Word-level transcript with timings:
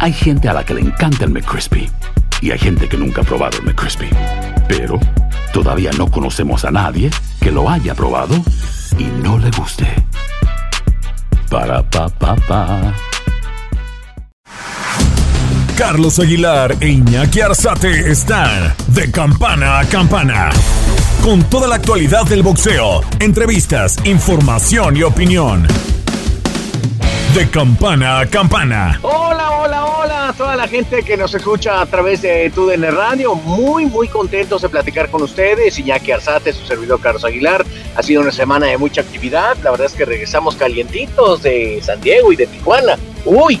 Hay 0.00 0.12
gente 0.12 0.48
a 0.48 0.52
la 0.52 0.64
que 0.64 0.74
le 0.74 0.80
encanta 0.80 1.24
el 1.24 1.30
McCrispy 1.30 1.90
y 2.40 2.52
hay 2.52 2.58
gente 2.58 2.88
que 2.88 2.96
nunca 2.96 3.22
ha 3.22 3.24
probado 3.24 3.58
el 3.58 3.64
McCrispy. 3.64 4.08
Pero 4.68 5.00
todavía 5.52 5.90
no 5.98 6.08
conocemos 6.08 6.64
a 6.64 6.70
nadie 6.70 7.10
que 7.40 7.50
lo 7.50 7.68
haya 7.68 7.94
probado 7.96 8.36
y 8.96 9.04
no 9.04 9.38
le 9.38 9.50
guste. 9.50 9.86
Para 11.50 11.82
pa 11.82 12.08
pa 12.08 12.36
pa. 12.36 12.94
Carlos 15.76 16.18
Aguilar 16.20 16.76
e 16.80 16.88
Iñaki 16.88 17.40
Arzate 17.40 18.10
están 18.10 18.74
de 18.88 19.10
campana 19.10 19.80
a 19.80 19.84
campana. 19.84 20.50
Con 21.24 21.42
toda 21.44 21.66
la 21.66 21.74
actualidad 21.74 22.24
del 22.24 22.42
boxeo, 22.42 23.00
entrevistas, 23.18 23.96
información 24.04 24.96
y 24.96 25.02
opinión. 25.02 25.66
De 27.38 27.48
campana 27.48 28.18
a 28.18 28.26
campana. 28.26 28.98
Hola, 29.00 29.50
hola, 29.52 29.84
hola 29.84 30.28
a 30.30 30.32
toda 30.32 30.56
la 30.56 30.66
gente 30.66 31.04
que 31.04 31.16
nos 31.16 31.32
escucha 31.36 31.80
a 31.80 31.86
través 31.86 32.20
de 32.20 32.50
TUDN 32.50 32.90
Radio. 32.92 33.36
Muy, 33.36 33.86
muy 33.86 34.08
contentos 34.08 34.62
de 34.62 34.68
platicar 34.68 35.08
con 35.08 35.22
ustedes. 35.22 35.78
Iñaki 35.78 36.10
Arzate, 36.10 36.52
su 36.52 36.66
servidor 36.66 37.00
Carlos 37.00 37.24
Aguilar. 37.24 37.64
Ha 37.94 38.02
sido 38.02 38.22
una 38.22 38.32
semana 38.32 38.66
de 38.66 38.76
mucha 38.76 39.02
actividad. 39.02 39.56
La 39.62 39.70
verdad 39.70 39.86
es 39.86 39.92
que 39.92 40.04
regresamos 40.04 40.56
calientitos 40.56 41.44
de 41.44 41.78
San 41.80 42.00
Diego 42.00 42.32
y 42.32 42.36
de 42.36 42.48
Tijuana. 42.48 42.98
Uy, 43.24 43.60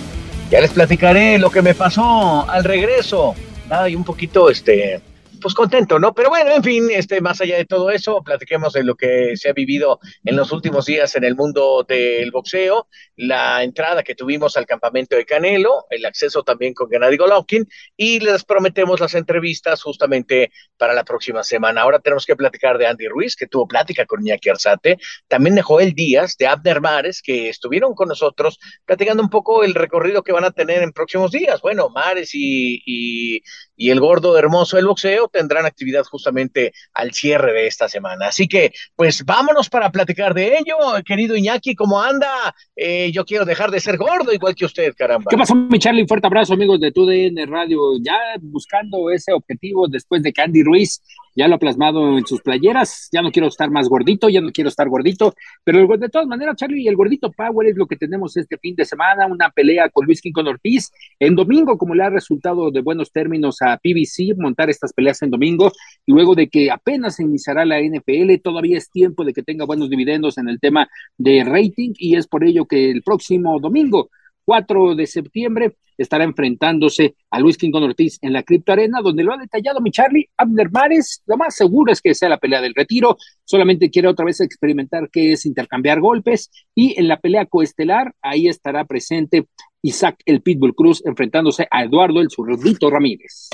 ya 0.50 0.60
les 0.60 0.72
platicaré 0.72 1.38
lo 1.38 1.48
que 1.48 1.62
me 1.62 1.76
pasó 1.76 2.50
al 2.50 2.64
regreso. 2.64 3.36
Ay, 3.70 3.94
un 3.94 4.02
poquito, 4.02 4.50
este, 4.50 5.00
pues 5.38 5.54
contento, 5.54 5.98
¿no? 5.98 6.14
Pero 6.14 6.28
bueno, 6.28 6.50
en 6.50 6.62
fin, 6.62 6.88
este, 6.90 7.20
más 7.20 7.40
allá 7.40 7.56
de 7.56 7.64
todo 7.64 7.90
eso, 7.90 8.22
platiquemos 8.22 8.72
de 8.72 8.84
lo 8.84 8.94
que 8.94 9.36
se 9.36 9.48
ha 9.48 9.52
vivido 9.52 10.00
en 10.24 10.36
los 10.36 10.52
últimos 10.52 10.86
días 10.86 11.14
en 11.16 11.24
el 11.24 11.34
mundo 11.34 11.84
del 11.88 12.30
boxeo, 12.30 12.88
la 13.16 13.62
entrada 13.62 14.02
que 14.02 14.14
tuvimos 14.14 14.56
al 14.56 14.66
campamento 14.66 15.16
de 15.16 15.24
Canelo, 15.24 15.86
el 15.90 16.04
acceso 16.06 16.42
también 16.42 16.74
con 16.74 16.90
Gennady 16.90 17.16
Golovkin, 17.16 17.66
y 17.96 18.20
les 18.20 18.44
prometemos 18.44 19.00
las 19.00 19.14
entrevistas 19.14 19.82
justamente 19.82 20.50
para 20.76 20.94
la 20.94 21.04
próxima 21.04 21.42
semana. 21.42 21.82
Ahora 21.82 21.98
tenemos 21.98 22.26
que 22.26 22.36
platicar 22.36 22.78
de 22.78 22.86
Andy 22.86 23.08
Ruiz, 23.08 23.36
que 23.36 23.46
tuvo 23.46 23.66
plática 23.66 24.06
con 24.06 24.20
Iñaki 24.20 24.48
Arzate, 24.48 24.98
también 25.26 25.54
de 25.54 25.62
Joel 25.62 25.94
Díaz, 25.94 26.36
de 26.36 26.46
Abner 26.46 26.80
Mares, 26.80 27.22
que 27.22 27.48
estuvieron 27.48 27.94
con 27.94 28.08
nosotros 28.08 28.58
platicando 28.84 29.22
un 29.22 29.30
poco 29.30 29.64
el 29.64 29.74
recorrido 29.74 30.22
que 30.22 30.32
van 30.32 30.44
a 30.44 30.50
tener 30.50 30.82
en 30.82 30.92
próximos 30.92 31.30
días. 31.30 31.60
Bueno, 31.60 31.90
Mares 31.90 32.30
y, 32.34 32.82
y, 32.84 33.42
y 33.78 33.90
el 33.90 34.00
gordo 34.00 34.36
hermoso 34.36 34.76
del 34.76 34.86
boxeo 34.86 35.28
tendrán 35.28 35.64
actividad 35.64 36.04
justamente 36.04 36.72
al 36.92 37.12
cierre 37.12 37.52
de 37.52 37.66
esta 37.68 37.88
semana. 37.88 38.26
Así 38.26 38.48
que, 38.48 38.72
pues 38.96 39.24
vámonos 39.24 39.70
para 39.70 39.90
platicar 39.90 40.34
de 40.34 40.58
ello, 40.58 40.76
querido 41.06 41.36
Iñaki, 41.36 41.74
¿cómo 41.74 42.02
anda? 42.02 42.54
Eh, 42.76 43.10
yo 43.12 43.24
quiero 43.24 43.44
dejar 43.44 43.70
de 43.70 43.80
ser 43.80 43.96
gordo 43.96 44.32
igual 44.32 44.56
que 44.56 44.64
usted, 44.64 44.92
caramba. 44.96 45.28
¿Qué 45.30 45.38
pasó, 45.38 45.54
mi 45.54 45.78
Charlie? 45.78 46.06
Fuerte 46.06 46.26
abrazo, 46.26 46.54
amigos 46.54 46.80
de 46.80 46.90
TUDN 46.90 47.46
Radio. 47.46 47.80
Ya 48.02 48.18
buscando 48.40 49.10
ese 49.10 49.32
objetivo 49.32 49.86
después 49.88 50.22
de 50.22 50.32
Candy 50.32 50.64
Ruiz 50.64 51.00
ya 51.38 51.46
lo 51.46 51.54
ha 51.54 51.58
plasmado 51.58 52.18
en 52.18 52.26
sus 52.26 52.42
playeras, 52.42 53.08
ya 53.12 53.22
no 53.22 53.30
quiero 53.30 53.46
estar 53.46 53.70
más 53.70 53.88
gordito, 53.88 54.28
ya 54.28 54.40
no 54.40 54.50
quiero 54.50 54.68
estar 54.68 54.88
gordito, 54.88 55.36
pero 55.62 55.86
de 55.96 56.08
todas 56.08 56.26
maneras, 56.26 56.56
Charlie, 56.56 56.88
el 56.88 56.96
gordito 56.96 57.30
Power 57.30 57.68
es 57.68 57.76
lo 57.76 57.86
que 57.86 57.94
tenemos 57.94 58.36
este 58.36 58.58
fin 58.58 58.74
de 58.74 58.84
semana, 58.84 59.28
una 59.28 59.48
pelea 59.50 59.88
con 59.88 60.04
Luis 60.04 60.20
Quincón 60.20 60.48
Ortiz 60.48 60.90
en 61.20 61.36
domingo, 61.36 61.78
como 61.78 61.94
le 61.94 62.02
ha 62.02 62.10
resultado 62.10 62.72
de 62.72 62.80
buenos 62.80 63.12
términos 63.12 63.62
a 63.62 63.76
PBC 63.76 64.36
montar 64.36 64.68
estas 64.68 64.92
peleas 64.92 65.22
en 65.22 65.30
domingo, 65.30 65.70
luego 66.08 66.34
de 66.34 66.48
que 66.48 66.72
apenas 66.72 67.20
iniciará 67.20 67.64
la 67.64 67.80
NFL, 67.80 68.34
todavía 68.42 68.76
es 68.76 68.90
tiempo 68.90 69.24
de 69.24 69.32
que 69.32 69.44
tenga 69.44 69.64
buenos 69.64 69.88
dividendos 69.88 70.38
en 70.38 70.48
el 70.48 70.58
tema 70.58 70.88
de 71.18 71.44
rating 71.44 71.92
y 71.98 72.16
es 72.16 72.26
por 72.26 72.42
ello 72.42 72.66
que 72.66 72.90
el 72.90 73.02
próximo 73.02 73.60
domingo 73.60 74.10
4 74.48 74.94
de 74.94 75.06
septiembre 75.06 75.76
estará 75.98 76.24
enfrentándose 76.24 77.16
a 77.30 77.38
Luis 77.38 77.58
King 77.58 77.72
Ortiz 77.74 78.18
en 78.22 78.32
la 78.32 78.42
Cripto 78.42 78.72
Arena, 78.72 79.02
donde 79.02 79.22
lo 79.22 79.34
ha 79.34 79.36
detallado 79.36 79.82
mi 79.82 79.90
Charlie 79.90 80.30
Abner 80.38 80.70
Mares. 80.70 81.22
Lo 81.26 81.36
más 81.36 81.54
seguro 81.54 81.92
es 81.92 82.00
que 82.00 82.14
sea 82.14 82.30
la 82.30 82.38
pelea 82.38 82.62
del 82.62 82.74
retiro, 82.74 83.18
solamente 83.44 83.90
quiere 83.90 84.08
otra 84.08 84.24
vez 84.24 84.40
experimentar 84.40 85.10
qué 85.12 85.32
es 85.32 85.44
intercambiar 85.44 86.00
golpes. 86.00 86.50
Y 86.74 86.98
en 86.98 87.08
la 87.08 87.20
pelea 87.20 87.44
coestelar, 87.44 88.14
ahí 88.22 88.48
estará 88.48 88.86
presente 88.86 89.44
Isaac 89.82 90.16
el 90.24 90.40
Pitbull 90.40 90.74
Cruz 90.74 91.04
enfrentándose 91.04 91.68
a 91.70 91.84
Eduardo 91.84 92.22
el 92.22 92.30
Zurrito 92.30 92.88
Ramírez. 92.88 93.50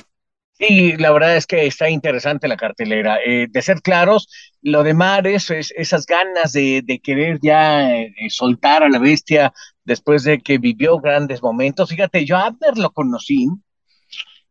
Sí, 0.56 0.92
la 0.98 1.10
verdad 1.10 1.36
es 1.36 1.48
que 1.48 1.66
está 1.66 1.90
interesante 1.90 2.46
la 2.46 2.56
cartelera. 2.56 3.18
Eh, 3.26 3.48
de 3.50 3.62
ser 3.62 3.82
claros, 3.82 4.28
lo 4.62 4.84
de 4.84 4.94
Mares, 4.94 5.50
es, 5.50 5.74
esas 5.76 6.06
ganas 6.06 6.52
de, 6.52 6.82
de 6.84 7.00
querer 7.00 7.40
ya 7.42 7.92
eh, 7.92 8.14
soltar 8.28 8.84
a 8.84 8.88
la 8.88 9.00
bestia 9.00 9.52
después 9.84 10.24
de 10.24 10.40
que 10.40 10.58
vivió 10.58 10.98
grandes 10.98 11.42
momentos. 11.42 11.90
Fíjate, 11.90 12.24
yo 12.24 12.36
a 12.36 12.46
Abner 12.46 12.76
lo 12.76 12.90
conocí 12.90 13.48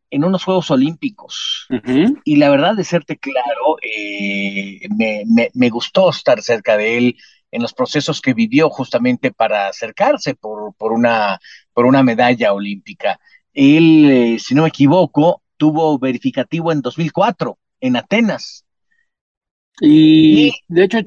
en 0.09 0.23
unos 0.23 0.43
Juegos 0.43 0.69
Olímpicos 0.69 1.67
y 2.23 2.35
la 2.35 2.51
verdad, 2.51 2.75
de 2.75 2.83
serte 2.83 3.17
claro, 3.17 3.77
eh, 3.81 4.81
me, 4.95 5.23
me, 5.25 5.49
me, 5.55 5.69
gustó 5.69 6.11
estar 6.11 6.39
cerca 6.43 6.77
de 6.77 6.97
él 6.97 7.17
en 7.49 7.63
los 7.63 7.73
procesos 7.73 8.21
que 8.21 8.35
vivió 8.35 8.69
justamente 8.69 9.31
para 9.31 9.67
acercarse 9.67 10.35
por, 10.35 10.75
por, 10.75 10.91
una, 10.91 11.39
por 11.73 11.87
una 11.87 12.03
medalla 12.03 12.53
olímpica. 12.53 13.19
Él, 13.53 14.37
si 14.39 14.53
no 14.53 14.63
me 14.63 14.69
equivoco, 14.69 15.41
tuvo 15.57 15.97
verificativo 15.97 16.71
en 16.71 16.81
2004 16.81 17.57
en 17.79 17.95
Atenas. 17.95 18.65
Y, 19.81 20.47
y 20.47 20.53
de 20.67 20.83
hecho, 20.83 20.97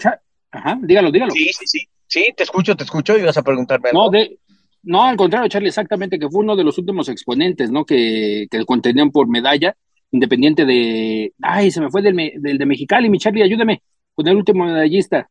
ajá, 0.50 0.78
dígalo, 0.82 1.12
dígalo. 1.12 1.30
Sí, 1.32 1.50
sí, 1.52 1.66
sí. 1.66 1.88
Sí, 2.06 2.32
te 2.36 2.42
escucho, 2.42 2.76
te 2.76 2.84
escucho 2.84 3.16
y 3.16 3.22
vas 3.22 3.36
a 3.36 3.42
preguntarme 3.42 3.90
algo. 3.90 4.04
No, 4.04 4.10
de, 4.10 4.38
no, 4.82 5.04
al 5.04 5.16
contrario, 5.16 5.48
Charlie, 5.48 5.68
exactamente, 5.68 6.18
que 6.18 6.28
fue 6.28 6.40
uno 6.42 6.56
de 6.56 6.64
los 6.64 6.78
últimos 6.78 7.08
exponentes, 7.08 7.70
¿no? 7.70 7.84
Que, 7.84 8.46
que 8.50 8.64
contenían 8.64 9.10
por 9.10 9.28
medalla, 9.28 9.76
independiente 10.10 10.64
de. 10.64 11.32
Ay, 11.42 11.70
se 11.70 11.80
me 11.80 11.90
fue 11.90 12.02
del, 12.02 12.16
del 12.36 12.58
de 12.58 12.66
Mexicali, 12.66 13.10
mi 13.10 13.18
Charlie, 13.18 13.42
ayúdame, 13.42 13.82
con 14.14 14.26
el 14.28 14.36
último 14.36 14.64
medallista. 14.64 15.28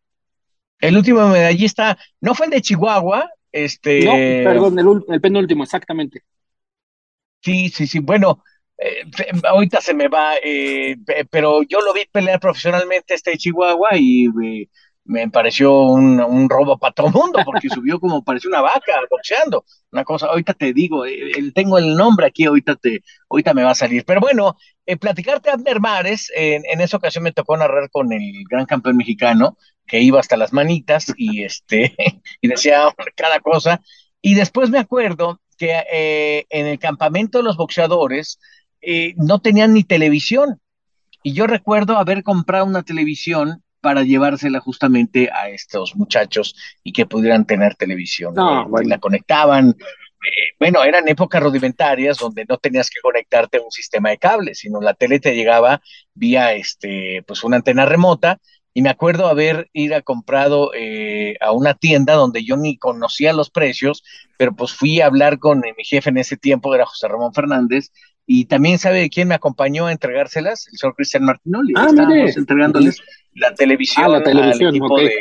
El 0.80 0.97
último 0.97 1.28
medallista, 1.30 1.97
¿no 2.19 2.36
fue 2.36 2.47
el 2.47 2.52
de 2.52 2.62
Chihuahua? 2.62 3.30
Este. 3.52 4.03
No, 4.03 4.12
perdón, 4.12 4.78
el, 4.78 5.13
el 5.13 5.22
penúltimo, 5.22 5.63
exactamente. 5.63 6.24
Sí, 7.42 7.69
sí, 7.69 7.88
sí. 7.88 8.00
Bueno, 8.00 8.44
eh, 8.78 9.03
ahorita 9.44 9.80
se 9.80 9.94
me 9.94 10.07
va, 10.09 10.34
eh, 10.44 10.97
pero 11.30 11.62
yo 11.63 11.80
lo 11.80 11.94
vi 11.94 12.02
pelear 12.12 12.40
profesionalmente 12.40 13.13
este 13.13 13.31
de 13.31 13.38
Chihuahua 13.38 13.92
y 13.94 14.25
eh, 14.44 14.68
me 15.06 15.30
pareció 15.30 15.82
un, 15.84 16.20
un, 16.20 16.50
robo 16.50 16.78
para 16.78 16.94
todo 16.94 17.10
mundo, 17.10 17.40
porque 17.46 17.70
subió 17.70 18.00
como 18.00 18.24
pareció 18.24 18.50
una 18.50 18.62
vaca 18.62 19.00
boxeando. 19.10 19.64
Una 19.92 20.04
cosa, 20.04 20.28
ahorita 20.28 20.54
te 20.54 20.74
digo, 20.74 21.06
eh, 21.06 21.32
tengo 21.54 21.78
el 21.78 21.96
nombre 21.96 22.28
aquí, 22.28 22.46
ahorita, 22.46 22.76
te, 22.76 23.04
ahorita 23.30 23.54
me 23.54 23.64
va 23.64 23.72
a 23.72 23.76
salir. 23.76 24.04
Pero 24.06 24.20
bueno, 24.20 24.58
eh, 24.86 24.98
platicarte 24.98 25.50
Abner 25.50 25.80
Mares, 25.80 26.32
en, 26.36 26.64
en, 26.66 26.82
esa 26.82 26.98
ocasión 26.98 27.24
me 27.24 27.32
tocó 27.32 27.56
narrar 27.56 27.90
con 27.92 28.12
el 28.12 28.44
gran 28.50 28.66
campeón 28.66 28.98
mexicano, 28.98 29.58
que 29.88 30.02
iba 30.02 30.20
hasta 30.20 30.38
las 30.38 30.54
manitas 30.54 31.14
y, 31.18 31.44
este, 31.44 31.96
y 32.42 32.48
decía 32.48 32.94
cada 33.16 33.40
cosa. 33.40 33.82
Y 34.22 34.34
después 34.34 34.70
me 34.70 34.80
acuerdo 34.80 35.40
que 35.58 35.84
eh, 35.92 36.46
en 36.50 36.66
el 36.66 36.80
campamento 36.80 37.38
de 37.38 37.44
los 37.44 37.58
boxeadores 37.58 38.40
eh, 38.82 39.14
no 39.18 39.40
tenían 39.40 39.74
ni 39.74 39.84
televisión. 39.84 40.62
Y 41.24 41.34
yo 41.34 41.48
recuerdo 41.48 41.98
haber 41.98 42.24
comprado 42.24 42.66
una 42.66 42.84
televisión 42.84 43.64
para 43.85 44.01
llevársela 44.01 44.59
justamente 44.59 45.29
a 45.31 45.47
estos 45.50 45.96
muchachos 45.96 46.56
y 46.84 46.91
que 46.91 47.06
pudieran 47.06 47.46
tener 47.46 47.75
televisión. 47.75 48.34
No, 48.34 48.63
eh, 48.63 48.66
bueno. 48.68 48.90
La 48.90 48.97
conectaban. 48.97 49.75
Eh, 49.78 50.56
bueno, 50.59 50.84
eran 50.84 51.07
épocas 51.07 51.44
rudimentarias 51.44 52.18
donde 52.18 52.45
no 52.50 52.57
tenías 52.57 52.90
que 52.90 53.00
conectarte 53.00 53.59
a 53.59 53.62
un 53.62 53.69
sistema 53.69 54.09
de 54.09 54.18
cables, 54.18 54.57
sino 54.57 54.81
la 54.81 54.95
tele 54.95 55.19
te 55.19 55.35
llegaba 55.35 55.84
vía 56.16 56.53
este, 56.53 57.22
pues 57.28 57.44
una 57.44 57.57
antena 57.57 57.85
remota. 57.85 58.40
Y 58.74 58.81
me 58.81 58.90
acuerdo 58.90 59.28
haber 59.28 59.69
ido 59.72 59.95
a 59.95 60.01
comprado 60.01 60.72
eh, 60.74 61.35
a 61.40 61.51
una 61.51 61.75
tienda 61.75 62.16
donde 62.16 62.44
yo 62.44 62.57
ni 62.57 62.79
conocía 62.79 63.34
los 63.34 63.51
precios, 63.51 64.03
pero 64.35 64.56
pues 64.56 64.74
fui 64.74 65.00
a 65.00 65.06
hablar 65.06 65.38
con 65.38 65.59
mi 65.59 65.84
jefe 65.84 66.09
en 66.09 66.18
ese 66.18 66.38
tiempo, 66.38 66.74
era 66.74 66.88
José 66.88 67.07
Ramón 67.07 67.36
Fernández, 67.36 67.92
y 68.27 68.45
también 68.45 68.80
sabe 68.80 69.10
quién 69.10 69.27
me 69.27 69.36
acompañó 69.36 69.88
a 69.88 69.92
entregárselas, 69.92 70.68
el 70.72 70.77
señor 70.77 70.95
Cristian 70.95 71.24
Martinoli. 71.25 71.74
Ah, 71.75 71.88
Estábamos 71.89 72.16
mire. 72.16 72.31
entregándoles 72.36 73.01
la 73.33 73.54
televisión, 73.54 74.06
Ah, 74.06 74.10
la 74.10 74.24
televisión, 74.24 74.69
al 74.69 74.75
equipo 74.75 74.98
de... 75.00 75.12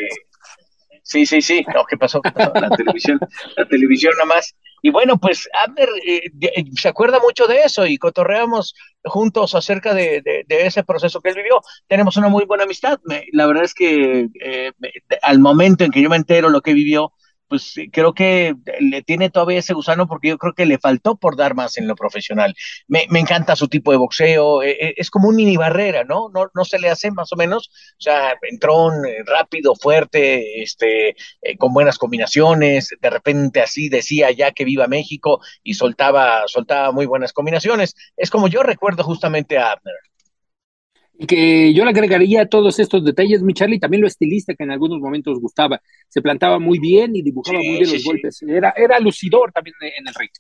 Sí, 1.07 1.27
sí, 1.27 1.43
sí, 1.43 1.63
no, 1.75 1.85
¿qué 1.85 1.99
pasó? 1.99 2.23
¿Qué 2.23 2.31
pasó? 2.31 2.53
La 2.55 2.71
televisión, 2.71 3.21
la 3.57 3.67
televisión 3.69 4.15
nomás. 4.19 4.55
Y 4.81 4.91
bueno, 4.91 5.19
pues 5.19 5.47
Abner 5.67 5.89
eh, 6.07 6.23
de- 6.33 6.65
se 6.81 6.89
acuerda 6.89 7.19
mucho 7.21 7.47
de 7.47 7.61
eso 7.63 7.85
y 7.87 7.99
cotorreamos 7.99 8.75
juntos 9.03 9.55
acerca 9.55 9.93
de, 9.93 10.23
de- 10.23 10.45
de 10.49 10.67
ese 10.67 10.83
proceso 10.83 11.21
que 11.21 11.29
él 11.31 11.35
vivió. 11.37 11.61
Tenemos 11.89 12.17
una 12.17 12.29
muy 12.29 12.45
buena 12.47 12.65
amistad. 12.65 12.99
Me- 13.05 13.27
la 13.33 13.47
verdad 13.47 13.65
es 13.65 13.75
que 13.75 14.29
eh, 14.43 14.73
al 15.21 15.41
momento 15.41 15.85
en 15.85 15.91
que 15.91 16.01
yo 16.01 16.09
me 16.09 16.17
entero 16.17 16.49
lo 16.49 16.63
que 16.63 16.73
vivió, 16.73 17.13
pues 17.49 17.75
creo 17.93 18.15
que 18.15 18.55
le 18.81 19.03
tiene 19.03 19.31
todavía 19.31 19.59
ese 19.59 19.75
gusano 19.75 20.07
porque 20.07 20.29
yo 20.29 20.39
creo 20.39 20.55
que 20.55 20.67
le 20.67 20.79
faltó 20.79 21.17
por 21.17 21.37
dar 21.37 21.55
más 21.55 21.77
en 21.79 21.87
lo 21.87 21.97
profesional. 21.97 22.55
Me, 22.89 23.07
me 23.11 23.21
encanta 23.21 23.57
su 23.57 23.69
tipo 23.69 23.91
de 23.91 23.99
boxeo, 23.99 24.63
eh, 24.63 24.77
eh, 24.81 24.95
es 24.97 25.11
como 25.11 25.29
un 25.29 25.37
mini 25.37 25.57
barrera, 25.57 26.05
¿no? 26.05 26.29
¿no? 26.33 26.51
No 26.55 26.65
se 26.65 26.79
le 26.79 26.91
hace 26.91 27.11
más 27.11 27.33
o 27.33 27.37
menos, 27.37 27.71
o 27.99 28.01
sea, 28.01 28.35
entró 28.43 28.91
rápido, 29.27 29.75
fuerte, 29.75 30.63
este, 30.63 31.17
con 31.59 31.73
buenas 31.73 31.99
combinaciones, 31.99 32.91
de 33.01 33.11
repente 33.11 33.61
así 33.61 33.89
decía 33.89 34.31
ya 34.31 34.53
que 34.53 34.65
viva 34.65 34.87
México 34.87 35.41
y 35.63 35.75
soltaba, 35.75 36.45
soltaba 36.47 36.93
muy 36.93 37.07
buenas 37.07 37.33
combinaciones. 37.33 37.95
Es 38.17 38.31
como 38.31 38.49
yo 38.49 38.63
recuerdo 38.63 39.05
justamente 39.05 39.59
a 39.59 39.73
Abner 39.73 39.95
que 41.29 41.73
yo 41.73 41.85
le 41.85 41.91
agregaría 41.91 42.47
todos 42.49 42.79
estos 42.79 43.05
detalles, 43.05 43.43
mi 43.43 43.55
Charlie, 43.55 43.79
también 43.79 44.01
lo 44.01 44.09
estilista 44.09 44.55
que 44.55 44.65
en 44.65 44.73
algunos 44.73 45.01
momentos 45.01 45.39
gustaba. 45.41 45.81
Se 46.09 46.21
plantaba 46.21 46.59
muy 46.59 46.79
bien 46.79 47.15
y 47.15 47.23
dibujaba 47.23 47.59
muy 47.59 47.79
bien 47.79 47.93
los 47.93 48.05
golpes. 48.05 48.43
Era, 48.43 48.75
era 48.77 48.99
lucidor 48.99 49.53
también 49.53 49.75
en 49.81 50.09
el 50.09 50.15
ring. 50.15 50.31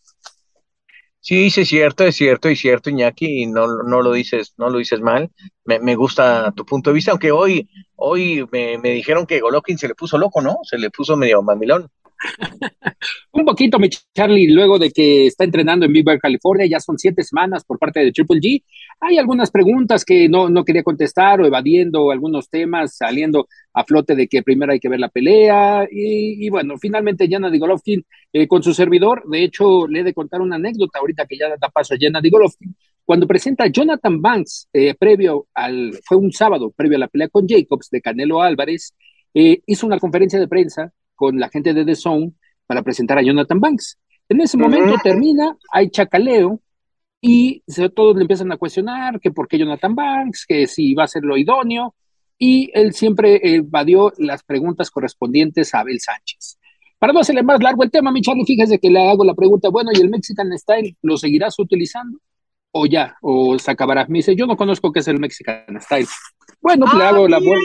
Sí, 1.20 1.48
sí, 1.48 1.62
es 1.62 1.68
cierto, 1.68 2.04
es 2.04 2.16
cierto, 2.16 2.48
es 2.50 2.60
cierto, 2.60 2.90
Iñaki, 2.90 3.44
y 3.44 3.46
no, 3.46 3.66
no 3.66 4.02
lo 4.02 4.12
dices, 4.12 4.52
no 4.58 4.68
lo 4.68 4.76
dices 4.78 5.00
mal. 5.00 5.30
Me, 5.64 5.78
me 5.78 5.94
gusta 5.94 6.52
tu 6.54 6.66
punto 6.66 6.90
de 6.90 6.94
vista, 6.94 7.12
aunque 7.12 7.32
hoy, 7.32 7.66
hoy 7.96 8.46
me, 8.52 8.76
me 8.76 8.90
dijeron 8.90 9.24
que 9.24 9.40
Golovkin 9.40 9.78
se 9.78 9.88
le 9.88 9.94
puso 9.94 10.18
loco, 10.18 10.42
¿no? 10.42 10.58
Se 10.64 10.76
le 10.76 10.90
puso 10.90 11.16
medio 11.16 11.42
mamilón. 11.42 11.88
Un 13.32 13.44
poquito, 13.44 13.78
mi 13.78 13.88
Charlie, 14.14 14.50
luego 14.50 14.78
de 14.78 14.90
que 14.90 15.26
está 15.26 15.44
entrenando 15.44 15.86
en 15.86 15.92
Bear, 15.92 16.18
California, 16.18 16.66
ya 16.66 16.80
son 16.80 16.98
siete 16.98 17.22
semanas 17.22 17.64
por 17.64 17.78
parte 17.78 18.00
de 18.00 18.12
Triple 18.12 18.40
G. 18.40 18.62
Hay 19.00 19.18
algunas 19.18 19.50
preguntas 19.50 20.04
que 20.04 20.28
no, 20.28 20.48
no 20.48 20.64
quería 20.64 20.82
contestar 20.82 21.40
o 21.40 21.46
evadiendo 21.46 22.10
algunos 22.10 22.48
temas, 22.48 22.96
saliendo 22.96 23.48
a 23.72 23.84
flote 23.84 24.14
de 24.14 24.28
que 24.28 24.42
primero 24.42 24.72
hay 24.72 24.80
que 24.80 24.88
ver 24.88 25.00
la 25.00 25.08
pelea. 25.08 25.86
Y, 25.90 26.48
bueno, 26.50 26.74
finalmente 26.78 27.28
Yana 27.28 27.50
de 27.50 27.58
Golovkin 27.58 28.04
eh, 28.32 28.46
con 28.46 28.62
su 28.62 28.72
servidor, 28.72 29.24
de 29.28 29.44
hecho, 29.44 29.86
le 29.86 30.00
he 30.00 30.04
de 30.04 30.14
contar 30.14 30.40
una 30.40 30.56
anécdota 30.56 30.98
ahorita 30.98 31.26
que 31.26 31.36
ya 31.38 31.48
da 31.60 31.68
paso 31.68 31.94
a 31.94 31.98
Yana 31.98 32.20
de 32.20 32.30
Golovkin. 32.30 32.74
Cuando 33.04 33.26
presenta 33.26 33.66
Jonathan 33.66 34.20
Banks, 34.22 34.68
eh, 34.72 34.94
previo 34.94 35.46
al, 35.52 35.92
fue 36.04 36.16
un 36.16 36.32
sábado, 36.32 36.72
previo 36.74 36.96
a 36.96 37.00
la 37.00 37.08
pelea 37.08 37.28
con 37.28 37.46
Jacobs 37.46 37.90
de 37.90 38.00
Canelo 38.00 38.40
Álvarez, 38.40 38.94
eh, 39.34 39.60
hizo 39.66 39.86
una 39.86 39.98
conferencia 39.98 40.38
de 40.38 40.48
prensa 40.48 40.92
con 41.14 41.38
la 41.38 41.48
gente 41.48 41.74
de 41.74 41.84
The 41.84 41.94
Zone 41.94 42.32
para 42.66 42.82
presentar 42.82 43.18
a 43.18 43.22
Jonathan 43.22 43.60
Banks. 43.60 43.98
En 44.28 44.40
ese 44.40 44.56
momento 44.56 44.94
termina, 45.02 45.56
hay 45.72 45.90
chacaleo 45.90 46.60
y 47.20 47.62
todos 47.94 48.16
le 48.16 48.22
empiezan 48.22 48.52
a 48.52 48.56
cuestionar 48.56 49.20
que 49.20 49.30
por 49.30 49.48
qué 49.48 49.58
Jonathan 49.58 49.94
Banks, 49.94 50.44
que 50.46 50.66
si 50.66 50.94
va 50.94 51.04
a 51.04 51.08
ser 51.08 51.24
lo 51.24 51.36
idóneo, 51.36 51.94
y 52.38 52.70
él 52.74 52.92
siempre 52.92 53.40
evadió 53.42 54.12
las 54.18 54.42
preguntas 54.42 54.90
correspondientes 54.90 55.74
a 55.74 55.80
Abel 55.80 56.00
Sánchez. 56.00 56.58
Para 56.98 57.12
no 57.12 57.20
hacerle 57.20 57.42
más 57.42 57.62
largo 57.62 57.82
el 57.82 57.90
tema, 57.90 58.10
mi 58.10 58.20
Charlie, 58.20 58.44
fíjese 58.44 58.78
que 58.78 58.90
le 58.90 59.08
hago 59.08 59.24
la 59.24 59.34
pregunta, 59.34 59.68
bueno, 59.68 59.90
¿y 59.92 60.00
el 60.00 60.10
Mexican 60.10 60.50
Style 60.58 60.96
lo 61.02 61.16
seguirás 61.16 61.58
utilizando? 61.58 62.18
¿O 62.72 62.86
ya? 62.86 63.16
¿O 63.22 63.58
se 63.58 63.70
acabará? 63.70 64.06
Me 64.08 64.18
dice, 64.18 64.34
yo 64.34 64.46
no 64.46 64.56
conozco 64.56 64.90
qué 64.90 65.00
es 65.00 65.08
el 65.08 65.20
Mexican 65.20 65.80
Style. 65.80 66.08
Bueno, 66.60 66.86
le 66.96 67.04
hago 67.04 67.28
la 67.28 67.38
buena. 67.38 67.62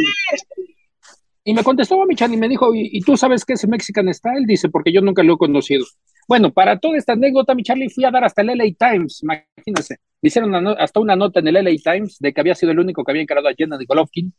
Y 1.50 1.54
me 1.56 1.64
contestó 1.64 2.00
a 2.00 2.06
mi 2.06 2.16
chan 2.16 2.32
y 2.32 2.38
me 2.38 2.48
dijo, 2.48 2.70
¿Y, 2.76 3.02
tú 3.02 3.18
sabes 3.18 3.44
qué 3.44 3.54
es 3.54 3.68
Mexican 3.68 4.14
Style? 4.14 4.46
Dice, 4.46 4.70
porque 4.70 4.94
yo 4.94 5.02
nunca 5.02 5.24
lo 5.24 5.34
he 5.34 5.38
conocido. 5.40 5.84
Bueno, 6.28 6.54
para 6.54 6.78
toda 6.78 6.96
esta 6.96 7.14
anécdota, 7.14 7.56
mi 7.56 7.64
Charlie, 7.64 7.90
fui 7.90 8.06
a 8.06 8.12
dar 8.12 8.24
hasta 8.24 8.44
el 8.44 8.50
LA 8.56 8.66
Times, 8.78 9.24
imagínense. 9.24 9.98
Me 10.22 10.28
hicieron 10.28 10.54
hasta 10.78 11.00
una 11.00 11.16
nota 11.16 11.40
en 11.40 11.48
el 11.48 11.56
LA 11.56 11.72
Times 11.84 12.18
de 12.20 12.34
que 12.34 12.40
había 12.40 12.54
sido 12.54 12.72
el 12.72 12.80
único 12.80 13.04
que 13.04 13.12
había 13.12 13.24
encarado 13.24 13.48
a 13.48 13.54
Jenna 13.58 13.80
de 13.80 13.86
Golovkin 13.86 14.32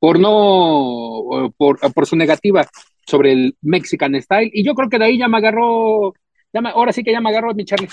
por 0.00 0.18
no, 0.18 1.52
por, 1.56 1.78
por, 1.78 2.04
su 2.04 2.16
negativa 2.16 2.66
sobre 3.06 3.30
el 3.30 3.56
Mexican 3.62 4.20
Style. 4.20 4.50
Y 4.52 4.64
yo 4.64 4.74
creo 4.74 4.88
que 4.88 4.98
de 4.98 5.04
ahí 5.04 5.18
ya 5.18 5.28
me 5.28 5.36
agarró, 5.36 6.14
ya 6.52 6.68
ahora 6.70 6.92
sí 6.92 7.04
que 7.04 7.12
ya 7.12 7.20
me 7.20 7.30
agarró 7.30 7.54
mi 7.54 7.64
Charlie. 7.64 7.88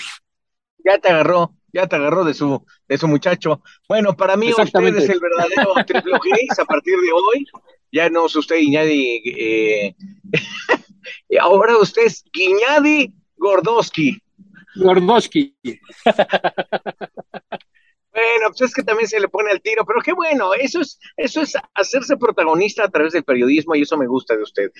Ya 0.84 0.98
te 0.98 1.10
agarró, 1.10 1.54
ya 1.72 1.86
te 1.86 1.94
agarró 1.94 2.24
de 2.24 2.34
su, 2.34 2.60
de 2.88 2.98
su 2.98 3.06
muchacho. 3.06 3.62
Bueno, 3.88 4.16
para 4.16 4.36
mí 4.36 4.50
usted 4.50 4.96
es 4.96 5.08
el 5.10 5.20
verdadero 5.20 5.74
triple 5.86 6.18
a 6.58 6.64
partir 6.64 6.94
de 6.98 7.12
hoy 7.12 7.46
ya 7.94 8.10
no 8.10 8.26
es 8.26 8.34
usted 8.34 8.56
Guiñadi, 8.56 9.22
eh, 9.24 9.94
ahora 11.40 11.78
usted 11.78 12.02
es 12.02 12.24
Guiñadi 12.32 13.14
Gordowski. 13.36 14.18
Gordowski. 14.74 15.56
Bueno, 18.14 18.46
pues 18.50 18.70
es 18.70 18.74
que 18.74 18.84
también 18.84 19.08
se 19.08 19.18
le 19.18 19.28
pone 19.28 19.50
al 19.50 19.60
tiro, 19.60 19.84
pero 19.84 20.00
qué 20.00 20.12
bueno, 20.12 20.54
eso 20.54 20.80
es, 20.80 21.00
eso 21.16 21.42
es 21.42 21.56
hacerse 21.74 22.16
protagonista 22.16 22.84
a 22.84 22.88
través 22.88 23.12
del 23.12 23.24
periodismo 23.24 23.74
y 23.74 23.82
eso 23.82 23.96
me 23.96 24.06
gusta 24.06 24.36
de 24.36 24.42
usted. 24.42 24.70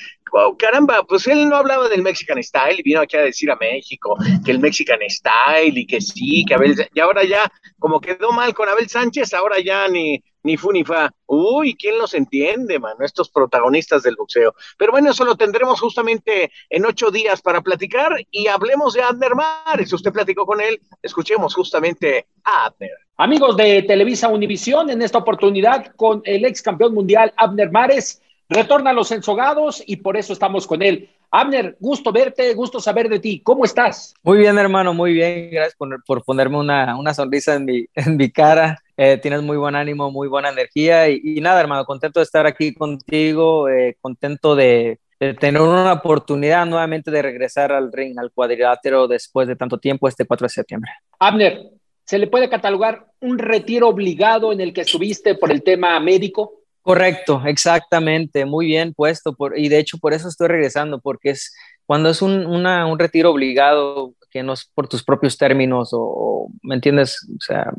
caramba, 0.56 1.02
pues 1.02 1.26
él 1.26 1.48
no 1.48 1.56
hablaba 1.56 1.88
del 1.88 2.02
Mexican 2.02 2.40
Style 2.40 2.78
y 2.78 2.84
vino 2.84 3.00
aquí 3.00 3.16
a 3.16 3.22
decir 3.22 3.50
a 3.50 3.56
México 3.56 4.16
que 4.44 4.52
el 4.52 4.60
Mexican 4.60 5.00
Style 5.08 5.76
y 5.76 5.84
que 5.84 6.00
sí, 6.00 6.44
que 6.46 6.54
Abel, 6.54 6.76
y 6.94 7.00
ahora 7.00 7.24
ya, 7.24 7.50
como 7.80 8.00
quedó 8.00 8.30
mal 8.30 8.54
con 8.54 8.68
Abel 8.68 8.88
Sánchez, 8.88 9.34
ahora 9.34 9.58
ya 9.58 9.88
ni, 9.88 10.22
ni 10.44 10.56
fu 10.56 10.70
ni 10.70 10.84
fa. 10.84 11.10
Uy, 11.26 11.74
¿quién 11.74 11.98
los 11.98 12.14
entiende, 12.14 12.78
mano? 12.78 13.04
Estos 13.04 13.30
protagonistas 13.30 14.02
del 14.02 14.16
boxeo. 14.16 14.54
Pero 14.78 14.92
bueno, 14.92 15.10
eso 15.10 15.24
lo 15.24 15.34
tendremos 15.34 15.80
justamente 15.80 16.52
en 16.70 16.86
ocho 16.86 17.10
días 17.10 17.42
para 17.42 17.62
platicar 17.62 18.12
y 18.30 18.46
hablemos 18.46 18.94
de 18.94 19.02
Abner 19.02 19.34
Mares. 19.34 19.92
Usted 19.92 20.12
platicó 20.12 20.46
con 20.46 20.60
él, 20.60 20.80
escuchemos 21.02 21.54
justamente 21.54 22.26
a 22.44 22.66
Abner. 22.66 22.90
Amigos 23.16 23.56
de 23.56 23.82
Televisa 23.82 24.28
Univisión, 24.28 24.90
en 24.90 25.00
esta 25.00 25.18
oportunidad 25.18 25.94
con 25.96 26.20
el 26.24 26.44
ex 26.44 26.62
campeón 26.62 26.94
mundial 26.94 27.32
Abner 27.36 27.70
Mares, 27.70 28.22
retorna 28.48 28.90
a 28.90 28.94
los 28.94 29.10
ensogados 29.12 29.82
y 29.86 29.96
por 29.96 30.16
eso 30.16 30.32
estamos 30.32 30.66
con 30.66 30.82
él. 30.82 31.08
Abner, 31.36 31.76
gusto 31.80 32.12
verte, 32.12 32.54
gusto 32.54 32.78
saber 32.78 33.08
de 33.08 33.18
ti. 33.18 33.40
¿Cómo 33.40 33.64
estás? 33.64 34.14
Muy 34.22 34.38
bien, 34.38 34.56
hermano, 34.56 34.94
muy 34.94 35.12
bien. 35.12 35.50
Gracias 35.50 35.74
por, 35.74 36.24
ponerme 36.24 36.58
una, 36.58 36.96
una, 36.96 37.12
sonrisa 37.12 37.56
en 37.56 37.64
mi, 37.64 37.86
en 37.94 38.16
mi 38.16 38.30
cara. 38.30 38.78
Eh, 38.96 39.18
tienes 39.20 39.42
muy 39.42 39.56
buen 39.56 39.74
ánimo, 39.74 40.12
muy 40.12 40.28
buena 40.28 40.50
energía 40.50 41.08
y, 41.08 41.40
nada, 41.40 41.60
hermano, 41.60 41.84
contento 41.84 42.20
de 42.20 42.24
estar 42.24 42.46
aquí 42.46 42.72
contigo, 42.72 43.68
eh, 43.68 43.96
contento 44.00 44.54
de, 44.54 45.00
tener 45.40 45.60
una 45.60 45.94
oportunidad 45.94 46.66
nuevamente 46.66 47.10
de 47.10 47.22
regresar 47.22 47.72
al 47.72 47.90
ring, 47.92 48.16
al 48.16 48.30
cuadrilátero 48.30 49.08
después 49.08 49.48
de 49.48 49.56
tanto 49.56 49.78
tiempo, 49.78 50.06
este 50.06 50.26
4 50.26 50.44
de 50.44 50.50
septiembre. 50.50 50.92
Abner, 51.18 51.68
¿se 52.04 52.16
le 52.16 52.28
puede 52.28 52.48
catalogar 52.48 53.06
un 53.20 53.38
retiro 53.38 53.88
obligado 53.88 54.52
en 54.52 54.60
el 54.60 54.72
que 54.72 54.82
estuviste 54.82 55.34
por 55.34 55.50
el 55.50 55.64
tema 55.64 55.98
médico? 55.98 56.63
Correcto, 56.84 57.42
exactamente, 57.46 58.44
muy 58.44 58.66
bien 58.66 58.92
puesto, 58.92 59.34
por, 59.34 59.58
y 59.58 59.70
de 59.70 59.78
hecho 59.78 59.96
por 59.96 60.12
eso 60.12 60.28
estoy 60.28 60.48
regresando, 60.48 61.00
porque 61.00 61.30
es 61.30 61.54
cuando 61.86 62.10
es 62.10 62.20
un, 62.20 62.44
un 62.44 62.98
retiro 62.98 63.30
obligado, 63.30 64.12
que 64.30 64.42
no 64.42 64.52
es 64.52 64.70
por 64.74 64.86
tus 64.86 65.02
propios 65.02 65.38
términos, 65.38 65.90
o, 65.92 66.48
¿me 66.62 66.74
entiendes? 66.74 67.26
O 67.34 67.40
sea, 67.40 67.72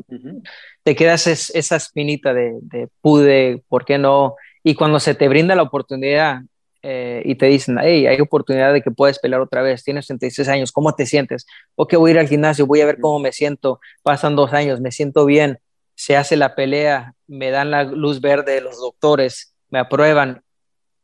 te 0.82 0.96
quedas 0.96 1.28
esa 1.28 1.76
espinita 1.76 2.34
de, 2.34 2.88
pude, 3.00 3.62
¿por 3.68 3.84
qué 3.84 3.96
no? 3.96 4.34
Y 4.64 4.74
cuando 4.74 4.98
se 4.98 5.14
te 5.14 5.28
brinda 5.28 5.54
la 5.54 5.62
oportunidad 5.62 6.40
eh, 6.82 7.22
y 7.24 7.36
te 7.36 7.46
dicen, 7.46 7.78
hey, 7.80 8.08
hay 8.08 8.20
oportunidad 8.20 8.72
de 8.72 8.82
que 8.82 8.90
puedes 8.90 9.20
pelear 9.20 9.40
otra 9.40 9.62
vez, 9.62 9.84
tienes 9.84 10.08
36 10.08 10.48
años, 10.48 10.72
¿cómo 10.72 10.94
te 10.96 11.06
sientes? 11.06 11.46
Ok, 11.76 11.94
voy 11.94 12.10
a 12.10 12.14
ir 12.14 12.18
al 12.18 12.28
gimnasio, 12.28 12.66
voy 12.66 12.80
a 12.80 12.86
ver 12.86 12.98
cómo 13.00 13.20
me 13.20 13.30
siento, 13.30 13.78
pasan 14.02 14.34
dos 14.34 14.52
años, 14.52 14.80
me 14.80 14.90
siento 14.90 15.26
bien, 15.26 15.58
se 15.94 16.16
hace 16.16 16.36
la 16.36 16.56
pelea, 16.56 17.14
me 17.26 17.50
dan 17.50 17.70
la 17.70 17.84
luz 17.84 18.20
verde 18.20 18.60
los 18.60 18.78
doctores, 18.78 19.54
me 19.70 19.78
aprueban 19.78 20.42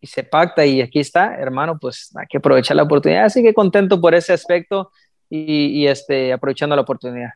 y 0.01 0.07
se 0.07 0.25
pacta 0.25 0.67
y 0.67 0.81
aquí 0.81 1.01
está, 1.01 1.37
hermano, 1.37 1.79
pues 1.81 2.11
hay 2.17 2.27
que 2.29 2.39
aprovechar 2.39 2.77
la 2.77 2.83
oportunidad, 2.83 3.25
así 3.25 3.43
que 3.43 3.55
contento 3.55 4.01
por 4.01 4.15
ese 4.15 4.33
aspecto 4.33 4.91
y, 5.35 5.87
este, 5.87 6.33
aprovechando 6.33 6.77
la 6.77 6.83
oportunidad. 6.83 7.31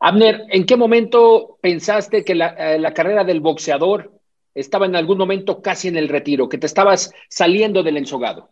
Abner, 0.00 0.44
¿en 0.48 0.64
qué 0.64 0.76
momento 0.76 1.58
pensaste 1.60 2.24
que 2.24 2.32
eh, 2.32 2.78
la, 2.78 2.94
carrera 2.94 3.24
del 3.24 3.40
boxeador 3.40 4.10
estaba 4.54 4.86
en 4.86 4.96
algún 4.96 5.18
momento 5.18 5.60
casi 5.60 5.88
en 5.88 5.98
el 5.98 6.08
retiro, 6.08 6.48
que 6.48 6.56
te 6.56 6.66
estabas 6.66 7.12
saliendo 7.28 7.82
del 7.82 7.98
ensogado? 7.98 8.50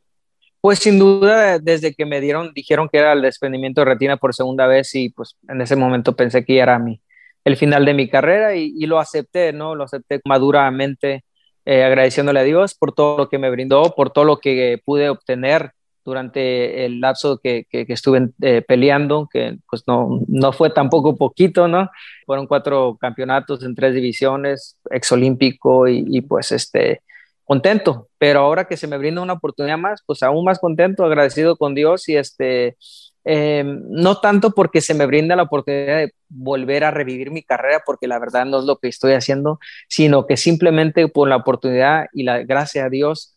Pues 0.60 0.80
sin 0.80 0.98
duda, 0.98 1.58
desde 1.58 1.94
que 1.94 2.04
me 2.04 2.20
dieron, 2.20 2.52
dijeron 2.54 2.88
que 2.90 2.98
era 2.98 3.12
el 3.12 3.22
desprendimiento 3.22 3.80
de 3.80 3.86
retina 3.86 4.16
por 4.18 4.34
segunda 4.34 4.66
vez 4.66 4.94
y 4.94 5.10
pues 5.10 5.36
en 5.48 5.60
ese 5.62 5.76
momento 5.76 6.14
pensé 6.16 6.44
que 6.44 6.56
ya 6.56 6.64
era 6.64 6.78
mi, 6.78 7.00
el 7.44 7.56
final 7.56 7.84
de 7.84 7.94
mi 7.94 8.08
carrera 8.08 8.54
y, 8.54 8.86
lo 8.86 8.98
acepté, 8.98 9.52
¿no? 9.52 9.74
Lo 9.74 9.84
acepté 9.84 10.20
maduramente, 10.24 11.24
eh, 11.64 11.84
agradeciéndole 11.84 12.40
a 12.40 12.44
Dios 12.44 12.74
por 12.74 12.94
todo 12.94 13.18
lo 13.18 13.28
que 13.28 13.38
me 13.38 13.50
brindó, 13.50 13.94
por 13.94 14.10
todo 14.10 14.24
lo 14.24 14.38
que 14.38 14.80
pude 14.84 15.10
obtener 15.10 15.72
durante 16.04 16.84
el 16.84 17.00
lapso 17.00 17.38
que, 17.42 17.66
que, 17.70 17.86
estuve 17.88 18.28
eh, 18.42 18.62
peleando, 18.66 19.28
que 19.32 19.56
pues 19.68 19.84
no, 19.86 20.20
no 20.28 20.52
fue 20.52 20.70
tampoco 20.70 21.16
poquito, 21.16 21.66
¿no? 21.66 21.90
Fueron 22.26 22.46
cuatro 22.46 22.98
campeonatos 23.00 23.62
en 23.64 23.74
tres 23.74 23.94
divisiones, 23.94 24.78
exolímpico 24.90 25.88
y, 25.88 26.04
y 26.08 26.20
pues 26.20 26.52
este, 26.52 27.00
contento, 27.44 28.08
pero 28.18 28.40
ahora 28.40 28.66
que 28.66 28.76
se 28.76 28.86
me 28.86 28.98
brinda 28.98 29.22
una 29.22 29.34
oportunidad 29.34 29.78
más, 29.78 30.02
pues 30.06 30.22
aún 30.22 30.44
más 30.44 30.58
contento, 30.58 31.04
agradecido 31.04 31.56
con 31.56 31.74
Dios 31.74 32.08
y 32.08 32.16
este, 32.16 32.76
em, 33.24 33.82
no 33.88 34.20
tanto 34.20 34.50
porque 34.50 34.80
se 34.80 34.94
me 34.94 35.06
brinda 35.06 35.36
la 35.36 35.44
oportunidad 35.44 35.98
de 35.98 36.14
volver 36.28 36.84
a 36.84 36.90
revivir 36.90 37.30
mi 37.30 37.42
carrera, 37.42 37.82
porque 37.84 38.06
la 38.06 38.18
verdad 38.18 38.44
no 38.44 38.58
es 38.58 38.64
lo 38.64 38.76
que 38.78 38.88
estoy 38.88 39.12
haciendo, 39.12 39.58
sino 39.88 40.26
que 40.26 40.36
simplemente 40.36 41.08
por 41.08 41.28
la 41.28 41.36
oportunidad 41.36 42.06
y 42.12 42.24
la 42.24 42.42
gracia 42.42 42.84
a 42.84 42.90
Dios 42.90 43.34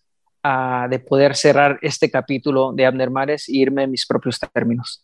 de 0.89 0.99
poder 0.99 1.35
cerrar 1.35 1.77
este 1.81 2.09
capítulo 2.09 2.71
de 2.73 2.85
Abner 2.85 3.09
Mares 3.09 3.49
e 3.49 3.57
irme 3.57 3.83
en 3.83 3.91
mis 3.91 4.05
propios 4.05 4.39
términos. 4.53 5.03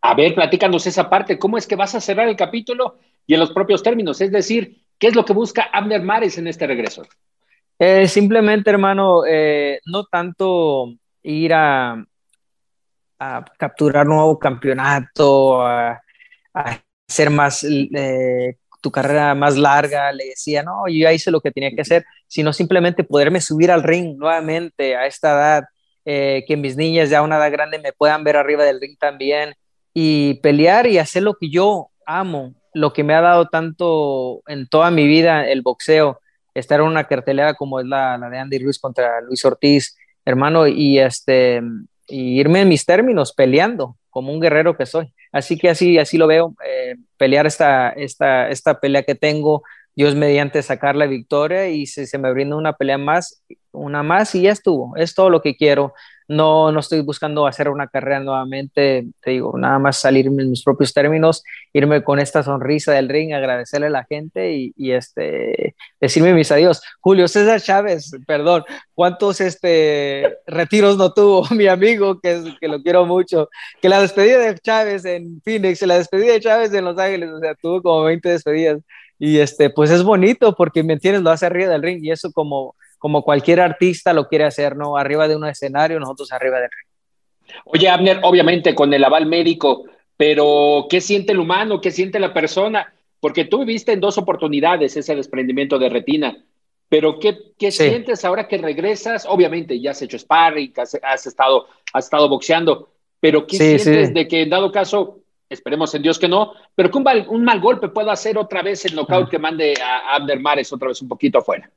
A 0.00 0.14
ver, 0.14 0.34
platícanos 0.34 0.86
esa 0.86 1.08
parte, 1.08 1.38
¿cómo 1.38 1.58
es 1.58 1.66
que 1.66 1.76
vas 1.76 1.94
a 1.94 2.00
cerrar 2.00 2.28
el 2.28 2.36
capítulo 2.36 2.98
y 3.26 3.34
en 3.34 3.40
los 3.40 3.50
propios 3.50 3.82
términos? 3.82 4.20
Es 4.20 4.30
decir, 4.30 4.82
¿qué 4.98 5.08
es 5.08 5.16
lo 5.16 5.24
que 5.24 5.32
busca 5.32 5.68
Abner 5.72 6.02
Mares 6.02 6.38
en 6.38 6.46
este 6.46 6.66
regreso? 6.66 7.02
Eh, 7.78 8.06
simplemente, 8.06 8.70
hermano, 8.70 9.22
eh, 9.26 9.80
no 9.86 10.04
tanto 10.04 10.94
ir 11.22 11.52
a, 11.52 12.04
a 13.18 13.44
capturar 13.58 14.06
nuevo 14.06 14.38
campeonato, 14.38 15.66
a, 15.66 16.00
hacer 16.52 17.30
más 17.30 17.64
eh, 17.64 18.56
tu 18.80 18.90
carrera 18.90 19.34
más 19.34 19.56
larga, 19.56 20.12
le 20.12 20.26
decía, 20.26 20.62
no, 20.62 20.88
yo 20.88 21.04
ya 21.04 21.12
hice 21.12 21.30
lo 21.30 21.40
que 21.40 21.50
tenía 21.50 21.70
que 21.70 21.82
hacer, 21.82 22.04
sino 22.26 22.52
simplemente 22.52 23.04
poderme 23.04 23.40
subir 23.40 23.70
al 23.70 23.82
ring 23.82 24.16
nuevamente 24.16 24.96
a 24.96 25.06
esta 25.06 25.32
edad, 25.32 25.64
que 26.04 26.56
mis 26.56 26.76
niñas 26.76 27.10
ya 27.10 27.18
a 27.18 27.22
una 27.22 27.36
edad 27.36 27.50
grande 27.50 27.80
me 27.80 27.92
puedan 27.92 28.22
ver 28.22 28.36
arriba 28.36 28.64
del 28.64 28.80
ring 28.80 28.96
también 28.96 29.54
y 29.92 30.34
pelear 30.34 30.86
y 30.86 30.98
hacer 30.98 31.24
lo 31.24 31.34
que 31.34 31.50
yo 31.50 31.88
amo, 32.06 32.54
lo 32.74 32.92
que 32.92 33.02
me 33.02 33.14
ha 33.14 33.22
dado 33.22 33.48
tanto 33.48 34.42
en 34.46 34.68
toda 34.68 34.90
mi 34.90 35.06
vida 35.06 35.48
el 35.48 35.62
boxeo, 35.62 36.20
estar 36.54 36.80
en 36.80 36.86
una 36.86 37.04
cartelera 37.04 37.54
como 37.54 37.80
es 37.80 37.86
la, 37.86 38.18
la 38.18 38.28
de 38.28 38.38
Andy 38.38 38.58
Ruiz 38.58 38.78
contra 38.78 39.20
Luis 39.22 39.44
Ortiz, 39.44 39.96
hermano, 40.24 40.66
y 40.66 40.98
este 40.98 41.62
y 42.06 42.40
irme 42.40 42.62
en 42.62 42.68
mis 42.68 42.84
términos, 42.84 43.32
peleando 43.32 43.96
como 44.10 44.32
un 44.32 44.40
guerrero 44.40 44.76
que 44.76 44.86
soy. 44.86 45.12
Así 45.32 45.58
que 45.58 45.68
así, 45.68 45.98
así 45.98 46.16
lo 46.16 46.26
veo, 46.26 46.54
eh, 46.66 46.96
pelear 47.16 47.46
esta, 47.46 47.90
esta, 47.90 48.48
esta 48.48 48.80
pelea 48.80 49.02
que 49.02 49.14
tengo, 49.14 49.62
Dios 49.94 50.14
mediante 50.14 50.62
sacar 50.62 50.94
la 50.94 51.06
victoria 51.06 51.68
y 51.68 51.86
si 51.86 52.06
se 52.06 52.18
me 52.18 52.32
brinda 52.32 52.56
una 52.56 52.74
pelea 52.74 52.98
más, 52.98 53.42
una 53.72 54.02
más 54.02 54.34
y 54.34 54.42
ya 54.42 54.52
estuvo, 54.52 54.94
es 54.96 55.14
todo 55.14 55.30
lo 55.30 55.40
que 55.40 55.56
quiero 55.56 55.94
no, 56.28 56.72
no 56.72 56.80
estoy 56.80 57.00
buscando 57.00 57.46
hacer 57.46 57.68
una 57.68 57.86
carrera 57.86 58.20
nuevamente, 58.20 59.06
te 59.22 59.30
digo, 59.30 59.56
nada 59.56 59.78
más 59.78 59.98
salirme 59.98 60.42
en 60.42 60.50
mis 60.50 60.62
propios 60.62 60.92
términos, 60.92 61.44
irme 61.72 62.02
con 62.02 62.18
esta 62.18 62.42
sonrisa 62.42 62.92
del 62.92 63.08
ring, 63.08 63.32
agradecerle 63.32 63.86
a 63.86 63.90
la 63.90 64.04
gente 64.04 64.72
y, 64.74 64.92
este, 64.92 65.74
decirme 66.00 66.34
mis 66.34 66.50
adiós. 66.50 66.82
Julio 67.00 67.28
César 67.28 67.60
Chávez, 67.60 68.10
perdón, 68.26 68.64
¿cuántos 68.94 69.40
este, 69.40 70.38
retiros 70.46 70.96
no 70.96 71.12
tuvo 71.12 71.46
mi 71.54 71.66
amigo, 71.68 72.20
que, 72.20 72.54
que 72.60 72.68
lo 72.68 72.82
quiero 72.82 73.06
mucho? 73.06 73.48
Que 73.80 73.88
la 73.88 74.00
despedida 74.00 74.38
de 74.38 74.58
Chávez 74.58 75.04
en 75.04 75.40
Phoenix, 75.42 75.82
la 75.82 75.98
despedida 75.98 76.32
de 76.32 76.40
Chávez 76.40 76.74
en 76.74 76.84
Los 76.84 76.98
Ángeles, 76.98 77.30
o 77.30 77.40
sea, 77.40 77.54
tuvo 77.54 77.82
como 77.82 78.02
20 78.04 78.28
despedidas. 78.28 78.80
Y 79.18 79.38
este, 79.38 79.70
pues 79.70 79.90
es 79.90 80.02
bonito 80.02 80.54
porque, 80.54 80.82
¿me 80.82 80.94
entiendes? 80.94 81.22
Lo 81.22 81.30
hace 81.30 81.46
arriba 81.46 81.72
del 81.72 81.82
ring 81.82 82.04
y 82.04 82.10
eso 82.10 82.30
como 82.32 82.74
como 83.06 83.22
cualquier 83.22 83.60
artista 83.60 84.12
lo 84.12 84.26
quiere 84.26 84.46
hacer, 84.46 84.74
¿no? 84.74 84.96
Arriba 84.96 85.28
de 85.28 85.36
un 85.36 85.46
escenario, 85.46 86.00
nosotros 86.00 86.32
arriba 86.32 86.58
del 86.58 86.68
ring. 86.68 87.54
Oye, 87.66 87.88
Abner, 87.88 88.18
obviamente 88.24 88.74
con 88.74 88.92
el 88.92 89.04
aval 89.04 89.26
médico, 89.26 89.84
pero 90.16 90.88
¿qué 90.90 91.00
siente 91.00 91.30
el 91.30 91.38
humano? 91.38 91.80
¿Qué 91.80 91.92
siente 91.92 92.18
la 92.18 92.34
persona? 92.34 92.92
Porque 93.20 93.44
tú 93.44 93.60
viviste 93.60 93.92
en 93.92 94.00
dos 94.00 94.18
oportunidades 94.18 94.96
ese 94.96 95.14
desprendimiento 95.14 95.78
de 95.78 95.88
retina, 95.88 96.36
pero 96.88 97.20
¿qué, 97.20 97.38
qué 97.56 97.70
sientes 97.70 98.24
ahora 98.24 98.48
que 98.48 98.58
regresas? 98.58 99.24
Obviamente 99.24 99.80
ya 99.80 99.92
has 99.92 100.02
hecho 100.02 100.18
sparring, 100.18 100.72
has, 100.76 101.26
estado, 101.28 101.68
has 101.92 102.06
estado 102.06 102.28
boxeando, 102.28 102.88
pero 103.20 103.46
¿qué 103.46 103.56
sientes 103.56 104.12
de 104.12 104.26
que 104.26 104.42
en 104.42 104.50
dado 104.50 104.72
caso, 104.72 105.20
esperemos 105.48 105.94
en 105.94 106.02
Dios 106.02 106.18
que 106.18 106.26
no, 106.26 106.54
pero 106.74 106.90
que 106.90 106.98
un, 106.98 107.44
mal 107.44 107.60
golpe 107.60 107.86
pueda 107.86 108.10
hacer 108.10 108.36
otra 108.36 108.62
vez 108.62 108.84
el 108.84 108.96
knockout 108.96 109.30
que 109.30 109.38
mande 109.38 109.74
a 109.80 110.16
Abner 110.16 110.40
Mares 110.40 110.72
otra 110.72 110.88
vez 110.88 111.00
un 111.00 111.06
poquito 111.06 111.38
afuera? 111.38 111.70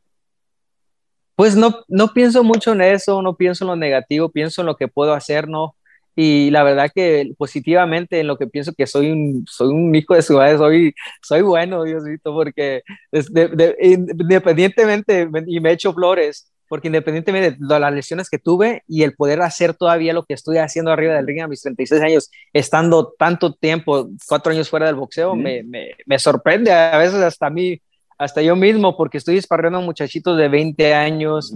Pues 1.39 1.55
no, 1.55 1.86
no 1.88 2.10
pienso 2.10 2.43
mucho 2.43 2.74
en 2.74 2.81
eso, 2.81 3.22
no 3.22 3.38
pienso 3.38 3.63
en 3.63 3.69
lo 3.69 3.77
negativo, 3.77 4.27
pienso 4.27 4.62
en 4.62 4.67
lo 4.67 4.75
que 4.75 4.89
puedo 4.89 5.13
hacer, 5.13 5.48
¿no? 5.48 5.74
Y 6.13 6.51
la 6.51 6.63
verdad 6.63 6.91
que 6.93 7.31
positivamente 7.38 8.19
en 8.19 8.27
lo 8.27 8.38
que 8.38 8.48
pienso 8.48 8.74
que 8.74 8.86
soy 8.86 9.10
un, 9.10 9.46
soy 9.48 9.69
un 9.69 9.96
hijo 9.96 10.15
de 10.15 10.22
ciudad, 10.22 10.58
soy, 10.58 10.93
soy 11.22 11.41
bueno, 11.41 11.86
Diosito, 11.86 12.34
porque 12.34 12.81
independientemente, 13.81 15.29
y 15.48 15.62
me 15.62 15.69
he 15.69 15.74
hecho 15.75 15.93
flores, 15.93 16.51
porque 16.67 16.89
independientemente 16.89 17.55
de 17.58 17.79
las 17.79 17.93
lesiones 17.93 18.29
que 18.29 18.38
tuve 18.38 18.84
y 18.86 19.03
el 19.03 19.15
poder 19.15 19.41
hacer 19.41 19.74
todavía 19.74 20.12
lo 20.12 20.25
que 20.25 20.34
estoy 20.34 20.58
haciendo 20.58 20.91
arriba 20.91 21.13
del 21.13 21.25
ring 21.25 21.39
a 21.39 21.48
mis 21.48 21.62
36 21.62 22.01
años, 22.01 22.29
estando 22.51 23.13
tanto 23.17 23.53
tiempo, 23.53 24.10
cuatro 24.27 24.51
años 24.51 24.69
fuera 24.69 24.88
del 24.88 24.96
boxeo, 24.96 25.38
me, 25.38 25.63
me, 25.63 25.91
me, 26.05 26.19
sorprende 26.19 26.74
a 26.74 26.98
veces 26.98 27.22
hasta 27.22 27.48
a 27.48 27.50
mí 27.50 27.81
hasta 28.19 28.41
yo 28.41 28.55
mismo, 28.55 28.95
porque 28.97 29.17
estoy 29.17 29.35
disparando 29.35 29.79
a 29.79 29.81
muchachitos 29.81 30.38
de 30.38 30.49
20 30.49 30.93
años 30.93 31.53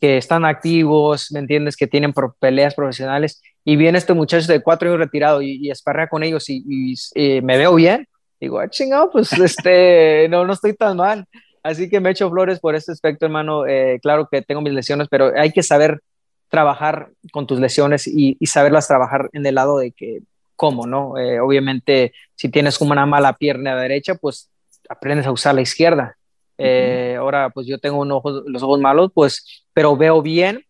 que 0.00 0.16
están 0.16 0.44
activos, 0.44 1.30
¿me 1.30 1.40
entiendes? 1.40 1.76
Que 1.76 1.86
tienen 1.86 2.14
peleas 2.40 2.74
profesionales, 2.74 3.40
y 3.64 3.76
viene 3.76 3.98
este 3.98 4.14
muchacho 4.14 4.50
de 4.50 4.62
cuatro 4.62 4.88
años 4.88 5.00
retirado 5.00 5.42
y, 5.42 5.58
y 5.64 5.70
esparrea 5.70 6.08
con 6.08 6.22
ellos 6.22 6.46
y, 6.48 6.94
me 7.42 7.58
veo 7.58 7.74
bien. 7.74 8.08
Digo, 8.40 8.58
ah, 8.58 8.68
chingado, 8.68 9.10
pues 9.10 9.32
este, 9.38 10.26
no, 10.28 10.44
no 10.44 10.54
estoy 10.54 10.74
tan 10.74 10.96
mal. 10.96 11.26
Así 11.62 11.88
que 11.88 12.00
me 12.00 12.10
echo 12.10 12.28
flores 12.30 12.58
por 12.58 12.74
este 12.74 12.90
aspecto, 12.90 13.26
hermano. 13.26 13.66
Eh, 13.66 14.00
claro 14.02 14.28
que 14.30 14.42
tengo 14.42 14.62
mis 14.62 14.72
lesiones, 14.72 15.06
pero 15.08 15.32
hay 15.36 15.52
que 15.52 15.62
saber 15.62 16.00
trabajar 16.48 17.10
con 17.30 17.46
tus 17.46 17.60
lesiones 17.60 18.06
y, 18.06 18.36
saberlas 18.46 18.88
trabajar 18.88 19.28
en 19.32 19.46
el 19.46 19.54
lado 19.54 19.78
de 19.78 19.92
que, 19.92 20.22
¿cómo, 20.56 20.86
no? 20.86 21.16
Eh, 21.18 21.40
obviamente, 21.40 22.12
si 22.34 22.48
tienes 22.50 22.78
como 22.78 22.92
una 22.92 23.06
mala 23.06 23.34
pierna 23.34 23.76
derecha, 23.76 24.16
pues 24.16 24.50
aprendes 24.92 25.26
a 25.26 25.32
usar 25.32 25.54
la 25.54 25.62
izquierda. 25.62 26.16
Eh, 26.58 27.16
ahora, 27.18 27.50
pues 27.50 27.66
yo 27.66 27.78
tengo 27.78 28.04
los 28.04 28.62
ojos 28.62 28.80
malos, 28.80 29.10
pues, 29.14 29.64
pero 29.72 29.96
veo 29.96 30.22
bien, 30.22 30.64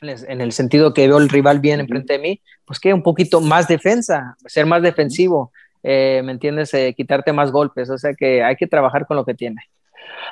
en 0.00 0.40
el 0.40 0.52
sentido 0.52 0.94
que 0.94 1.06
veo 1.06 1.18
el 1.18 1.28
rival 1.28 1.60
bien 1.60 1.80
enfrente 1.80 2.14
de 2.14 2.18
mí, 2.18 2.40
pues 2.64 2.80
que 2.80 2.94
un 2.94 3.02
poquito 3.02 3.40
más 3.40 3.68
defensa, 3.68 4.36
ser 4.46 4.66
más 4.66 4.82
defensivo, 4.82 5.52
eh, 5.82 6.22
¿me 6.24 6.32
entiendes? 6.32 6.72
Eh, 6.74 6.94
quitarte 6.96 7.32
más 7.32 7.52
golpes, 7.52 7.90
o 7.90 7.98
sea 7.98 8.14
que 8.14 8.42
hay 8.42 8.56
que 8.56 8.66
trabajar 8.66 9.06
con 9.06 9.16
lo 9.16 9.24
que 9.24 9.34
tiene. 9.34 9.62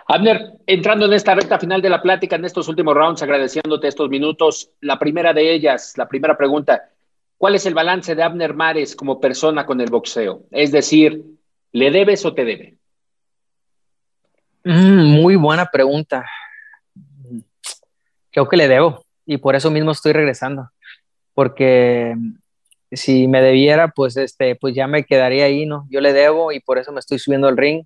Abner, 0.06 0.52
entrando 0.66 1.06
en 1.06 1.12
esta 1.12 1.34
recta 1.34 1.58
final 1.58 1.82
de 1.82 1.90
la 1.90 2.02
plática, 2.02 2.36
en 2.36 2.44
estos 2.44 2.68
últimos 2.68 2.94
rounds, 2.94 3.22
agradeciéndote 3.22 3.88
estos 3.88 4.08
minutos, 4.08 4.70
la 4.80 4.98
primera 4.98 5.32
de 5.32 5.52
ellas, 5.52 5.94
la 5.96 6.08
primera 6.08 6.36
pregunta, 6.36 6.88
¿cuál 7.36 7.54
es 7.54 7.66
el 7.66 7.74
balance 7.74 8.14
de 8.14 8.22
Abner 8.22 8.54
Mares 8.54 8.96
como 8.96 9.20
persona 9.20 9.66
con 9.66 9.80
el 9.80 9.90
boxeo? 9.90 10.44
Es 10.50 10.72
decir, 10.72 11.22
¿le 11.72 11.90
debes 11.90 12.24
o 12.24 12.34
te 12.34 12.44
debe? 12.44 12.79
Mm, 14.64 15.20
muy 15.20 15.36
buena 15.36 15.66
pregunta. 15.66 16.24
Creo 18.30 18.48
que 18.48 18.56
le 18.56 18.68
debo 18.68 19.04
y 19.26 19.38
por 19.38 19.56
eso 19.56 19.70
mismo 19.70 19.92
estoy 19.92 20.12
regresando. 20.12 20.68
Porque 21.34 22.14
si 22.92 23.28
me 23.28 23.40
debiera, 23.40 23.88
pues, 23.88 24.16
este, 24.16 24.56
pues 24.56 24.74
ya 24.74 24.86
me 24.86 25.04
quedaría 25.04 25.44
ahí, 25.44 25.66
¿no? 25.66 25.86
Yo 25.90 26.00
le 26.00 26.12
debo 26.12 26.52
y 26.52 26.60
por 26.60 26.78
eso 26.78 26.92
me 26.92 27.00
estoy 27.00 27.18
subiendo 27.18 27.48
al 27.48 27.56
ring, 27.56 27.84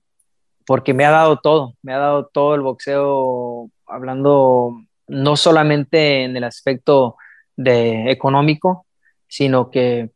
porque 0.66 0.94
me 0.94 1.04
ha 1.04 1.10
dado 1.10 1.38
todo, 1.38 1.74
me 1.82 1.92
ha 1.92 1.98
dado 1.98 2.26
todo 2.26 2.54
el 2.54 2.62
boxeo, 2.62 3.70
hablando 3.86 4.80
no 5.06 5.36
solamente 5.36 6.24
en 6.24 6.36
el 6.36 6.44
aspecto 6.44 7.16
de 7.56 8.10
económico, 8.10 8.86
sino 9.28 9.70
que 9.70 10.10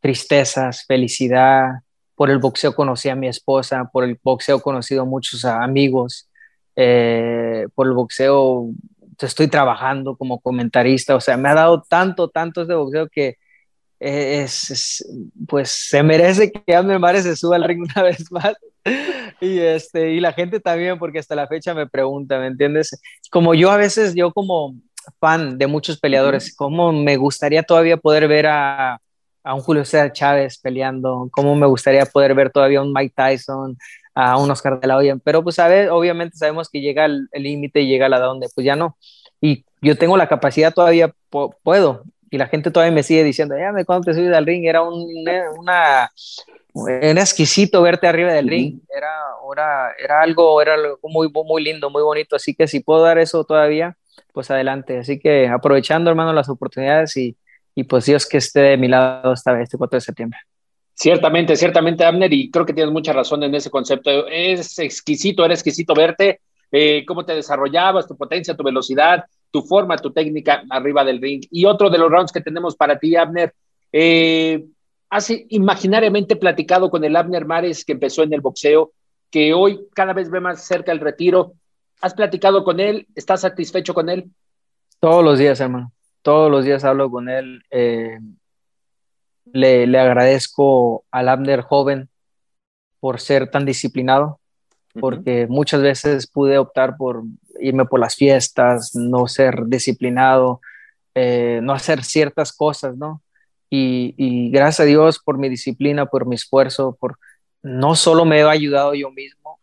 tristezas, 0.00 0.84
felicidad, 0.86 1.82
por 2.18 2.30
el 2.30 2.38
boxeo 2.38 2.74
conocí 2.74 3.08
a 3.08 3.14
mi 3.14 3.28
esposa, 3.28 3.88
por 3.92 4.02
el 4.02 4.18
boxeo 4.20 4.56
he 4.56 4.60
conocido 4.60 5.06
muchos 5.06 5.44
amigos, 5.44 6.28
eh, 6.74 7.68
por 7.76 7.86
el 7.86 7.92
boxeo 7.92 8.70
estoy 9.20 9.46
trabajando 9.46 10.16
como 10.16 10.40
comentarista, 10.40 11.14
o 11.14 11.20
sea, 11.20 11.36
me 11.36 11.48
ha 11.48 11.54
dado 11.54 11.84
tanto, 11.88 12.28
tanto 12.28 12.62
este 12.62 12.74
boxeo 12.74 13.08
que 13.08 13.36
es, 14.00 15.04
pues 15.46 15.70
se 15.70 16.02
merece 16.02 16.50
que 16.50 16.74
Amber 16.74 16.98
Mares 16.98 17.22
se 17.22 17.36
suba 17.36 17.54
al 17.54 17.62
ring 17.62 17.82
una 17.82 18.02
vez 18.08 18.30
más. 18.32 18.54
Y, 19.40 19.60
este, 19.60 20.10
y 20.10 20.18
la 20.18 20.32
gente 20.32 20.58
también, 20.58 20.98
porque 20.98 21.20
hasta 21.20 21.36
la 21.36 21.46
fecha 21.46 21.72
me 21.72 21.86
pregunta, 21.86 22.40
¿me 22.40 22.48
entiendes? 22.48 23.00
Como 23.30 23.54
yo 23.54 23.70
a 23.70 23.76
veces, 23.76 24.16
yo 24.16 24.32
como 24.32 24.74
fan 25.20 25.56
de 25.56 25.68
muchos 25.68 26.00
peleadores, 26.00 26.52
como 26.56 26.92
me 26.92 27.16
gustaría 27.16 27.62
todavía 27.62 27.96
poder 27.96 28.26
ver 28.26 28.48
a, 28.48 29.00
a 29.42 29.54
un 29.54 29.60
Julio 29.60 29.84
César 29.84 30.12
Chávez 30.12 30.58
peleando, 30.58 31.28
cómo 31.30 31.54
me 31.54 31.66
gustaría 31.66 32.04
poder 32.06 32.34
ver 32.34 32.50
todavía 32.50 32.82
un 32.82 32.92
Mike 32.92 33.14
Tyson, 33.16 33.76
a 34.14 34.36
un 34.36 34.50
Oscar 34.50 34.80
de 34.80 34.88
la 34.88 34.96
Hoya, 34.96 35.16
pero 35.22 35.42
pues 35.44 35.58
a 35.58 35.68
ver, 35.68 35.90
obviamente 35.90 36.36
sabemos 36.36 36.68
que 36.68 36.80
llega 36.80 37.04
el 37.04 37.28
límite 37.32 37.80
y 37.80 37.88
llega 37.88 38.06
a 38.06 38.08
la 38.08 38.18
donde 38.18 38.48
pues 38.54 38.64
ya 38.64 38.74
no, 38.74 38.96
y 39.40 39.64
yo 39.80 39.96
tengo 39.96 40.16
la 40.16 40.28
capacidad 40.28 40.74
todavía, 40.74 41.14
puedo, 41.62 42.02
y 42.30 42.36
la 42.36 42.48
gente 42.48 42.70
todavía 42.70 42.94
me 42.94 43.02
sigue 43.02 43.24
diciendo, 43.24 43.56
ya 43.56 43.72
me 43.72 43.84
cuando 43.84 44.06
te 44.06 44.14
subes 44.14 44.34
al 44.34 44.44
ring, 44.44 44.64
era 44.64 44.82
un, 44.82 45.06
una, 45.58 46.10
era 47.00 47.20
exquisito 47.20 47.80
verte 47.80 48.06
arriba 48.06 48.32
del 48.32 48.48
ring, 48.48 48.80
era, 48.94 49.08
era, 49.52 49.92
era 50.02 50.22
algo, 50.22 50.60
era 50.60 50.74
algo 50.74 50.98
muy, 51.04 51.30
muy 51.32 51.62
lindo, 51.62 51.88
muy 51.88 52.02
bonito, 52.02 52.36
así 52.36 52.54
que 52.54 52.66
si 52.66 52.80
puedo 52.80 53.02
dar 53.02 53.18
eso 53.18 53.44
todavía, 53.44 53.96
pues 54.32 54.50
adelante, 54.50 54.98
así 54.98 55.18
que 55.18 55.48
aprovechando 55.48 56.10
hermano 56.10 56.32
las 56.32 56.48
oportunidades 56.48 57.16
y, 57.16 57.36
y 57.78 57.84
pues 57.84 58.06
Dios 58.06 58.26
que 58.26 58.38
esté 58.38 58.60
de 58.60 58.76
mi 58.76 58.88
lado 58.88 59.32
esta 59.32 59.52
vez, 59.52 59.62
este 59.62 59.78
4 59.78 59.98
de 59.98 60.00
septiembre. 60.00 60.40
Ciertamente, 60.94 61.54
ciertamente, 61.54 62.04
Abner, 62.04 62.32
y 62.32 62.50
creo 62.50 62.66
que 62.66 62.72
tienes 62.72 62.92
mucha 62.92 63.12
razón 63.12 63.40
en 63.44 63.54
ese 63.54 63.70
concepto. 63.70 64.26
Es 64.26 64.80
exquisito, 64.80 65.44
era 65.44 65.54
exquisito 65.54 65.94
verte, 65.94 66.40
eh, 66.72 67.04
cómo 67.06 67.24
te 67.24 67.36
desarrollabas, 67.36 68.08
tu 68.08 68.16
potencia, 68.16 68.56
tu 68.56 68.64
velocidad, 68.64 69.26
tu 69.52 69.62
forma, 69.62 69.96
tu 69.96 70.10
técnica 70.10 70.64
arriba 70.70 71.04
del 71.04 71.22
ring. 71.22 71.40
Y 71.52 71.66
otro 71.66 71.88
de 71.88 71.98
los 71.98 72.10
rounds 72.10 72.32
que 72.32 72.40
tenemos 72.40 72.74
para 72.74 72.98
ti, 72.98 73.14
Abner, 73.14 73.54
eh, 73.92 74.64
has 75.08 75.32
imaginariamente 75.48 76.34
platicado 76.34 76.90
con 76.90 77.04
el 77.04 77.14
Abner 77.14 77.46
Mares 77.46 77.84
que 77.84 77.92
empezó 77.92 78.24
en 78.24 78.32
el 78.32 78.40
boxeo, 78.40 78.90
que 79.30 79.54
hoy 79.54 79.86
cada 79.94 80.14
vez 80.14 80.30
ve 80.30 80.40
más 80.40 80.66
cerca 80.66 80.90
el 80.90 80.98
retiro. 80.98 81.52
¿Has 82.00 82.12
platicado 82.12 82.64
con 82.64 82.80
él? 82.80 83.06
¿Estás 83.14 83.42
satisfecho 83.42 83.94
con 83.94 84.08
él? 84.08 84.32
Todos 84.98 85.24
los 85.24 85.38
días, 85.38 85.60
hermano. 85.60 85.92
Todos 86.22 86.50
los 86.50 86.64
días 86.64 86.84
hablo 86.84 87.10
con 87.10 87.28
él. 87.28 87.62
Eh, 87.70 88.18
le, 89.52 89.86
le, 89.86 89.98
agradezco 89.98 91.04
al 91.10 91.28
Abner 91.28 91.62
joven 91.62 92.08
por 93.00 93.20
ser 93.20 93.50
tan 93.50 93.64
disciplinado, 93.64 94.40
porque 95.00 95.46
muchas 95.48 95.80
veces 95.80 96.26
pude 96.26 96.58
optar 96.58 96.96
por 96.96 97.22
irme 97.60 97.84
por 97.84 98.00
las 98.00 98.14
fiestas, 98.14 98.94
no 98.94 99.26
ser 99.26 99.66
disciplinado, 99.66 100.60
eh, 101.14 101.60
no 101.62 101.72
hacer 101.72 102.04
ciertas 102.04 102.52
cosas, 102.52 102.96
¿no? 102.96 103.22
Y, 103.70 104.50
gracias 104.50 104.80
a 104.80 104.84
Dios 104.84 105.18
por 105.18 105.36
mi 105.36 105.48
disciplina, 105.48 106.06
por 106.06 106.26
mi 106.26 106.36
esfuerzo, 106.36 106.96
por 106.98 107.18
no 107.62 107.96
solo 107.96 108.24
me 108.24 108.38
he 108.38 108.42
ayudado 108.48 108.94
yo 108.94 109.10
mismo, 109.10 109.58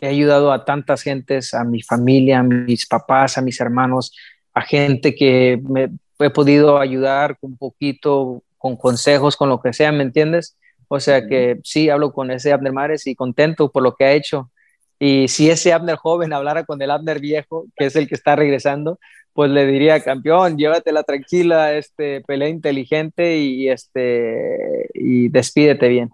he 0.00 0.08
ayudado 0.08 0.50
a 0.50 0.64
tantas 0.64 1.02
gentes, 1.02 1.54
a 1.54 1.62
mi 1.64 1.82
familia, 1.82 2.40
a 2.40 2.42
mis 2.42 2.86
papás, 2.86 3.38
a 3.38 3.42
mis 3.42 3.60
hermanos, 3.60 4.12
a 4.58 4.62
gente 4.62 5.14
que 5.14 5.60
me 5.68 5.88
he 6.18 6.30
podido 6.30 6.78
ayudar 6.78 7.36
un 7.40 7.56
poquito, 7.56 8.42
con 8.58 8.76
consejos, 8.76 9.36
con 9.36 9.48
lo 9.48 9.60
que 9.60 9.72
sea, 9.72 9.92
¿me 9.92 10.02
entiendes? 10.02 10.56
O 10.88 10.98
sea 10.98 11.26
que 11.26 11.60
sí, 11.62 11.88
hablo 11.90 12.12
con 12.12 12.32
ese 12.32 12.52
Abner 12.52 12.72
Mares 12.72 13.06
y 13.06 13.14
contento 13.14 13.70
por 13.70 13.84
lo 13.84 13.94
que 13.94 14.04
ha 14.04 14.12
hecho. 14.12 14.50
Y 14.98 15.28
si 15.28 15.48
ese 15.48 15.72
Abner 15.72 15.94
joven 15.94 16.32
hablara 16.32 16.64
con 16.64 16.82
el 16.82 16.90
Abner 16.90 17.20
viejo, 17.20 17.66
que 17.76 17.86
es 17.86 17.94
el 17.94 18.08
que 18.08 18.16
está 18.16 18.34
regresando, 18.34 18.98
pues 19.32 19.48
le 19.52 19.64
diría, 19.64 20.02
campeón, 20.02 20.58
llévatela 20.58 21.04
tranquila, 21.04 21.74
este, 21.74 22.22
pelea 22.22 22.48
inteligente 22.48 23.38
y, 23.38 23.68
este, 23.68 24.88
y 24.94 25.28
despídete 25.28 25.86
bien. 25.86 26.10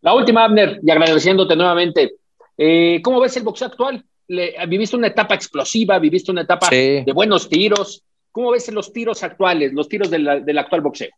La 0.00 0.14
última, 0.14 0.44
Abner, 0.44 0.78
y 0.80 0.90
agradeciéndote 0.92 1.56
nuevamente, 1.56 2.12
eh, 2.56 3.00
¿cómo 3.02 3.18
ves 3.18 3.36
el 3.36 3.42
boxeo 3.42 3.66
actual? 3.66 4.04
Le, 4.28 4.54
viviste 4.66 4.96
una 4.96 5.08
etapa 5.08 5.34
explosiva, 5.34 5.98
viviste 5.98 6.30
una 6.30 6.42
etapa 6.42 6.68
de 6.70 7.10
buenos 7.14 7.48
tiros. 7.48 8.02
¿Cómo 8.30 8.52
ves 8.52 8.70
los 8.70 8.92
tiros 8.92 9.22
actuales, 9.22 9.72
los 9.72 9.88
tiros 9.88 10.10
del 10.10 10.58
actual 10.58 10.82
boxeo? 10.82 11.10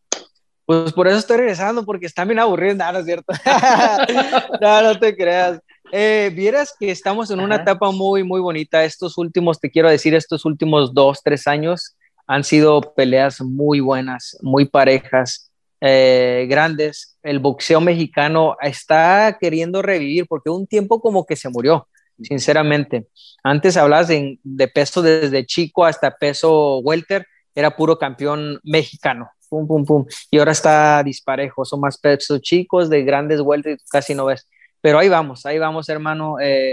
Pues 0.71 0.93
por 0.93 1.09
eso 1.09 1.19
estoy 1.19 1.39
regresando, 1.39 1.85
porque 1.85 2.07
están 2.07 2.29
bien 2.29 2.39
aburridos, 2.39 2.77
no, 2.79 2.93
no 2.93 2.99
es 3.01 3.05
cierto. 3.05 3.33
no, 4.61 4.83
no 4.83 4.99
te 5.01 5.17
creas. 5.17 5.61
Eh, 5.91 6.31
vieras 6.33 6.73
que 6.79 6.93
estamos 6.93 7.31
en 7.33 7.41
una 7.41 7.57
etapa 7.57 7.91
muy, 7.91 8.23
muy 8.23 8.41
bonita. 8.41 8.85
Estos 8.85 9.19
últimos, 9.19 9.59
te 9.59 9.71
quiero 9.71 9.91
decir, 9.91 10.15
estos 10.15 10.45
últimos 10.45 10.95
dos, 10.95 11.23
tres 11.25 11.49
años 11.49 11.97
han 12.29 12.45
sido 12.45 12.81
peleas 12.95 13.41
muy 13.41 13.81
buenas, 13.81 14.39
muy 14.43 14.67
parejas, 14.67 15.51
eh, 15.81 16.47
grandes. 16.49 17.19
El 17.25 17.41
boxeo 17.41 17.81
mexicano 17.81 18.57
está 18.61 19.37
queriendo 19.41 19.83
revivir 19.83 20.27
porque 20.29 20.51
un 20.51 20.69
tiempo 20.69 21.01
como 21.01 21.27
que 21.27 21.35
se 21.35 21.49
murió, 21.49 21.89
sinceramente. 22.23 23.07
Antes 23.43 23.77
hablabas 23.77 24.09
de, 24.09 24.39
de 24.43 24.69
peso 24.69 25.03
desde 25.03 25.47
chico 25.47 25.85
hasta 25.85 26.11
peso 26.11 26.79
welter, 26.79 27.27
era 27.55 27.77
puro 27.77 27.99
campeón 27.99 28.61
mexicano 28.63 29.31
pum, 29.51 29.67
pum, 29.67 29.85
pum. 29.85 30.07
Y 30.31 30.39
ahora 30.39 30.53
está 30.53 31.03
disparejo, 31.03 31.65
son 31.67 31.81
más 31.81 31.99
pesos 31.99 32.41
chicos, 32.41 32.89
de 32.89 33.03
grandes 33.03 33.43
vueltas, 33.43 33.85
casi 33.91 34.15
no 34.15 34.25
ves. 34.27 34.49
Pero 34.81 34.99
ahí 34.99 35.11
vamos, 35.11 35.45
ahí 35.45 35.59
vamos, 35.59 35.89
hermano. 35.91 36.37
Eh, 36.41 36.73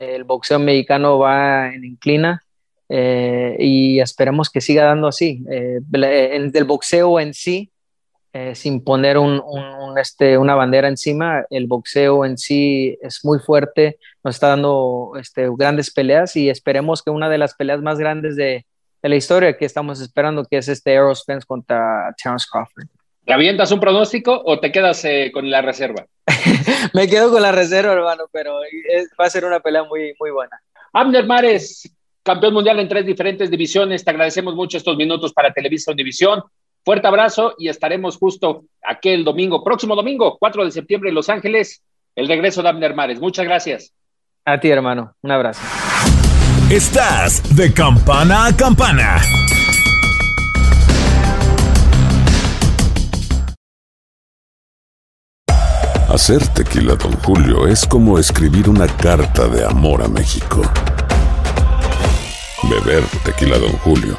el 0.00 0.24
boxeo 0.24 0.58
mexicano 0.58 1.18
va 1.18 1.72
en 1.72 1.84
inclina 1.84 2.42
eh, 2.88 3.54
y 3.60 4.00
esperemos 4.00 4.50
que 4.50 4.60
siga 4.60 4.84
dando 4.84 5.06
así. 5.06 5.44
Eh, 5.48 5.78
el, 5.92 6.64
boxeo 6.64 7.20
en 7.20 7.34
sí, 7.34 7.70
sin 8.54 8.82
poner 8.82 9.16
un, 9.18 9.42
este, 9.96 10.36
una 10.38 10.54
bandera 10.54 10.88
encima, 10.88 11.44
el 11.50 11.66
boxeo 11.66 12.24
en 12.24 12.36
sí 12.36 12.98
es 13.00 13.24
muy 13.24 13.38
fuerte, 13.38 13.98
nos 14.24 14.36
está 14.36 14.48
dando 14.48 15.12
este, 15.20 15.48
grandes 15.56 15.92
peleas 15.92 16.34
y 16.34 16.50
esperemos 16.50 17.02
que 17.02 17.10
una 17.10 17.28
de 17.28 17.38
las 17.38 17.54
peleas 17.54 17.80
más 17.80 17.98
grandes 17.98 18.34
de, 18.34 18.66
de 19.04 19.08
la 19.08 19.16
historia 19.16 19.56
que 19.56 19.66
estamos 19.66 20.00
esperando, 20.00 20.46
que 20.46 20.56
es 20.56 20.66
este 20.66 20.94
Errol 20.94 21.14
Spence 21.14 21.46
contra 21.46 22.14
Terence 22.16 22.46
Crawford. 22.50 22.86
¿Te 23.24 23.32
avientas 23.32 23.70
un 23.70 23.78
pronóstico 23.78 24.42
o 24.44 24.58
te 24.58 24.72
quedas 24.72 25.04
eh, 25.04 25.30
con 25.32 25.50
la 25.50 25.62
reserva? 25.62 26.06
Me 26.94 27.06
quedo 27.06 27.30
con 27.30 27.42
la 27.42 27.52
reserva, 27.52 27.92
hermano, 27.92 28.24
pero 28.32 28.60
va 29.20 29.26
a 29.26 29.30
ser 29.30 29.44
una 29.44 29.60
pelea 29.60 29.84
muy, 29.84 30.14
muy 30.18 30.30
buena. 30.30 30.58
Abner 30.92 31.26
Mares, 31.26 31.90
campeón 32.22 32.54
mundial 32.54 32.80
en 32.80 32.88
tres 32.88 33.04
diferentes 33.04 33.50
divisiones. 33.50 34.04
Te 34.04 34.10
agradecemos 34.10 34.54
mucho 34.54 34.78
estos 34.78 34.96
minutos 34.96 35.32
para 35.32 35.52
Televisa 35.52 35.92
Univisión. 35.92 36.42
Fuerte 36.84 37.06
abrazo 37.06 37.54
y 37.56 37.68
estaremos 37.68 38.18
justo 38.18 38.66
aquel 38.82 39.24
domingo, 39.24 39.64
próximo 39.64 39.96
domingo, 39.96 40.36
4 40.38 40.66
de 40.66 40.70
septiembre 40.70 41.08
en 41.08 41.14
Los 41.14 41.30
Ángeles, 41.30 41.82
el 42.14 42.28
regreso 42.28 42.62
de 42.62 42.68
Abner 42.68 42.94
Mares. 42.94 43.20
Muchas 43.20 43.46
gracias. 43.46 43.94
A 44.44 44.60
ti, 44.60 44.68
hermano. 44.68 45.14
Un 45.22 45.30
abrazo. 45.30 45.62
Estás 46.70 47.56
de 47.56 47.72
campana 47.72 48.46
a 48.46 48.54
campana. 48.54 49.16
Hacer 56.10 56.46
tequila, 56.48 56.96
don 56.96 57.12
Julio, 57.22 57.66
es 57.66 57.86
como 57.86 58.18
escribir 58.18 58.68
una 58.68 58.86
carta 58.86 59.48
de 59.48 59.64
amor 59.64 60.02
a 60.02 60.08
México. 60.08 60.60
Beber 62.68 63.02
tequila, 63.24 63.58
don 63.58 63.72
Julio, 63.78 64.18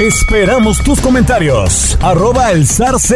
Esperamos 0.00 0.82
tus 0.84 1.00
comentarios. 1.00 1.98
Arroba 2.00 2.52
el 2.52 2.64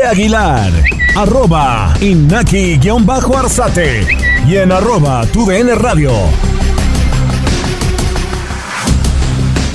aguilar. 0.04 0.72
Arroba 1.16 1.94
inaki-arzate. 2.00 4.04
Y 4.48 4.56
en 4.56 4.72
arroba 4.72 5.24
tu 5.26 5.48
radio. 5.48 6.10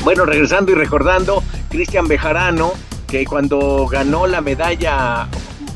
Bueno, 0.04 0.26
regresando 0.26 0.72
y 0.72 0.76
recordando, 0.76 1.44
Cristian 1.70 2.08
Bejarano, 2.08 2.74
que 3.08 3.26
cuando 3.26 3.88
ganó 3.88 4.28
la 4.28 4.42
medalla, 4.42 5.28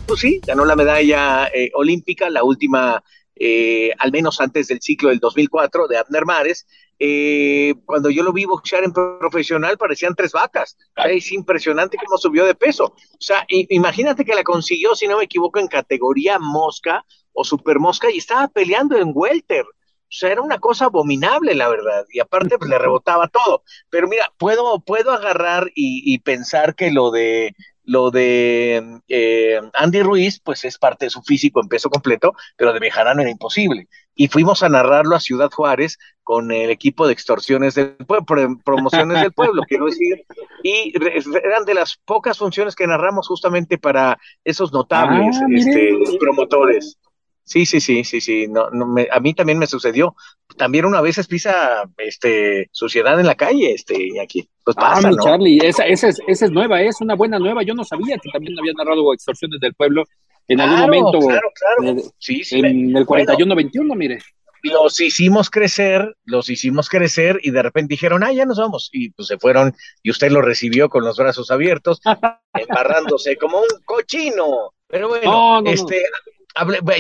pues 0.06 0.20
sí, 0.20 0.42
ganó 0.46 0.66
la 0.66 0.76
medalla 0.76 1.48
eh, 1.48 1.72
olímpica, 1.74 2.30
la 2.30 2.44
última, 2.44 3.02
eh, 3.36 3.92
al 3.98 4.12
menos 4.12 4.42
antes 4.42 4.68
del 4.68 4.82
ciclo 4.82 5.10
del 5.10 5.20
2004 5.20 5.88
de 5.88 5.98
Abner 5.98 6.26
Mares, 6.26 6.68
eh, 7.04 7.74
cuando 7.86 8.12
yo 8.12 8.22
lo 8.22 8.32
vi 8.32 8.46
boxear 8.46 8.84
en 8.84 8.94
profesional 8.94 9.76
parecían 9.76 10.14
tres 10.14 10.34
vacas. 10.34 10.78
es 11.06 11.32
impresionante 11.32 11.98
cómo 11.98 12.16
subió 12.20 12.46
de 12.46 12.54
peso. 12.54 12.94
O 12.94 13.18
sea, 13.20 13.44
imagínate 13.48 14.24
que 14.24 14.36
la 14.36 14.44
consiguió, 14.44 14.94
si 14.94 15.08
no 15.08 15.18
me 15.18 15.24
equivoco, 15.24 15.58
en 15.58 15.68
categoría 15.68 16.38
mosca, 16.38 17.04
o 17.34 17.44
Super 17.44 17.80
Mosca 17.80 18.12
y 18.12 18.20
estaba 18.20 18.48
peleando 18.50 18.98
en 18.98 19.12
welter. 19.16 19.64
O 19.64 20.14
sea, 20.14 20.32
era 20.32 20.42
una 20.42 20.60
cosa 20.60 20.86
abominable, 20.86 21.56
la 21.56 21.70
verdad. 21.70 22.06
Y 22.12 22.20
aparte, 22.20 22.60
pues 22.60 22.70
le 22.70 22.78
rebotaba 22.80 23.28
todo. 23.30 23.64
Pero 23.90 24.08
mira, 24.08 24.32
puedo, 24.38 24.80
puedo 24.82 25.12
agarrar 25.12 25.72
y, 25.74 26.20
pensar 26.20 26.76
que 26.76 26.92
lo 26.92 27.10
de 27.10 27.56
lo 27.84 28.12
de 28.12 29.02
eh, 29.08 29.60
Andy 29.74 30.04
Ruiz, 30.04 30.40
pues 30.40 30.64
es 30.66 30.78
parte 30.78 31.06
de 31.06 31.10
su 31.10 31.24
físico 31.24 31.62
en 31.62 31.68
peso 31.68 31.90
completo, 31.90 32.34
pero 32.56 32.74
de 32.74 32.80
Bejarano 32.80 33.22
era 33.22 33.32
imposible. 33.32 33.88
Y 34.14 34.28
fuimos 34.28 34.62
a 34.62 34.70
narrarlo 34.70 35.16
a 35.16 35.20
Ciudad 35.20 35.50
Juárez 35.50 35.98
con 36.24 36.52
el 36.52 36.70
equipo 36.70 37.08
de 37.08 37.14
extorsiones 37.14 37.76
del 37.76 37.96
pueblo, 37.96 38.58
promociones 38.64 39.22
del 39.22 39.34
pueblo, 39.34 39.64
quiero 39.68 39.86
decir. 39.86 40.24
Y 40.64 40.94
eran 41.44 41.66
de 41.66 41.74
las 41.74 41.98
pocas 42.06 42.38
funciones 42.38 42.76
que 42.76 42.88
narramos 42.88 43.28
justamente 43.28 43.78
para 43.78 44.18
esos 44.44 44.72
notables 44.72 45.38
ah, 45.42 45.46
este, 45.52 45.94
promotores. 46.20 46.98
Sí, 47.44 47.66
sí, 47.66 47.82
sí, 47.82 48.04
sí, 48.04 48.22
sí. 48.22 48.48
No, 48.48 48.70
no 48.70 48.86
me, 48.86 49.08
a 49.12 49.20
mí 49.20 49.34
también 49.34 49.58
me 49.58 49.68
sucedió. 49.68 50.16
También 50.58 50.86
una 50.86 51.02
vez 51.02 51.28
pisa 51.28 51.84
este, 51.98 52.70
suciedad 52.72 53.20
en 53.20 53.26
la 53.26 53.36
calle, 53.36 53.74
este, 53.74 54.22
aquí. 54.22 54.48
Pues 54.64 54.78
ah, 54.78 54.82
pasa, 54.82 55.10
ah, 55.10 55.16
Charlie, 55.24 55.60
esa, 55.64 55.86
esa, 55.86 56.10
es, 56.10 56.22
esa 56.28 56.46
es 56.46 56.52
nueva, 56.52 56.82
es 56.82 57.02
una 57.02 57.16
buena 57.16 57.40
nueva. 57.40 57.64
Yo 57.64 57.74
no 57.74 57.84
sabía 57.84 58.18
que 58.18 58.30
también 58.30 58.58
había 58.60 58.74
narrado 58.74 59.14
extorsiones 59.14 59.60
del 59.60 59.74
pueblo 59.74 60.04
en 60.48 60.62
algún 60.62 60.80
momento. 60.80 61.20
Claro, 61.20 61.52
claro. 61.78 61.98
sí, 62.18 62.44
sí, 62.44 62.60
en 62.60 62.96
el 62.96 63.06
41-21, 63.06 63.96
mire. 63.96 64.20
Los 64.64 65.00
hicimos 65.00 65.50
crecer, 65.50 66.16
los 66.26 66.50
hicimos 66.50 66.90
crecer 66.90 67.40
y 67.42 67.52
de 67.52 67.64
repente 67.64 67.94
dijeron, 67.94 68.24
ah, 68.24 68.32
ya 68.32 68.46
nos 68.46 68.58
vamos. 68.58 68.90
Y 68.92 69.10
pues 69.12 69.28
se 69.28 69.38
fueron 69.38 69.76
y 70.04 70.12
usted 70.12 70.32
lo 70.32 70.42
recibió 70.42 70.90
con 70.90 71.04
los 71.04 71.18
brazos 71.18 71.52
abiertos, 71.52 72.02
embarrándose 72.54 73.38
como 73.38 73.60
un 73.60 73.84
cochino. 73.86 74.74
Pero 74.88 75.08
bueno, 75.08 75.64
este, 75.66 76.04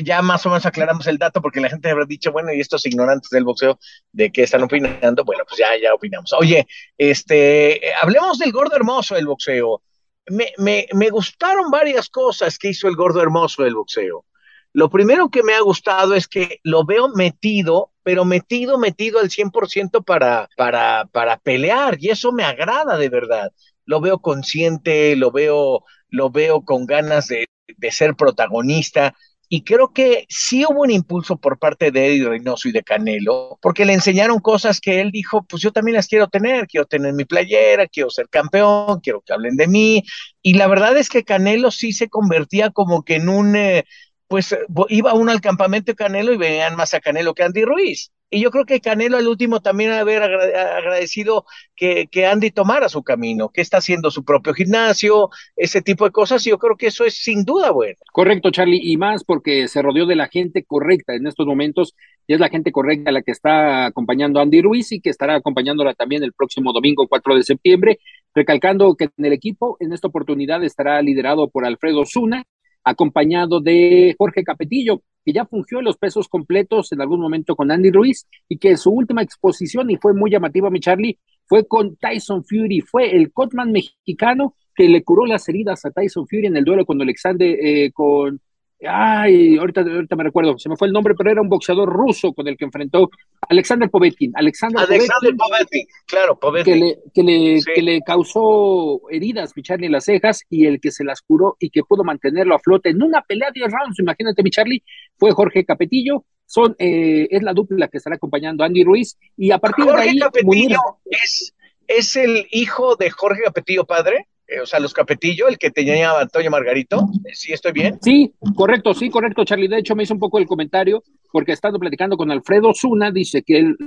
ya 0.04 0.22
más 0.22 0.46
o 0.46 0.50
menos 0.50 0.66
aclaramos 0.66 1.06
el 1.08 1.18
dato 1.18 1.42
porque 1.42 1.60
la 1.60 1.70
gente 1.70 1.90
habrá 1.90 2.06
dicho, 2.06 2.32
bueno, 2.32 2.54
y 2.54 2.60
estos 2.60 2.86
ignorantes 2.86 3.30
del 3.30 3.44
boxeo, 3.44 3.78
¿de 4.12 4.32
qué 4.32 4.44
están 4.44 4.64
opinando? 4.64 5.24
Bueno, 5.26 5.44
pues 5.48 5.60
ya, 5.60 5.70
ya 5.82 5.94
opinamos. 5.94 6.32
Oye, 6.34 6.66
este, 6.98 7.82
hablemos 8.02 8.40
del 8.40 8.52
gordo 8.52 8.76
hermoso 8.76 9.16
del 9.16 9.28
boxeo. 9.28 9.84
Me, 10.28 10.54
me, 10.58 10.88
me 10.94 11.10
gustaron 11.10 11.70
varias 11.70 12.10
cosas 12.10 12.58
que 12.58 12.70
hizo 12.70 12.88
el 12.88 12.96
gordo 12.96 13.22
hermoso 13.22 13.64
del 13.64 13.76
boxeo. 13.76 14.26
Lo 14.74 14.90
primero 14.90 15.30
que 15.30 15.44
me 15.44 15.54
ha 15.54 15.62
gustado 15.62 16.16
es 16.16 16.28
que 16.28 16.60
lo 16.64 16.86
veo 16.86 17.10
metido, 17.10 17.92
pero 18.04 18.24
metido, 18.26 18.78
metido 18.78 19.20
al 19.20 19.30
100% 19.30 20.04
para, 20.04 20.50
para, 20.56 21.06
para 21.12 21.38
pelear, 21.38 21.98
y 22.00 22.10
eso 22.10 22.32
me 22.32 22.44
agrada 22.44 22.98
de 22.98 23.10
verdad. 23.10 23.52
Lo 23.86 24.00
veo 24.00 24.20
consciente, 24.20 25.16
lo 25.16 25.32
veo, 25.32 25.84
lo 26.10 26.30
veo 26.30 26.64
con 26.64 26.86
ganas 26.86 27.28
de, 27.28 27.48
de 27.78 27.92
ser 27.92 28.16
protagonista. 28.16 29.14
Y 29.54 29.66
creo 29.66 29.92
que 29.92 30.26
sí 30.30 30.64
hubo 30.64 30.84
un 30.84 30.92
impulso 30.92 31.36
por 31.36 31.60
parte 31.60 31.92
de 31.92 32.08
Eddie 32.08 32.30
Reynoso 32.30 32.70
y 32.70 32.72
de 32.72 32.84
Canelo, 32.84 33.60
porque 33.62 33.84
le 33.84 33.92
enseñaron 33.92 34.40
cosas 34.40 34.80
que 34.80 35.02
él 35.02 35.12
dijo, 35.12 35.44
pues 35.44 35.62
yo 35.62 35.74
también 35.74 35.98
las 35.98 36.08
quiero 36.08 36.30
tener, 36.30 36.68
quiero 36.68 36.86
tener 36.86 37.14
mi 37.14 37.26
playera, 37.26 37.86
quiero 37.88 38.10
ser 38.10 38.30
campeón, 38.30 39.02
quiero 39.02 39.20
que 39.20 39.34
hablen 39.34 39.58
de 39.58 39.68
mí. 39.68 40.04
Y 40.42 40.54
la 40.54 40.68
verdad 40.68 40.96
es 40.98 41.10
que 41.10 41.26
Canelo 41.26 41.70
sí 41.70 41.92
se 41.92 42.08
convertía 42.08 42.70
como 42.70 43.04
que 43.04 43.16
en 43.16 43.28
un, 43.28 43.58
eh, 43.58 43.84
pues 44.32 44.56
iba 44.88 45.14
uno 45.14 45.34
al 45.34 45.42
campamento 45.42 45.92
de 45.92 45.96
Canelo 45.98 46.32
y 46.32 46.38
veían 46.38 46.78
más 46.78 46.94
a 46.94 47.02
Canelo 47.02 47.34
que 47.34 47.44
Andy 47.44 47.66
Ruiz. 47.66 48.14
Y 48.30 48.40
yo 48.40 48.50
creo 48.50 48.64
que 48.64 48.80
Canelo 48.80 49.18
al 49.18 49.28
último 49.28 49.60
también 49.60 49.92
haber 49.92 50.24
agradecido 50.24 51.44
que, 51.76 52.08
que, 52.10 52.28
Andy 52.28 52.50
tomara 52.50 52.88
su 52.88 53.04
camino, 53.04 53.50
que 53.50 53.60
está 53.60 53.80
haciendo 53.80 54.10
su 54.10 54.24
propio 54.24 54.54
gimnasio, 54.54 55.32
ese 55.58 55.82
tipo 55.82 56.06
de 56.06 56.12
cosas, 56.12 56.48
y 56.48 56.52
yo 56.52 56.58
creo 56.60 56.78
que 56.78 56.88
eso 56.88 57.04
es 57.04 57.16
sin 57.16 57.44
duda 57.44 57.72
bueno. 57.72 57.98
Correcto, 58.14 58.52
Charlie, 58.52 58.80
y 58.82 58.96
más 58.96 59.26
porque 59.26 59.68
se 59.68 59.82
rodeó 59.82 60.06
de 60.06 60.16
la 60.16 60.30
gente 60.30 60.64
correcta 60.64 61.14
en 61.14 61.28
estos 61.28 61.46
momentos, 61.46 61.94
y 62.26 62.34
es 62.34 62.40
la 62.40 62.48
gente 62.48 62.72
correcta 62.72 63.12
la 63.12 63.24
que 63.24 63.32
está 63.32 63.88
acompañando 63.88 64.40
a 64.40 64.44
Andy 64.44 64.62
Ruiz 64.62 64.94
y 64.94 65.02
que 65.02 65.10
estará 65.10 65.36
acompañándola 65.36 65.94
también 65.94 66.24
el 66.24 66.32
próximo 66.32 66.72
domingo 66.72 67.06
4 67.10 67.36
de 67.36 67.44
septiembre, 67.44 68.00
recalcando 68.34 68.96
que 68.96 69.10
en 69.18 69.26
el 69.26 69.34
equipo 69.34 69.76
en 69.82 69.92
esta 69.92 70.08
oportunidad 70.08 70.64
estará 70.64 71.02
liderado 71.02 71.50
por 71.50 71.66
Alfredo 71.66 72.06
Zuna, 72.06 72.46
acompañado 72.84 73.60
de 73.60 74.16
Jorge 74.18 74.44
Capetillo, 74.44 75.02
que 75.24 75.34
ya 75.34 75.46
fungió 75.46 75.80
en 75.80 75.86
los 75.86 75.98
pesos 75.98 76.28
completos 76.28 76.92
en 76.92 77.02
algún 77.02 77.20
momento 77.20 77.56
con 77.56 77.72
Andy 77.72 77.92
Ruiz 77.92 78.28
y 78.50 78.58
que 78.58 78.78
su 78.78 78.92
última 78.92 79.22
exposición, 79.22 79.90
y 79.92 79.98
fue 79.98 80.14
muy 80.14 80.32
llamativa, 80.32 80.70
mi 80.70 80.80
Charlie, 80.80 81.20
fue 81.46 81.68
con 81.68 81.96
Tyson 81.98 82.44
Fury, 82.44 82.82
fue 82.82 83.16
el 83.16 83.32
Cotman 83.32 83.72
mexicano 83.72 84.56
que 84.74 84.88
le 84.88 85.04
curó 85.04 85.26
las 85.26 85.48
heridas 85.50 85.86
a 85.86 85.92
Tyson 85.92 86.28
Fury 86.28 86.48
en 86.48 86.58
el 86.58 86.64
duelo 86.64 86.86
con 86.86 87.02
Alexander, 87.02 87.58
eh, 87.62 87.92
con 87.92 88.40
Ay, 88.88 89.58
ahorita, 89.58 89.82
ahorita 89.82 90.16
me 90.16 90.24
recuerdo, 90.24 90.58
se 90.58 90.68
me 90.68 90.76
fue 90.76 90.88
el 90.88 90.94
nombre, 90.94 91.14
pero 91.16 91.30
era 91.30 91.42
un 91.42 91.50
boxeador 91.50 91.88
ruso 91.88 92.34
con 92.34 92.48
el 92.48 92.58
que 92.58 92.66
enfrentó 92.66 93.12
Alexander 93.48 93.90
Povetkin. 93.90 94.32
Alexander, 94.36 94.84
Alexander 94.84 95.36
Povetkin, 95.36 95.86
claro, 96.08 96.40
Povetkin. 96.40 96.74
Que 96.74 96.80
le, 96.80 97.00
que 97.14 97.24
le, 97.24 97.60
que 97.76 97.82
le 97.84 98.02
causó 98.02 99.02
heridas, 99.12 99.54
mi 99.56 99.62
Charlie, 99.62 99.86
en 99.86 99.92
las 99.92 100.06
cejas 100.06 100.44
y 100.50 100.66
el 100.66 100.82
que 100.82 100.90
se 100.92 101.04
las 101.04 101.22
curó 101.22 101.58
y 101.60 101.70
que 101.70 101.84
pudo 101.84 102.04
mantenerlo 102.04 102.56
a 102.56 102.60
flote 102.60 102.90
en 102.90 103.04
una 103.04 103.22
pelea 103.22 103.50
de 103.54 103.62
rounds, 103.62 104.00
imagínate, 104.00 104.42
mi 104.42 104.50
Charlie, 104.50 104.84
fue 105.16 105.32
Jorge 105.32 105.64
Capetillo. 105.64 106.26
Son, 106.48 106.76
eh, 106.80 107.28
es 107.30 107.44
la 107.44 107.54
dupla 107.54 107.88
que 107.88 107.98
estará 107.98 108.16
acompañando 108.16 108.64
a 108.64 108.68
Andy 108.68 108.84
Ruiz 108.84 109.18
y 109.38 109.52
a 109.52 109.60
partir 109.60 109.86
de 109.86 109.94
ahí. 109.94 110.18
Capetillo 110.18 110.80
es, 111.06 111.54
es 111.88 112.16
el 112.16 112.48
hijo 112.52 112.96
de 112.96 113.10
Jorge 113.12 113.44
Capetillo, 113.44 113.86
padre. 113.86 114.28
Eh, 114.52 114.60
o 114.60 114.66
sea, 114.66 114.82
los 114.82 114.94
Capetillo, 114.94 115.48
el 115.48 115.58
que 115.58 115.72
tenía 115.72 116.12
Antonio 116.20 116.52
Margarito, 116.52 117.08
eh, 117.26 117.34
¿sí 117.34 117.54
estoy 117.54 117.72
bien? 117.72 117.98
Sí, 118.02 118.34
correcto, 118.54 118.94
sí, 118.94 119.10
correcto, 119.10 119.46
Charlie. 119.46 119.70
De 119.70 119.78
hecho, 119.78 119.96
me 119.96 120.04
hizo 120.04 120.14
un 120.14 120.20
poco 120.20 120.40
el 120.40 120.46
comentario, 120.46 121.02
porque 121.32 121.54
estando 121.54 121.80
platicando 121.80 122.18
con 122.18 122.30
Alfredo 122.32 122.74
Zuna, 122.74 123.12
dice 123.12 123.44
que 123.44 123.60
él, 123.60 123.78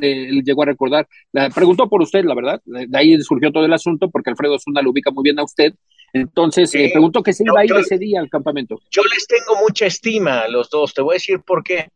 llegó 0.43 0.63
a 0.63 0.67
recordar, 0.67 1.07
preguntó 1.55 1.87
por 1.87 2.01
usted, 2.01 2.25
la 2.25 2.35
verdad, 2.35 2.63
de 2.65 2.99
ahí 2.99 3.21
surgió 3.21 3.53
todo 3.53 3.67
el 3.67 3.75
asunto, 3.75 4.09
porque 4.09 4.31
Alfredo 4.31 4.59
Zuna 4.59 4.81
lo 4.81 4.91
ubica 4.91 5.11
muy 5.11 5.23
bien 5.25 5.39
a 5.39 5.45
usted. 5.45 5.75
Entonces, 6.15 6.75
eh, 6.75 6.89
preguntó 6.91 7.23
que 7.23 7.35
se 7.35 7.45
iba 7.45 7.61
a 7.61 7.65
ir 7.67 7.75
ese 7.75 7.99
día 7.99 8.21
al 8.21 8.31
campamento. 8.31 8.81
Yo 8.91 9.03
les 9.03 9.27
tengo 9.27 9.61
mucha 9.61 9.85
estima 9.85 10.41
a 10.41 10.49
los 10.49 10.71
dos, 10.71 10.95
te 10.95 11.03
voy 11.03 11.15
a 11.15 11.17
decir 11.17 11.41
por 11.41 11.63
qué. 11.63 11.89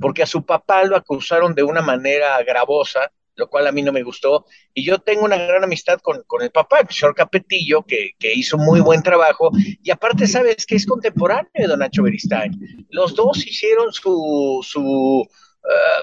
Porque 0.00 0.24
a 0.24 0.26
su 0.26 0.44
papá 0.44 0.84
lo 0.84 0.96
acusaron 0.96 1.54
de 1.54 1.62
una 1.62 1.80
manera 1.80 2.42
gravosa 2.42 3.12
lo 3.36 3.48
cual 3.48 3.66
a 3.66 3.72
mí 3.72 3.82
no 3.82 3.92
me 3.92 4.02
gustó. 4.02 4.46
Y 4.74 4.84
yo 4.84 4.98
tengo 4.98 5.24
una 5.24 5.36
gran 5.36 5.62
amistad 5.62 6.00
con, 6.00 6.42
el 6.42 6.50
papá, 6.50 6.80
el 6.80 6.88
señor 6.88 7.14
Capetillo, 7.14 7.82
que, 7.82 8.12
que, 8.18 8.34
hizo 8.34 8.58
muy 8.58 8.80
buen 8.80 9.02
trabajo. 9.02 9.50
Y 9.82 9.90
aparte, 9.90 10.26
sabes 10.26 10.66
que 10.66 10.76
es 10.76 10.86
contemporáneo 10.86 11.50
de 11.54 11.66
Don 11.66 11.78
Nacho 11.78 12.02
Beristain. 12.02 12.52
Los 12.90 13.14
dos 13.14 13.46
hicieron 13.46 13.92
su, 13.92 14.60
su, 14.62 14.82
uh, 14.82 15.26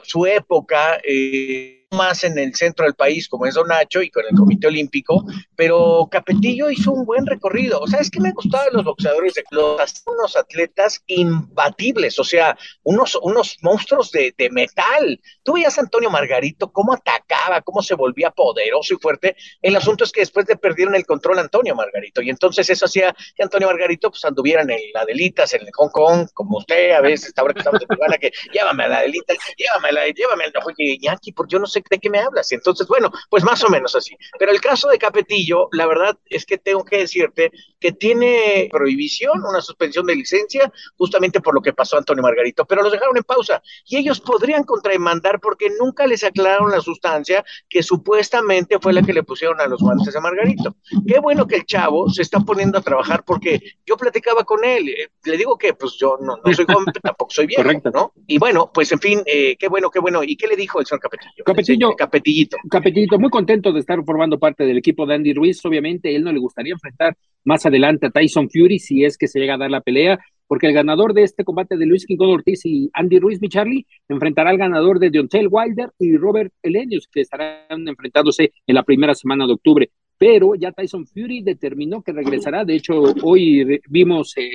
su 0.03 0.25
época. 0.25 0.99
Eh, 1.03 1.82
más 1.93 2.23
en 2.23 2.37
el 2.37 2.53
centro 2.55 2.85
del 2.85 2.95
país, 2.95 3.27
como 3.27 3.45
es 3.45 3.55
Don 3.55 3.67
Nacho 3.67 4.01
y 4.01 4.09
con 4.09 4.23
el 4.29 4.35
Comité 4.35 4.67
Olímpico, 4.67 5.25
pero 5.55 6.07
Capetillo 6.11 6.69
hizo 6.69 6.91
un 6.91 7.05
buen 7.05 7.25
recorrido. 7.25 7.79
O 7.79 7.87
sea, 7.87 7.99
es 7.99 8.09
que 8.09 8.19
me 8.19 8.31
gustaban 8.31 8.73
los 8.73 8.83
boxeadores, 8.83 9.33
de 9.35 9.43
los, 9.51 10.03
unos 10.05 10.35
atletas 10.35 11.01
imbatibles, 11.07 12.17
o 12.19 12.23
sea, 12.23 12.57
unos, 12.83 13.17
unos 13.21 13.57
monstruos 13.61 14.11
de, 14.11 14.33
de 14.37 14.49
metal. 14.49 15.19
Tú 15.43 15.53
veías 15.53 15.77
a 15.77 15.81
Antonio 15.81 16.09
Margarito 16.09 16.71
cómo 16.71 16.93
atacaba, 16.93 17.61
cómo 17.61 17.81
se 17.81 17.95
volvía 17.95 18.31
poderoso 18.31 18.93
y 18.93 18.97
fuerte. 18.97 19.35
El 19.61 19.75
asunto 19.75 20.03
es 20.03 20.11
que 20.11 20.21
después 20.21 20.47
le 20.47 20.55
perdieron 20.55 20.95
el 20.95 21.05
control 21.05 21.37
a 21.37 21.41
Antonio 21.41 21.75
Margarito, 21.75 22.21
y 22.21 22.29
entonces 22.29 22.69
eso 22.69 22.85
hacía 22.85 23.15
que 23.35 23.43
Antonio 23.43 23.67
Margarito 23.67 24.09
pues 24.09 24.25
anduviera 24.25 24.61
en 24.63 24.71
el 24.71 24.81
Adelitas, 24.95 25.53
en 25.53 25.61
el 25.61 25.71
Hong 25.73 25.89
Kong, 25.89 26.27
como 26.33 26.57
usted 26.57 26.91
a 26.91 27.01
veces, 27.01 27.33
ahora 27.37 27.53
que 27.53 27.59
estamos 27.59 27.81
en 27.81 27.87
Tijuana, 27.87 28.17
que 28.17 28.31
llévame 28.51 28.83
a 28.83 28.87
la 28.87 28.97
Adelita, 28.99 29.33
llévame 29.57 29.89
a 29.89 29.91
la, 29.91 30.07
llévame 30.07 30.43
al, 30.45 30.53
Iñaki, 30.77 31.31
porque 31.31 31.53
yo 31.53 31.59
no 31.59 31.67
sé 31.67 31.82
de 31.89 31.99
qué 31.99 32.09
me 32.09 32.19
hablas. 32.19 32.51
Y 32.51 32.55
entonces, 32.55 32.87
bueno, 32.87 33.11
pues 33.29 33.43
más 33.43 33.63
o 33.63 33.69
menos 33.69 33.95
así. 33.95 34.15
Pero 34.39 34.51
el 34.51 34.61
caso 34.61 34.89
de 34.89 34.97
Capetillo, 34.97 35.69
la 35.71 35.85
verdad 35.85 36.17
es 36.25 36.45
que 36.45 36.57
tengo 36.57 36.83
que 36.83 36.97
decirte 36.97 37.51
que 37.79 37.91
tiene 37.91 38.69
prohibición, 38.71 39.43
una 39.45 39.61
suspensión 39.61 40.05
de 40.05 40.15
licencia, 40.15 40.71
justamente 40.97 41.41
por 41.41 41.53
lo 41.53 41.61
que 41.61 41.73
pasó 41.73 41.95
a 41.95 41.99
Antonio 41.99 42.23
Margarito, 42.23 42.65
pero 42.65 42.81
los 42.81 42.91
dejaron 42.91 43.17
en 43.17 43.23
pausa. 43.23 43.61
Y 43.85 43.97
ellos 43.97 44.21
podrían 44.21 44.63
contrademandar 44.63 45.39
porque 45.39 45.69
nunca 45.79 46.07
les 46.07 46.23
aclararon 46.23 46.71
la 46.71 46.81
sustancia 46.81 47.43
que 47.69 47.83
supuestamente 47.83 48.79
fue 48.79 48.93
la 48.93 49.01
que 49.01 49.13
le 49.13 49.23
pusieron 49.23 49.59
a 49.59 49.67
los 49.67 49.81
guantes 49.81 50.15
a 50.15 50.21
Margarito. 50.21 50.75
Qué 51.07 51.19
bueno 51.19 51.47
que 51.47 51.57
el 51.57 51.65
chavo 51.65 52.09
se 52.09 52.21
está 52.21 52.39
poniendo 52.39 52.77
a 52.77 52.81
trabajar 52.81 53.23
porque 53.25 53.61
yo 53.85 53.97
platicaba 53.97 54.43
con 54.43 54.63
él, 54.63 54.89
eh, 54.89 55.09
le 55.25 55.37
digo 55.37 55.57
que 55.57 55.73
pues 55.73 55.97
yo 55.99 56.17
no, 56.21 56.37
soy 56.53 56.65
joven, 56.65 56.85
tampoco 57.01 57.31
soy 57.31 57.47
viejo, 57.47 57.63
Correcto. 57.63 57.91
¿no? 57.91 58.13
Y 58.27 58.37
bueno, 58.37 58.71
pues 58.73 58.91
en 58.91 58.99
fin, 58.99 59.21
eh, 59.25 59.55
qué 59.57 59.67
bueno, 59.67 59.89
qué 59.89 59.99
bueno. 59.99 60.23
¿Y 60.23 60.35
qué 60.35 60.47
le 60.47 60.55
dijo 60.55 60.79
el 60.79 60.85
señor 60.85 61.01
Capetillo? 61.01 61.43
Capetillo, 61.45 61.72
Capetillito. 61.97 62.57
Capetillito, 62.69 63.19
muy 63.19 63.29
contento 63.29 63.71
de 63.71 63.79
estar 63.79 64.03
formando 64.03 64.39
parte 64.39 64.65
del 64.65 64.77
equipo 64.77 65.05
de 65.05 65.15
Andy 65.15 65.33
Ruiz. 65.33 65.63
Obviamente, 65.65 66.15
él 66.15 66.23
no 66.23 66.31
le 66.31 66.39
gustaría 66.39 66.73
enfrentar 66.73 67.15
más 67.43 67.65
adelante 67.65 68.07
a 68.07 68.09
Tyson 68.09 68.49
Fury 68.49 68.79
si 68.79 69.03
es 69.03 69.17
que 69.17 69.27
se 69.27 69.39
llega 69.39 69.55
a 69.55 69.57
dar 69.57 69.71
la 69.71 69.81
pelea, 69.81 70.19
porque 70.47 70.67
el 70.67 70.73
ganador 70.73 71.13
de 71.13 71.23
este 71.23 71.43
combate 71.43 71.77
de 71.77 71.85
Luis 71.85 72.05
Quincón 72.05 72.29
Ortiz 72.29 72.65
y 72.65 72.89
Andy 72.93 73.19
Ruiz, 73.19 73.41
mi 73.41 73.49
Charlie, 73.49 73.85
enfrentará 74.07 74.51
al 74.51 74.57
ganador 74.57 74.99
de 74.99 75.09
Deontay 75.09 75.47
Wilder 75.47 75.91
y 75.99 76.15
Robert 76.17 76.53
Elenius, 76.61 77.07
que 77.07 77.21
estarán 77.21 77.87
enfrentándose 77.87 78.53
en 78.67 78.75
la 78.75 78.83
primera 78.83 79.15
semana 79.15 79.45
de 79.47 79.53
octubre. 79.53 79.89
Pero 80.17 80.55
ya 80.55 80.71
Tyson 80.71 81.05
Fury 81.07 81.41
determinó 81.41 82.01
que 82.01 82.13
regresará. 82.13 82.63
De 82.63 82.75
hecho, 82.75 83.01
hoy 83.23 83.81
vimos 83.89 84.33
eh, 84.37 84.51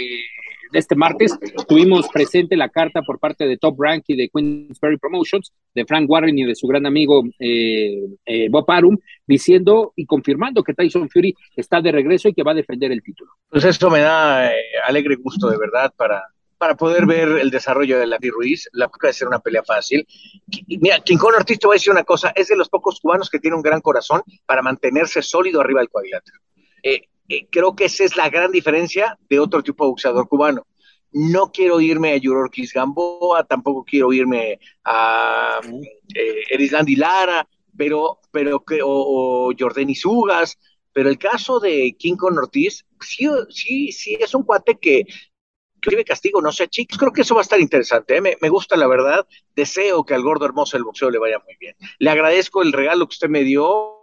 este 0.72 0.94
martes 0.94 1.38
tuvimos 1.68 2.08
presente 2.08 2.56
la 2.56 2.68
carta 2.68 3.02
por 3.02 3.18
parte 3.18 3.46
de 3.46 3.56
Top 3.56 3.76
Rank 3.78 4.04
y 4.08 4.16
de 4.16 4.28
Queensberry 4.28 4.98
Promotions, 4.98 5.52
de 5.74 5.84
Frank 5.84 6.08
Warren 6.08 6.38
y 6.38 6.44
de 6.44 6.54
su 6.54 6.66
gran 6.66 6.86
amigo 6.86 7.24
eh, 7.38 8.04
eh, 8.26 8.48
Bob 8.50 8.70
Arum, 8.70 8.96
diciendo 9.26 9.92
y 9.96 10.06
confirmando 10.06 10.62
que 10.62 10.74
Tyson 10.74 11.08
Fury 11.08 11.34
está 11.56 11.80
de 11.80 11.92
regreso 11.92 12.28
y 12.28 12.34
que 12.34 12.42
va 12.42 12.52
a 12.52 12.56
defender 12.56 12.92
el 12.92 13.02
título. 13.02 13.32
Pues 13.48 13.64
eso 13.64 13.90
me 13.90 14.00
da 14.00 14.50
alegre 14.86 15.16
gusto 15.16 15.48
de 15.48 15.56
verdad 15.56 15.92
para, 15.96 16.22
para 16.58 16.74
poder 16.74 17.06
ver 17.06 17.28
el 17.40 17.50
desarrollo 17.50 17.98
de 17.98 18.06
la 18.06 18.18
Ruiz. 18.20 18.68
La 18.72 18.88
puede 18.88 19.12
ser 19.12 19.28
una 19.28 19.38
pelea 19.38 19.62
fácil. 19.62 20.06
Mira, 20.66 20.98
King 21.00 21.16
Conor 21.16 21.40
Ortiz 21.40 21.58
te 21.58 21.66
voy 21.66 21.74
a 21.74 21.78
decir 21.78 21.92
una 21.92 22.04
cosa, 22.04 22.32
es 22.34 22.48
de 22.48 22.56
los 22.56 22.68
pocos 22.68 23.00
cubanos 23.00 23.30
que 23.30 23.38
tiene 23.38 23.56
un 23.56 23.62
gran 23.62 23.80
corazón 23.80 24.22
para 24.44 24.60
mantenerse 24.60 25.22
sólido 25.22 25.60
arriba 25.60 25.80
del 25.80 25.88
cuadrilátero. 25.88 26.38
Eh, 26.82 27.08
eh, 27.28 27.46
creo 27.50 27.76
que 27.76 27.86
esa 27.86 28.04
es 28.04 28.16
la 28.16 28.30
gran 28.30 28.50
diferencia 28.50 29.18
de 29.28 29.38
otro 29.38 29.62
tipo 29.62 29.84
de 29.84 29.90
boxeador 29.90 30.28
cubano. 30.28 30.66
No 31.10 31.50
quiero 31.52 31.80
irme 31.80 32.12
a 32.12 32.16
Yurorquis 32.16 32.72
Gamboa, 32.72 33.44
tampoco 33.44 33.84
quiero 33.84 34.12
irme 34.12 34.58
a 34.84 35.60
eh, 36.14 36.96
Lara, 36.96 37.48
pero, 37.76 38.20
pero 38.30 38.64
que, 38.64 38.82
o, 38.82 38.88
o 38.88 39.52
Jordani 39.58 39.94
Sugas, 39.94 40.58
pero 40.92 41.08
el 41.08 41.18
caso 41.18 41.60
de 41.60 41.94
King 41.98 42.16
Con 42.16 42.36
Ortiz, 42.36 42.84
sí, 43.00 43.26
sí, 43.50 43.92
sí, 43.92 44.16
es 44.20 44.34
un 44.34 44.42
cuate 44.42 44.78
que 44.78 45.06
que 45.80 46.04
castigo 46.04 46.40
no 46.40 46.52
sea 46.52 46.66
chicos, 46.66 46.98
creo 46.98 47.12
que 47.12 47.22
eso 47.22 47.34
va 47.34 47.40
a 47.40 47.42
estar 47.42 47.60
interesante, 47.60 48.16
¿eh? 48.16 48.20
me, 48.20 48.36
me, 48.40 48.48
gusta 48.48 48.76
la 48.76 48.86
verdad, 48.86 49.26
deseo 49.54 50.04
que 50.04 50.14
al 50.14 50.22
gordo 50.22 50.44
hermoso 50.44 50.76
del 50.76 50.84
boxeo 50.84 51.10
le 51.10 51.18
vaya 51.18 51.38
muy 51.38 51.54
bien. 51.58 51.74
Le 51.98 52.10
agradezco 52.10 52.62
el 52.62 52.72
regalo 52.72 53.06
que 53.06 53.14
usted 53.14 53.28
me 53.28 53.44
dio, 53.44 53.98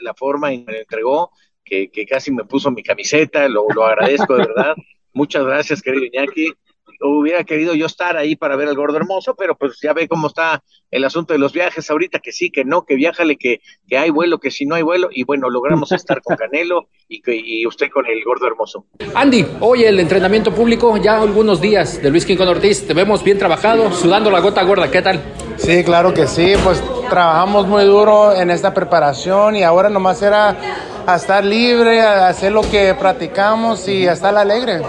la 0.00 0.14
forma 0.14 0.52
y 0.52 0.64
me 0.64 0.72
lo 0.72 0.78
entregó, 0.78 1.32
que, 1.68 2.06
casi 2.06 2.32
me 2.32 2.44
puso 2.44 2.70
mi 2.70 2.82
camiseta, 2.82 3.48
lo, 3.48 3.66
lo 3.74 3.84
agradezco 3.84 4.34
de 4.36 4.46
verdad. 4.46 4.74
Muchas 5.12 5.44
gracias, 5.44 5.82
querido 5.82 6.04
Iñaki. 6.04 6.52
Hubiera 7.00 7.44
querido 7.44 7.74
yo 7.74 7.86
estar 7.86 8.16
ahí 8.16 8.34
para 8.34 8.56
ver 8.56 8.66
al 8.66 8.74
gordo 8.74 8.96
hermoso, 8.96 9.36
pero 9.36 9.56
pues 9.56 9.78
ya 9.80 9.92
ve 9.92 10.08
cómo 10.08 10.26
está 10.26 10.64
el 10.90 11.04
asunto 11.04 11.32
de 11.32 11.38
los 11.38 11.52
viajes 11.52 11.88
ahorita, 11.90 12.18
que 12.18 12.32
sí, 12.32 12.50
que 12.50 12.64
no, 12.64 12.84
que 12.84 12.96
viájale, 12.96 13.36
que, 13.36 13.60
que 13.86 13.98
hay 13.98 14.10
vuelo, 14.10 14.38
que 14.40 14.50
si 14.50 14.66
no 14.66 14.74
hay 14.74 14.82
vuelo, 14.82 15.08
y 15.12 15.22
bueno, 15.22 15.48
logramos 15.48 15.92
estar 15.92 16.20
con 16.22 16.36
Canelo 16.36 16.88
y, 17.06 17.20
que, 17.20 17.36
y 17.36 17.66
usted 17.66 17.88
con 17.90 18.04
el 18.06 18.24
gordo 18.24 18.48
hermoso. 18.48 18.86
Andy, 19.14 19.46
hoy 19.60 19.84
el 19.84 20.00
entrenamiento 20.00 20.52
público, 20.52 20.96
ya 20.96 21.20
algunos 21.20 21.60
días 21.60 22.02
de 22.02 22.10
Luis 22.10 22.26
Quincón 22.26 22.48
Ortiz, 22.48 22.84
te 22.84 22.94
vemos 22.94 23.22
bien 23.22 23.38
trabajado, 23.38 23.92
sudando 23.92 24.30
la 24.30 24.40
gota 24.40 24.64
gorda, 24.64 24.90
¿qué 24.90 25.02
tal? 25.02 25.20
Sí, 25.56 25.84
claro 25.84 26.12
que 26.12 26.26
sí, 26.26 26.54
pues 26.64 26.82
trabajamos 27.08 27.66
muy 27.66 27.84
duro 27.84 28.34
en 28.34 28.50
esta 28.50 28.74
preparación 28.74 29.56
y 29.56 29.62
ahora 29.62 29.88
nomás 29.88 30.22
era 30.22 30.56
a 31.08 31.16
estar 31.16 31.42
libre, 31.42 32.02
a 32.02 32.28
hacer 32.28 32.52
lo 32.52 32.60
que 32.60 32.94
practicamos 32.94 33.88
y 33.88 34.06
a 34.06 34.12
estar 34.12 34.36
alegre. 34.36 34.82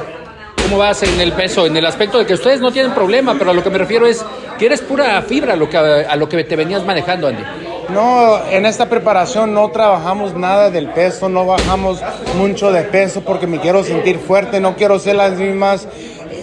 ¿Cómo 0.62 0.77
vas 0.77 1.01
en 1.01 1.21
el 1.21 1.32
peso? 1.32 1.65
En 1.65 1.77
el 1.77 1.86
aspecto 1.86 2.17
de 2.17 2.25
que 2.25 2.34
ustedes 2.34 2.60
no 2.60 2.73
tienen 2.73 2.91
problema, 2.91 3.36
pero 3.39 3.51
a 3.51 3.53
lo 3.53 3.63
que 3.63 3.69
me 3.69 3.77
refiero 3.77 4.05
es 4.05 4.25
que 4.58 4.65
eres 4.65 4.82
pura 4.82 5.21
fibra 5.21 5.53
a 5.53 5.55
lo 5.55 5.69
que, 5.69 5.77
a 5.77 6.15
lo 6.17 6.27
que 6.27 6.43
te 6.43 6.58
venías 6.58 6.86
manejando, 6.86 7.29
Andy. 7.29 7.41
No, 7.88 8.38
en 8.51 8.65
esta 8.65 8.89
preparación 8.89 9.53
no 9.53 9.69
trabajamos 9.69 10.36
nada 10.36 10.69
del 10.69 10.89
peso, 10.89 11.29
no 11.29 11.45
bajamos 11.45 12.01
mucho 12.36 12.69
de 12.73 12.84
peso 12.84 13.21
porque 13.21 13.47
me 13.47 13.62
quiero 13.62 13.86
sentir 13.86 14.19
fuerte, 14.19 14.60
no 14.60 14.75
quiero 14.75 14.99
ser 14.99 15.15
las 15.15 15.38
mismas 15.38 15.88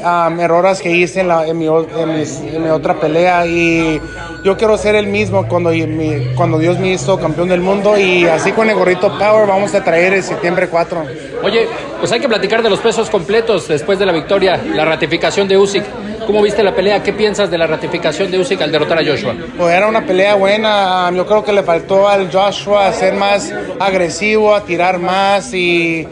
um, 0.02 0.40
errores 0.40 0.80
que 0.80 0.90
hice 0.90 1.20
en, 1.20 1.28
la, 1.28 1.46
en, 1.46 1.58
mi, 1.58 1.66
en, 1.66 2.62
mi, 2.62 2.68
otra 2.70 2.98
pelea 2.98 3.46
y 3.46 4.00
yo 4.44 4.56
quiero 4.56 4.76
ser 4.76 4.94
el 4.94 5.06
mismo 5.06 5.46
cuando, 5.48 5.70
mi, 5.70 6.34
cuando 6.34 6.58
Dios 6.58 6.78
me 6.78 6.92
hizo 6.92 7.18
campeón 7.18 7.48
del 7.48 7.60
mundo 7.60 7.98
y 7.98 8.24
así 8.26 8.52
con 8.52 8.68
el 8.68 8.76
gorrito 8.76 9.16
Power 9.18 9.46
vamos 9.46 9.74
a 9.74 9.82
traer 9.82 10.14
el 10.14 10.22
septiembre 10.22 10.68
4. 10.68 11.04
Oye, 11.42 11.68
pues 11.98 12.12
hay 12.12 12.20
que 12.20 12.28
platicar 12.28 12.62
de 12.62 12.70
los 12.70 12.80
pesos 12.80 13.10
completos 13.10 13.68
después 13.68 13.98
de 13.98 14.06
la 14.06 14.12
victoria, 14.12 14.56
la 14.56 14.84
ratificación 14.84 15.48
de 15.48 15.58
Usyk. 15.58 15.84
¿Cómo 16.26 16.42
viste 16.42 16.62
la 16.64 16.74
pelea? 16.74 17.02
¿Qué 17.04 17.12
piensas 17.12 17.50
de 17.50 17.56
la 17.56 17.68
ratificación 17.68 18.30
de 18.32 18.38
Usyk 18.40 18.60
al 18.60 18.72
derrotar 18.72 18.98
a 18.98 19.04
Joshua? 19.04 19.34
Pues 19.56 19.72
era 19.72 19.86
una 19.86 20.04
pelea 20.04 20.34
buena. 20.34 21.08
Yo 21.14 21.24
creo 21.24 21.44
que 21.44 21.52
le 21.52 21.62
faltó 21.62 22.08
al 22.08 22.32
Joshua 22.32 22.92
ser 22.92 23.14
más 23.14 23.54
agresivo, 23.78 24.52
a 24.52 24.64
tirar 24.64 24.98
más 24.98 25.54
y 25.54 26.06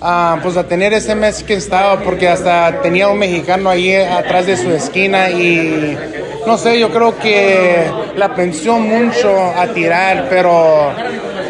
uh, 0.00 0.40
pues 0.40 0.56
a 0.56 0.68
tener 0.68 0.92
ese 0.92 1.16
mes 1.16 1.42
que 1.42 1.54
estaba, 1.54 1.98
porque 1.98 2.28
hasta 2.28 2.80
tenía 2.80 3.08
un 3.08 3.18
mexicano 3.18 3.68
ahí 3.68 3.92
atrás 3.92 4.46
de 4.46 4.56
su 4.56 4.70
esquina 4.70 5.30
y 5.30 5.98
no 6.46 6.56
sé, 6.56 6.78
yo 6.78 6.90
creo 6.90 7.18
que 7.18 7.90
la 8.14 8.34
pensó 8.36 8.78
mucho 8.78 9.52
a 9.56 9.66
tirar, 9.74 10.28
pero 10.30 10.92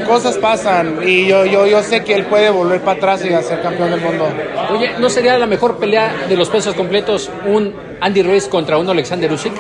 cosas 0.07 0.39
pasan 0.39 1.01
y 1.05 1.27
yo, 1.27 1.45
yo, 1.45 1.67
yo 1.67 1.83
sé 1.83 2.05
que 2.05 2.15
él 2.15 2.27
puede 2.27 2.51
volver 2.51 2.81
para 2.81 2.99
atrás 2.99 3.25
y 3.25 3.29
ser 3.43 3.63
campeón 3.63 3.91
del 3.91 4.01
mundo. 4.01 4.29
Oye, 4.73 4.93
¿no 4.99 5.11
sería 5.11 5.39
la 5.39 5.47
mejor 5.47 5.77
pelea 5.79 6.27
de 6.29 6.37
los 6.37 6.49
pesos 6.49 6.75
completos 6.75 7.31
un 7.47 7.75
Andy 8.01 8.23
Ruiz 8.23 8.49
contra 8.49 8.79
un 8.79 8.89
Alexander 8.89 9.33
Usyk? 9.33 9.53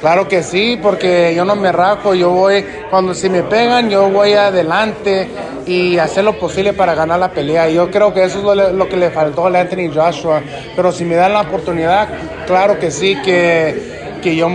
Claro 0.00 0.26
que 0.26 0.42
sí, 0.42 0.78
porque 0.82 1.32
yo 1.32 1.44
no 1.44 1.54
me 1.54 1.70
rajo, 1.70 2.12
yo 2.12 2.30
voy, 2.30 2.64
cuando 2.90 3.14
si 3.14 3.30
me 3.30 3.44
pegan, 3.44 3.88
yo 3.88 4.08
voy 4.10 4.32
adelante 4.32 5.28
y 5.64 5.96
hacer 5.98 6.24
lo 6.24 6.38
posible 6.38 6.72
para 6.72 6.96
ganar 6.96 7.20
la 7.20 7.30
pelea. 7.30 7.70
Yo 7.70 7.88
creo 7.88 8.12
que 8.12 8.24
eso 8.24 8.52
es 8.52 8.72
lo, 8.72 8.88
que 8.88 8.96
le 8.96 9.10
faltó 9.10 9.46
a 9.46 9.60
Anthony 9.60 9.92
Joshua, 9.94 10.42
pero 10.74 10.90
si 10.90 11.04
me 11.04 11.14
dan 11.14 11.32
la 11.34 11.42
oportunidad, 11.42 12.08
claro 12.48 12.80
que 12.80 12.90
sí, 12.90 13.16
que, 13.22 14.01
que 14.22 14.34
yo, 14.34 14.48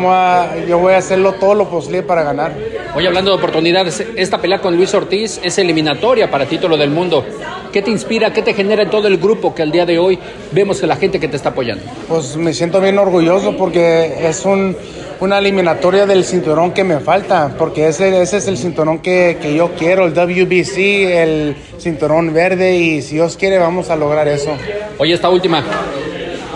yo 0.68 0.80
voy 0.80 0.94
a 0.94 0.98
hacerlo 0.98 1.34
todo 1.34 1.54
lo 1.54 1.70
posible 1.70 2.02
para 2.02 2.24
ganar. 2.24 2.54
Hoy 2.96 3.06
hablando 3.06 3.30
de 3.32 3.38
oportunidades, 3.38 4.04
esta 4.16 4.40
pelea 4.40 4.60
con 4.60 4.76
Luis 4.76 4.94
Ortiz 4.96 5.40
es 5.44 5.58
eliminatoria 5.60 6.32
para 6.32 6.46
título 6.46 6.78
del 6.78 6.90
mundo. 6.90 7.24
¿Qué 7.72 7.84
te 7.84 7.92
inspira, 7.92 8.34
qué 8.34 8.42
te 8.42 8.54
genera 8.54 8.84
en 8.84 8.90
todo 8.90 9.08
el 9.08 9.18
grupo 9.18 9.54
que 9.54 9.62
al 9.62 9.72
día 9.72 9.86
de 9.86 10.00
hoy 10.00 10.18
vemos 10.52 10.80
que 10.80 10.88
la 10.88 10.96
gente 10.96 11.20
que 11.20 11.28
te 11.28 11.36
está 11.36 11.50
apoyando? 11.50 11.84
Pues 12.08 12.36
me 12.38 12.54
siento 12.54 12.82
bien 12.82 12.98
orgulloso 12.98 13.56
porque 13.56 14.28
es 14.28 14.46
un 14.46 14.76
una 15.20 15.40
eliminatoria 15.40 16.06
del 16.06 16.24
cinturón 16.24 16.74
que 16.74 16.84
me 16.84 17.00
falta, 17.00 17.56
porque 17.58 17.88
ese, 17.88 18.22
ese 18.22 18.38
es 18.38 18.48
el 18.48 18.58
cinturón 18.58 19.00
que, 19.00 19.38
que, 19.42 19.56
yo 19.56 19.72
quiero, 19.74 20.06
el 20.06 20.14
WBC, 20.14 20.78
el 20.78 21.56
cinturón 21.80 22.34
verde, 22.34 22.76
y 22.76 23.02
si 23.02 23.16
Dios 23.16 23.36
quiere 23.36 23.58
vamos 23.58 23.90
a 23.90 23.96
lograr 23.96 24.28
eso. 24.28 24.56
Oye, 25.00 25.14
esta 25.14 25.30
última. 25.30 25.64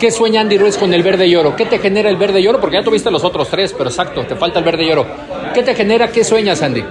¿Qué 0.02 0.10
sueña 0.10 0.42
Andy 0.42 0.58
Ruiz 0.58 0.80
con 0.80 0.96
el 0.96 1.04
verde 1.04 1.28
y 1.28 1.36
oro? 1.36 1.56
¿Qué 1.56 1.64
te 1.68 1.78
genera 1.78 2.10
el 2.10 2.18
verde 2.18 2.42
y 2.42 2.48
oro? 2.48 2.60
Porque 2.60 2.78
ya 2.78 2.84
tuviste 2.84 3.12
los 3.12 3.24
otros 3.24 3.48
tres, 3.50 3.72
pero 3.78 3.92
exacto, 3.92 4.26
te 4.26 4.36
falta 4.36 4.58
el 4.58 4.66
verde 4.66 4.84
y 4.84 4.92
oro. 4.92 5.06
¿Qué 5.54 5.62
te 5.62 5.76
genera? 5.76 6.08
¿Qué 6.08 6.24
sueñas, 6.24 6.64
Andy? 6.64 6.84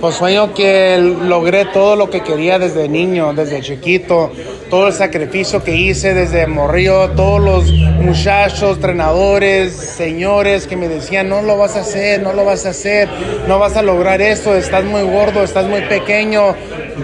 Pues 0.00 0.14
sueño 0.14 0.54
que 0.54 0.96
logré 1.26 1.64
todo 1.64 1.96
lo 1.96 2.08
que 2.08 2.20
quería 2.20 2.60
desde 2.60 2.88
niño, 2.88 3.34
desde 3.34 3.62
chiquito, 3.62 4.30
todo 4.70 4.86
el 4.86 4.92
sacrificio 4.92 5.64
que 5.64 5.74
hice 5.74 6.14
desde 6.14 6.46
morrío, 6.46 7.10
todos 7.16 7.40
los 7.40 7.68
muchachos, 7.68 8.76
entrenadores, 8.76 9.72
señores 9.72 10.68
que 10.68 10.76
me 10.76 10.86
decían, 10.86 11.28
no 11.28 11.42
lo 11.42 11.58
vas 11.58 11.74
a 11.74 11.80
hacer, 11.80 12.22
no 12.22 12.32
lo 12.32 12.44
vas 12.44 12.64
a 12.64 12.68
hacer, 12.70 13.08
no 13.48 13.58
vas 13.58 13.76
a 13.76 13.82
lograr 13.82 14.22
esto, 14.22 14.54
estás 14.54 14.84
muy 14.84 15.02
gordo, 15.02 15.42
estás 15.42 15.66
muy 15.66 15.80
pequeño, 15.80 16.54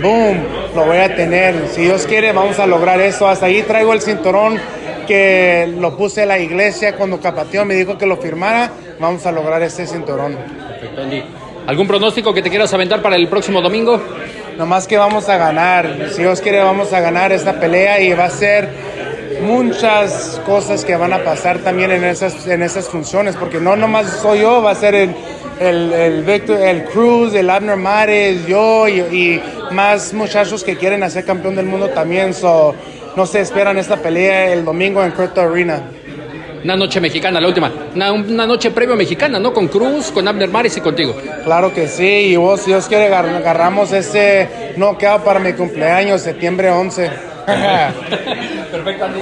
boom, 0.01 0.39
lo 0.77 0.87
voy 0.87 0.99
a 0.99 1.17
tener. 1.17 1.67
Si 1.75 1.83
Dios 1.83 2.07
quiere, 2.07 2.31
vamos 2.31 2.61
a 2.61 2.67
lograr 2.69 3.01
eso. 3.01 3.27
Hasta 3.27 3.47
ahí 3.47 3.63
traigo 3.63 3.93
el 3.93 4.01
cinturón 4.01 4.61
que 5.09 5.75
lo 5.81 5.97
puse 5.97 6.27
la 6.27 6.39
iglesia 6.39 6.95
cuando 6.95 7.19
Capateo 7.19 7.65
me 7.65 7.75
dijo 7.75 7.97
que 7.97 8.07
lo 8.07 8.19
firmara, 8.19 8.71
vamos 9.01 9.25
a 9.25 9.33
lograr 9.33 9.63
ese 9.63 9.87
cinturón. 9.87 10.37
Perfecto, 10.37 11.01
Andy. 11.01 11.25
¿Algún 11.67 11.89
pronóstico 11.89 12.33
que 12.33 12.43
te 12.43 12.51
quieras 12.51 12.73
aventar 12.75 13.01
para 13.03 13.17
el 13.17 13.27
próximo 13.27 13.63
domingo? 13.63 14.01
Nomás 14.59 14.87
que 14.87 14.99
vamos 14.99 15.29
a 15.29 15.39
ganar. 15.39 16.11
Si 16.13 16.23
Dios 16.23 16.41
quiere, 16.41 16.61
vamos 16.61 16.93
a 16.93 17.01
ganar 17.01 17.33
esta 17.33 17.59
pelea 17.59 18.01
y 18.01 18.13
va 18.13 18.27
a 18.27 18.31
ser 18.31 18.69
muchas 19.43 20.41
cosas 20.45 20.85
que 20.85 20.97
van 20.97 21.13
a 21.13 21.25
pasar 21.25 21.59
también 21.59 21.91
en 21.91 22.05
esas, 22.05 22.47
en 22.47 22.63
esas 22.63 22.89
funciones, 22.89 23.37
porque 23.37 23.61
no 23.61 23.77
nomás 23.77 24.11
soy 24.21 24.41
yo, 24.41 24.63
va 24.63 24.73
a 24.73 24.75
ser 24.75 24.95
el, 24.95 25.15
el, 25.61 25.93
el, 25.93 26.23
Victor, 26.23 26.61
el 26.61 26.85
Cruz, 26.85 27.35
el 27.35 27.49
Abner 27.49 27.77
Mares, 27.77 28.47
yo 28.47 28.89
y, 28.89 29.41
más 29.71 30.15
muchachos 30.15 30.65
que 30.65 30.77
quieren 30.77 31.03
hacer 31.03 31.25
campeón 31.25 31.57
del 31.57 31.67
mundo 31.67 31.89
también. 31.89 32.35
So, 32.35 32.75
no 33.17 33.27
se 33.27 33.41
esperan 33.41 33.79
esta 33.79 33.97
pelea 33.97 34.53
el 34.53 34.65
domingo 34.65 35.03
en 35.05 35.13
Crypto 35.13 35.41
Arena. 35.41 35.83
Una 36.65 36.77
noche 36.77 37.01
mexicana, 37.01 37.41
la 37.41 37.49
última. 37.49 37.73
Una, 37.95 38.13
una 38.13 38.47
noche 38.47 38.71
previo 38.71 38.97
mexicana, 38.97 39.39
¿no? 39.39 39.53
Con 39.53 39.69
Cruz, 39.69 40.11
con 40.11 40.27
Abner 40.27 40.49
Maris 40.49 40.77
y 40.77 40.81
contigo. 40.81 41.15
Claro 41.45 41.73
que 41.73 41.87
sí. 41.87 42.05
Y 42.05 42.37
vos, 42.37 42.61
si 42.61 42.71
Dios 42.71 42.87
quiere, 42.89 43.15
agarramos 43.15 43.93
ese 43.93 44.49
queda 44.99 45.23
para 45.23 45.41
mi 45.41 45.53
cumpleaños, 45.53 46.21
septiembre 46.21 46.71
11. 46.71 47.11
Perfecto, 48.71 49.05
Andy. 49.05 49.21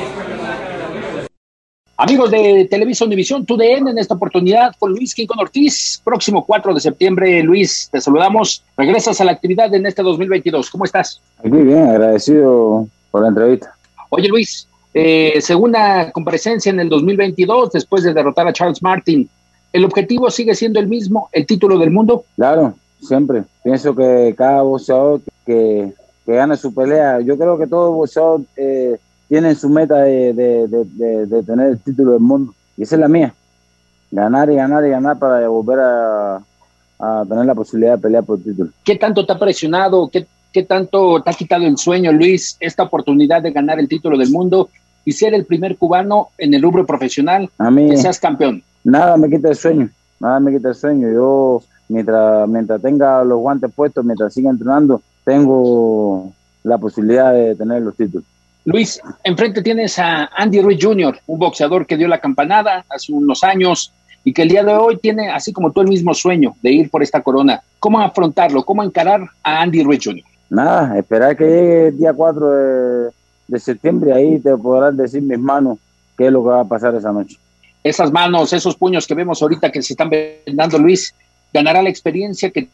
Amigos 1.99 2.31
de 2.31 2.69
Televisa 2.71 3.07
Univisión, 3.07 3.47
TUDN 3.47 3.89
en 3.89 3.99
esta 3.99 4.15
oportunidad 4.15 4.75
con 4.79 4.91
Luis 4.91 5.15
Quincón 5.15 5.39
Ortiz. 5.39 6.03
Próximo 6.05 6.45
4 6.45 6.75
de 6.75 6.81
septiembre, 6.81 7.43
Luis, 7.43 7.89
te 7.91 8.03
saludamos. 8.03 8.63
Regresas 8.77 9.19
a 9.23 9.25
la 9.25 9.33
actividad 9.33 9.75
en 9.75 9.87
este 9.87 10.03
2022. 10.03 10.71
¿Cómo 10.71 10.85
estás? 10.85 11.23
Muy 11.43 11.63
bien, 11.63 11.89
agradecido 11.89 12.87
por 13.11 13.23
la 13.23 13.29
entrevista. 13.29 13.75
Oye, 14.17 14.29
Luis, 14.29 14.67
eh, 14.95 15.43
segunda 15.43 16.11
comparecencia 16.11 16.71
en 16.71 16.81
el 16.81 16.89
2022 16.89 17.71
después 17.73 18.03
de 18.03 18.15
derrotar 18.15 18.49
a 18.49 18.53
Charles 18.53 18.83
Martin. 18.83 19.29
¿El 19.71 19.85
objetivo 19.85 20.31
sigue 20.31 20.55
siendo 20.55 20.81
el 20.81 20.87
mismo, 20.87 21.29
el 21.33 21.45
título 21.45 21.79
del 21.79 21.91
mundo? 21.91 22.25
Claro, 22.35 22.75
siempre. 23.03 23.45
Pienso 23.63 23.95
que 23.95 24.35
cada 24.35 24.63
boxeador 24.63 25.21
que, 25.45 25.93
que 26.25 26.33
gane 26.33 26.57
su 26.57 26.73
pelea, 26.73 27.21
yo 27.21 27.37
creo 27.37 27.59
que 27.59 27.67
todo 27.67 27.93
boxeador 27.93 28.41
eh, 28.57 28.97
tienen 29.29 29.55
su 29.55 29.69
meta 29.69 29.97
de, 29.97 30.33
de, 30.33 30.67
de, 30.67 31.27
de, 31.27 31.43
tener 31.43 31.69
el 31.73 31.79
título 31.79 32.13
del 32.13 32.21
mundo. 32.21 32.55
Y 32.79 32.85
esa 32.85 32.95
es 32.95 33.01
la 33.01 33.09
mía. 33.09 33.35
Ganar 34.11 34.51
y 34.51 34.55
ganar 34.55 34.83
y 34.87 34.89
ganar 34.89 35.19
para 35.19 35.47
volver 35.47 35.79
a, 35.79 36.37
a 36.99 37.25
tener 37.29 37.45
la 37.45 37.55
posibilidad 37.55 37.97
de 37.97 38.03
pelear 38.03 38.25
por 38.25 38.39
el 38.39 38.45
título. 38.45 38.71
¿Qué 38.83 38.97
tanto 38.97 39.27
te 39.27 39.33
ha 39.35 39.39
presionado? 39.39 40.09
¿Qué, 40.09 40.27
¿Qué 40.57 40.63
tanto 40.63 41.23
te 41.23 41.29
ha 41.29 41.35
quitado 41.35 41.67
el 41.67 41.77
sueño, 41.77 42.11
Luis, 42.13 42.57
esta 42.61 42.85
oportunidad 42.85 43.43
de 43.43 43.51
ganar 43.51 43.79
el 43.79 43.89
título 43.89 44.17
del 44.17 44.31
mundo 44.31 44.71
y 45.05 45.13
ser 45.13 45.35
el 45.35 45.45
primer 45.45 45.77
cubano 45.77 46.29
en 46.39 46.55
el 46.55 46.63
rubro 46.63 46.87
profesional 46.87 47.51
a 47.59 47.71
mí, 47.71 47.91
que 47.91 47.99
seas 47.99 48.19
campeón? 48.19 48.63
Nada 48.83 49.19
me 49.19 49.29
quita 49.29 49.51
el 49.51 49.55
sueño, 49.55 49.91
nada 50.19 50.41
me 50.41 50.53
quita 50.53 50.71
el 50.71 50.75
sueño. 50.75 51.13
Yo, 51.13 51.63
mientras, 51.91 52.49
mientras 52.49 52.81
tenga 52.81 53.23
los 53.23 53.39
guantes 53.39 53.71
puestos, 53.71 54.03
mientras 54.03 54.33
siga 54.33 54.49
entrenando, 54.49 55.03
tengo 55.27 56.33
la 56.63 56.79
posibilidad 56.79 57.35
de 57.35 57.55
tener 57.55 57.83
los 57.83 57.95
títulos. 57.95 58.27
Luis, 58.65 58.99
enfrente 59.25 59.61
tienes 59.61 59.99
a 59.99 60.31
Andy 60.35 60.63
Ruiz 60.63 60.79
Jr., 60.83 61.19
un 61.27 61.39
boxeador 61.39 61.85
que 61.85 61.99
dio 61.99 62.09
la 62.09 62.19
campanada 62.19 62.83
hace 62.89 63.13
unos 63.13 63.45
años 63.45 63.93
y 64.25 64.33
que 64.33 64.41
el 64.41 64.49
día 64.49 64.65
de 64.65 64.73
hoy 64.73 64.97
tiene, 64.97 65.29
así 65.29 65.53
como 65.53 65.71
tú, 65.71 65.83
el 65.83 65.89
mismo 65.89 66.15
sueño 66.15 66.55
de 66.63 66.73
ir 66.73 66.89
por 66.89 67.03
esta 67.03 67.23
corona. 67.23 67.61
¿Cómo 67.79 68.01
afrontarlo? 68.01 68.65
¿Cómo 68.65 68.83
encarar 68.83 69.21
a 69.43 69.61
Andy 69.61 69.83
Ruiz 69.83 70.01
Jr.? 70.03 70.25
Nada, 70.49 70.99
esperar 70.99 71.37
que 71.37 71.45
llegue 71.45 71.89
el 71.89 71.99
día 71.99 72.13
4 72.13 72.51
de, 72.51 73.11
de 73.49 73.59
septiembre, 73.61 74.13
ahí 74.13 74.39
te 74.39 74.57
podrán 74.57 74.97
decir 74.97 75.23
mis 75.23 75.39
manos 75.39 75.79
qué 76.17 76.27
es 76.27 76.33
lo 76.33 76.43
que 76.43 76.51
va 76.51 76.61
a 76.61 76.65
pasar 76.65 76.95
esa 76.95 77.13
noche. 77.13 77.37
Esas 77.83 78.13
manos, 78.13 78.53
esos 78.53 78.77
puños 78.77 79.07
que 79.07 79.15
vemos 79.15 79.41
ahorita 79.43 79.71
que 79.71 79.83
se 79.83 79.93
están 79.93 80.11
vendando, 80.11 80.79
Luis, 80.79 81.15
ganará 81.53 81.83
la 81.83 81.89
experiencia 81.89 82.51
que 82.51 82.69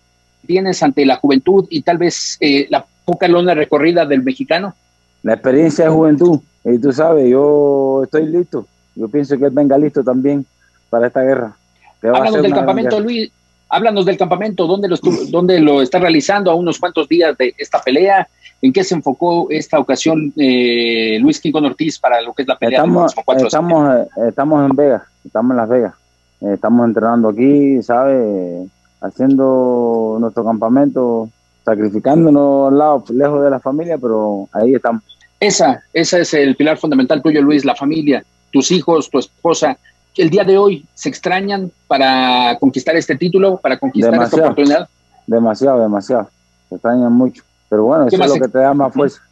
tienes 0.47 0.83
ante 0.83 1.05
la 1.07 1.17
juventud 1.17 1.67
y 1.71 1.83
tal 1.83 1.99
vez 1.99 2.37
eh, 2.41 2.67
la 2.71 2.87
poca 3.05 3.29
lona 3.29 3.55
recorrida 3.55 4.07
del 4.07 4.23
mexicano? 4.23 4.75
La 5.23 5.35
experiencia 5.35 5.85
de 5.85 5.91
juventud, 5.91 6.41
y 6.65 6.79
tú 6.79 6.93
sabes, 6.93 7.29
yo 7.29 8.03
estoy 8.05 8.27
listo. 8.27 8.67
Yo 8.95 9.09
pienso 9.09 9.39
que 9.39 9.47
él 9.47 9.51
venga 9.53 9.79
listo 9.79 10.03
también 10.03 10.45
para 10.91 11.07
esta 11.07 11.23
guerra. 11.23 11.57
Háblanos 12.03 12.43
del 12.43 12.53
campamento, 12.53 13.01
Luis. 13.01 13.31
Háblanos 13.75 14.05
del 14.05 14.19
campamento, 14.19 14.67
¿dónde 14.67 14.87
lo, 14.87 14.97
estuvo, 14.97 15.17
dónde 15.31 15.59
lo 15.59 15.81
está 15.81 15.99
realizando 15.99 16.51
a 16.51 16.55
unos 16.55 16.79
cuantos 16.79 17.09
días 17.09 17.37
de 17.39 17.55
esta 17.57 17.81
pelea? 17.81 18.29
¿En 18.61 18.71
qué 18.71 18.85
se 18.85 18.95
enfocó 18.95 19.47
esta 19.49 19.79
ocasión 19.79 20.31
eh, 20.37 21.19
Luis 21.21 21.41
Quincón 21.41 21.65
Ortiz 21.65 21.99
para 21.99 22.21
lo 22.21 22.35
que 22.35 22.43
es 22.43 22.49
la 22.49 22.59
pelea? 22.59 22.81
Estamos, 22.81 23.15
estamos, 23.39 23.97
eh, 23.97 24.29
estamos 24.29 24.71
en 24.71 24.77
Vegas, 24.77 25.03
estamos 25.25 25.51
en 25.53 25.57
Las 25.57 25.69
Vegas. 25.71 25.95
Eh, 26.43 26.53
estamos 26.53 26.87
entrenando 26.87 27.31
aquí, 27.31 27.83
¿sabes? 27.83 28.69
Haciendo 29.01 30.19
nuestro 30.21 30.45
campamento 30.45 31.31
sacrificándonos 31.65 32.73
al 32.73 32.79
lado, 32.79 33.05
lejos 33.09 33.43
de 33.43 33.51
la 33.51 33.61
familia, 33.61 33.97
pero 33.97 34.49
ahí 34.53 34.75
estamos. 34.75 35.03
Esa, 35.41 35.83
esa 35.95 36.19
es 36.19 36.35
el 36.35 36.57
pilar 36.57 36.77
fundamental 36.77 37.23
tuyo, 37.23 37.41
Luis, 37.41 37.65
la 37.65 37.75
familia, 37.75 38.23
tus 38.51 38.71
hijos, 38.71 39.09
tu 39.09 39.19
esposa. 39.19 39.79
El 40.17 40.31
día 40.31 40.45
de 40.45 40.59
hoy 40.59 40.87
se 40.95 41.09
extrañan 41.09 41.73
para 41.87 42.59
conquistar 42.59 42.97
este 42.97 43.17
título, 43.17 43.57
para 43.57 43.79
conquistar 43.79 44.15
esta 44.15 44.37
oportunidad. 44.37 44.89
Demasiado, 45.27 45.81
demasiado. 45.81 46.29
Se 46.69 46.75
extrañan 46.75 47.13
mucho. 47.13 47.43
Pero 47.69 47.85
bueno, 47.85 48.07
eso 48.07 48.23
es 48.23 48.29
lo 48.29 48.35
que 48.35 48.49
te 48.49 48.59
da 48.59 48.75
más 48.75 48.93
fuerza. 48.93 49.23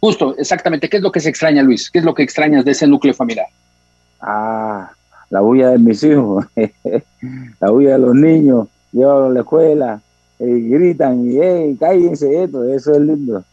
Justo, 0.00 0.34
exactamente. 0.36 0.88
¿Qué 0.88 0.96
es 0.96 1.02
lo 1.02 1.12
que 1.12 1.20
se 1.20 1.28
extraña, 1.28 1.62
Luis? 1.62 1.90
¿Qué 1.90 2.00
es 2.00 2.04
lo 2.04 2.14
que 2.14 2.22
extrañas 2.22 2.64
de 2.64 2.72
ese 2.72 2.86
núcleo 2.86 3.14
familiar? 3.14 3.46
Ah, 4.20 4.90
la 5.30 5.40
bulla 5.40 5.70
de 5.70 5.78
mis 5.78 6.02
hijos, 6.02 6.44
la 7.60 7.70
bulla 7.70 7.92
de 7.92 7.98
los 7.98 8.14
niños, 8.14 8.68
llevarlos 8.92 9.30
a 9.30 9.34
la 9.34 9.40
escuela, 9.40 10.00
y 10.38 10.68
gritan 10.68 11.30
y 11.30 11.38
hey, 11.40 11.76
cállense 11.78 12.44
esto, 12.44 12.64
eso 12.64 12.92
es 12.92 13.00
lindo. 13.00 13.44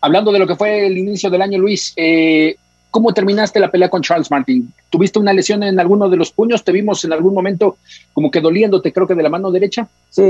Hablando 0.00 0.32
de 0.32 0.38
lo 0.38 0.46
que 0.46 0.56
fue 0.56 0.86
el 0.86 0.98
inicio 0.98 1.30
del 1.30 1.42
año, 1.42 1.58
Luis, 1.58 1.92
eh, 1.96 2.56
¿cómo 2.94 3.12
terminaste 3.12 3.58
la 3.58 3.72
pelea 3.72 3.88
con 3.88 4.02
Charles 4.02 4.30
Martin? 4.30 4.72
¿Tuviste 4.88 5.18
una 5.18 5.32
lesión 5.32 5.64
en 5.64 5.80
alguno 5.80 6.08
de 6.08 6.16
los 6.16 6.30
puños? 6.30 6.62
¿Te 6.62 6.70
vimos 6.70 7.04
en 7.04 7.12
algún 7.12 7.34
momento 7.34 7.76
como 8.12 8.30
que 8.30 8.40
doliéndote, 8.40 8.92
creo 8.92 9.08
que 9.08 9.16
de 9.16 9.22
la 9.24 9.28
mano 9.28 9.50
derecha? 9.50 9.88
Sí, 10.10 10.22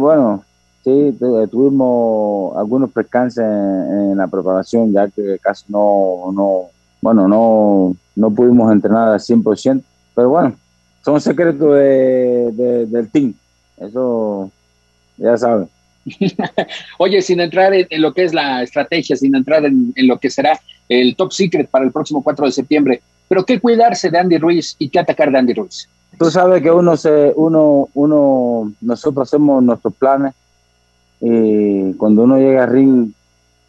bueno, 0.00 0.42
sí, 0.82 1.16
tuvimos 1.48 2.56
algunos 2.56 2.90
percances 2.90 3.44
en, 3.44 4.16
la 4.16 4.26
preparación, 4.26 4.92
ya 4.92 5.06
que 5.06 5.38
casi 5.40 5.66
no, 5.68 6.32
no 6.32 6.62
bueno, 7.00 7.28
no, 7.28 7.94
no 8.16 8.30
pudimos 8.32 8.72
entrenar 8.72 9.10
al 9.10 9.20
100%, 9.20 9.80
pero 10.12 10.28
bueno, 10.28 10.56
son 11.04 11.20
secretos 11.20 11.72
de, 11.72 12.86
del 12.90 13.08
team. 13.10 13.32
Eso 13.76 14.50
ya 15.18 15.36
saben. 15.36 15.68
Oye, 16.98 17.22
sin 17.22 17.40
entrar 17.40 17.72
en, 17.74 17.86
lo 18.00 18.12
que 18.12 18.24
es 18.24 18.34
la 18.34 18.62
estrategia, 18.62 19.16
sin 19.16 19.34
entrar 19.34 19.64
en, 19.64 19.92
lo 19.96 20.18
que 20.18 20.30
será 20.30 20.58
el 20.88 21.16
top 21.16 21.32
secret 21.32 21.68
para 21.68 21.84
el 21.84 21.92
próximo 21.92 22.22
4 22.22 22.46
de 22.46 22.52
septiembre, 22.52 23.02
pero 23.28 23.44
qué 23.44 23.60
cuidarse 23.60 24.10
de 24.10 24.18
Andy 24.18 24.38
Ruiz 24.38 24.76
y 24.78 24.88
qué 24.88 24.98
atacar 24.98 25.30
de 25.30 25.38
Andy 25.38 25.54
Ruiz. 25.54 25.88
Tú 26.18 26.30
sabes 26.30 26.62
que 26.62 26.70
uno 26.70 26.96
se, 26.96 27.32
uno, 27.36 27.88
uno, 27.94 28.72
nosotros 28.80 29.28
hacemos 29.28 29.62
nuestros 29.62 29.94
planes 29.94 30.34
y 31.20 31.92
cuando 31.94 32.22
uno 32.22 32.38
llega 32.38 32.64
a 32.64 32.66
ring, 32.66 33.12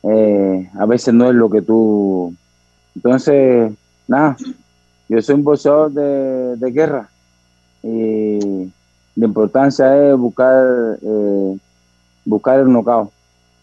eh, 0.04 0.70
a 0.80 0.86
veces 0.86 1.14
no 1.14 1.30
es 1.30 1.36
lo 1.36 1.50
que 1.50 1.62
tú. 1.62 2.34
Entonces, 2.96 3.72
nada, 4.08 4.38
yo 5.10 5.22
soy 5.22 5.36
un 5.36 5.44
boxeador 5.44 5.92
de, 5.92 6.56
de 6.56 6.72
guerra 6.72 7.10
y 7.84 8.72
la 9.16 9.26
importancia 9.26 10.12
es 10.12 10.18
buscar 10.18 10.98
eh, 11.02 11.58
buscar 12.30 12.60
el 12.60 12.72
knockout, 12.72 13.12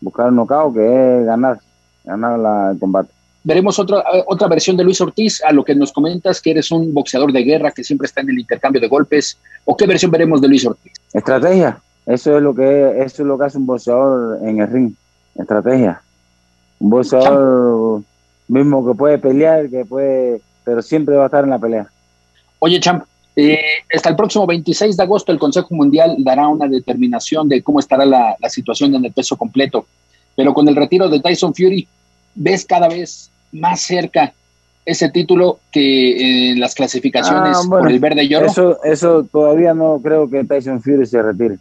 buscar 0.01 0.29
el 0.29 0.35
knockout 0.35 0.75
que 0.75 1.21
es 1.21 1.27
ganar, 1.27 1.59
ganar 2.05 2.39
la, 2.39 2.71
el 2.73 2.79
combate. 2.79 3.11
Veremos 3.45 3.79
otra, 3.79 4.01
eh, 4.13 4.25
otra 4.27 4.49
versión 4.49 4.77
de 4.77 4.83
Luis 4.83 5.01
Ortiz, 5.01 5.41
a 5.45 5.53
lo 5.53 5.65
que 5.65 5.75
nos 5.75 5.93
comentas 5.93 6.41
que 6.43 6.51
eres 6.51 6.71
un 6.73 6.93
boxeador 6.93 7.33
de 7.33 7.45
guerra 7.45 7.71
que 7.71 7.85
siempre 7.85 8.07
está 8.07 8.21
en 8.21 8.31
el 8.31 8.41
intercambio 8.41 8.81
de 8.81 8.89
golpes, 8.89 9.39
o 9.65 9.77
qué 9.77 9.87
versión 9.87 10.11
veremos 10.11 10.41
de 10.41 10.49
Luis 10.49 10.67
Ortiz. 10.67 10.93
Estrategia, 11.13 11.79
eso 12.07 12.37
es 12.37 12.43
lo 12.43 12.55
que 12.55 13.03
eso 13.05 13.23
es 13.23 13.29
lo 13.29 13.39
que 13.39 13.45
hace 13.45 13.59
un 13.59 13.67
boxeador 13.67 14.41
en 14.43 14.61
el 14.61 14.69
ring, 14.69 14.93
estrategia. 15.37 16.03
Un 16.81 16.91
boxeador 16.91 18.03
mismo 18.49 18.87
que 18.87 18.95
puede 18.95 19.19
pelear, 19.19 19.71
que 19.71 19.85
puede, 19.85 20.41
pero 20.65 20.83
siempre 20.83 21.15
va 21.15 21.23
a 21.23 21.27
estar 21.27 21.45
en 21.45 21.51
la 21.51 21.59
pelea. 21.59 21.87
Oye, 22.59 22.81
Champ, 22.81 23.05
eh, 23.37 23.61
hasta 23.95 24.09
el 24.09 24.17
próximo 24.17 24.47
26 24.47 24.97
de 24.97 25.03
agosto 25.03 25.31
el 25.31 25.39
Consejo 25.39 25.75
Mundial 25.75 26.17
dará 26.19 26.49
una 26.49 26.67
determinación 26.67 27.49
de 27.49 27.63
cómo 27.63 27.81
estará 27.81 28.07
la, 28.07 28.37
situación 28.49 28.95
en 28.95 29.05
el 29.05 29.13
peso 29.13 29.37
completo. 29.37 29.87
Pero 30.35 30.55
con 30.55 30.67
el 30.69 30.77
retiro 30.77 31.09
de 31.09 31.21
Tyson 31.21 31.55
Fury, 31.55 31.87
ves 32.35 32.65
cada 32.65 32.89
vez 32.89 33.31
más 33.53 33.81
cerca 33.81 34.33
ese 34.87 35.11
título 35.11 35.59
que 35.71 36.51
en 36.51 36.61
las 36.61 36.75
clasificaciones 36.75 37.59
ah, 37.59 37.69
por 37.69 37.91
el 37.91 37.99
verde 37.99 38.25
y 38.25 38.35
oro. 38.35 38.47
Eso, 38.47 38.83
eso 38.85 39.25
todavía 39.25 39.75
no 39.75 40.01
creo 40.03 40.31
que 40.31 40.45
Tyson 40.45 40.81
Fury 40.81 41.05
se 41.07 41.21
retire. 41.21 41.59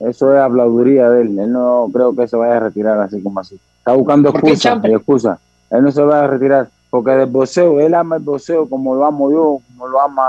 Eso 0.00 0.32
es 0.32 0.40
aplaudiría 0.40 1.10
de 1.10 1.22
él. 1.22 1.38
Él 1.38 1.52
no 1.52 1.90
creo 1.92 2.14
que 2.14 2.26
se 2.28 2.36
vaya 2.36 2.56
a 2.56 2.60
retirar 2.60 3.00
así 3.00 3.20
como 3.20 3.40
así. 3.40 3.58
Está 3.78 3.92
buscando 3.92 4.30
excusa, 4.30 4.80
excusa. 4.82 5.38
Él 5.70 5.82
no 5.82 5.92
se 5.92 6.02
va 6.02 6.20
a 6.20 6.26
retirar 6.26 6.70
porque 6.90 7.10
del 7.10 7.26
boxeo, 7.26 7.80
él 7.80 7.94
ama 7.94 8.16
el 8.16 8.22
boxeo 8.22 8.68
como 8.68 8.94
lo 8.94 9.04
amo 9.04 9.30
yo, 9.30 9.60
como 9.68 9.88
lo 9.88 10.00
ama, 10.00 10.22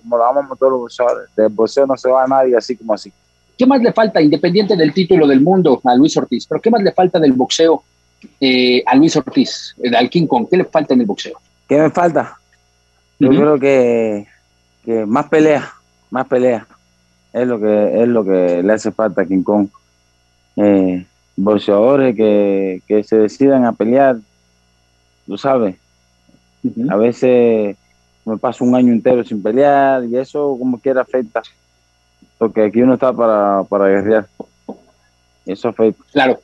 como 0.00 0.16
lo 0.16 0.24
amamos 0.24 0.58
todos 0.58 0.72
los 0.72 0.80
boxeadores. 0.80 1.28
Del 1.36 1.48
boxeo 1.48 1.86
no 1.86 1.96
se 1.96 2.08
va 2.08 2.24
a 2.24 2.26
nadie 2.26 2.56
así 2.56 2.76
como 2.76 2.94
así. 2.94 3.12
¿Qué 3.58 3.66
más 3.66 3.82
le 3.82 3.92
falta, 3.92 4.22
independiente 4.22 4.76
del 4.76 4.94
título 4.94 5.26
del 5.26 5.40
mundo, 5.40 5.80
a 5.84 5.94
Luis 5.96 6.16
Ortiz? 6.16 6.46
Pero 6.46 6.60
¿qué 6.60 6.70
más 6.70 6.82
le 6.82 6.92
falta 6.92 7.18
del 7.18 7.32
boxeo 7.32 7.82
eh, 8.40 8.82
a 8.86 8.94
Luis 8.94 9.16
Ortiz, 9.16 9.74
al 9.96 10.08
King 10.08 10.26
Kong? 10.26 10.46
¿Qué 10.50 10.56
le 10.56 10.64
falta 10.64 10.94
en 10.94 11.00
el 11.00 11.06
boxeo? 11.06 11.38
¿Qué 11.68 11.76
me 11.76 11.90
falta? 11.90 12.38
Yo 13.18 13.28
creo 13.28 13.58
que, 13.58 14.26
que, 14.84 15.04
más 15.04 15.28
pelea, 15.28 15.70
más 16.10 16.26
pelea. 16.26 16.66
Es 17.32 17.46
lo 17.46 17.60
que, 17.60 18.02
es 18.02 18.08
lo 18.08 18.24
que 18.24 18.62
le 18.62 18.72
hace 18.72 18.92
falta 18.92 19.22
a 19.22 19.26
King 19.26 19.42
Kong. 19.42 19.68
Eh, 20.56 21.04
boxeadores 21.36 22.16
que, 22.16 22.80
que 22.86 23.02
se 23.02 23.18
decidan 23.18 23.64
a 23.64 23.72
pelear, 23.72 24.18
tú 25.26 25.36
sabes, 25.36 25.76
a 26.90 26.96
veces 26.96 27.76
me 28.24 28.36
paso 28.36 28.64
un 28.64 28.74
año 28.74 28.92
entero 28.92 29.24
sin 29.24 29.42
pelear 29.42 30.04
y 30.04 30.16
eso 30.16 30.56
como 30.58 30.78
quiera 30.78 31.02
afecta. 31.02 31.42
Porque 32.36 32.64
aquí 32.64 32.82
uno 32.82 32.94
está 32.94 33.12
para, 33.12 33.64
para 33.64 33.88
guerrear. 33.88 34.28
Eso 35.46 35.68
afecta. 35.68 36.04
Claro. 36.12 36.40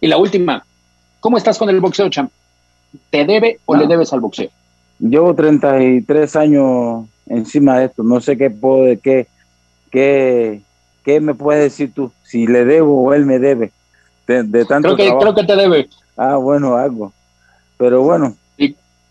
Y 0.00 0.06
la 0.06 0.16
última, 0.16 0.64
¿cómo 1.20 1.36
estás 1.36 1.58
con 1.58 1.68
el 1.68 1.80
boxeo, 1.80 2.08
champ? 2.08 2.30
¿Te 3.10 3.24
debe 3.24 3.58
o 3.66 3.76
le 3.76 3.86
debes 3.86 4.12
al 4.12 4.20
boxeo? 4.20 4.48
Llevo 4.98 5.34
33 5.34 6.36
años 6.36 7.06
encima 7.26 7.78
de 7.78 7.86
esto. 7.86 8.02
No 8.02 8.20
sé 8.20 8.38
qué 8.38 8.50
puedo, 8.50 8.98
qué, 9.02 9.26
qué, 9.90 10.62
qué 11.04 11.20
me 11.20 11.34
puedes 11.34 11.62
decir 11.64 11.92
tú. 11.92 12.12
Si 12.22 12.46
le 12.46 12.64
debo 12.64 13.02
o 13.02 13.12
él 13.12 13.26
me 13.26 13.38
debe. 13.38 13.72
De, 14.26 14.64
tanto 14.64 14.94
creo 14.94 14.96
que, 14.96 15.18
creo 15.18 15.34
que 15.34 15.44
te 15.44 15.56
debe. 15.56 15.88
Ah, 16.16 16.36
bueno, 16.36 16.76
algo. 16.76 17.12
Pero 17.76 18.02
bueno, 18.02 18.34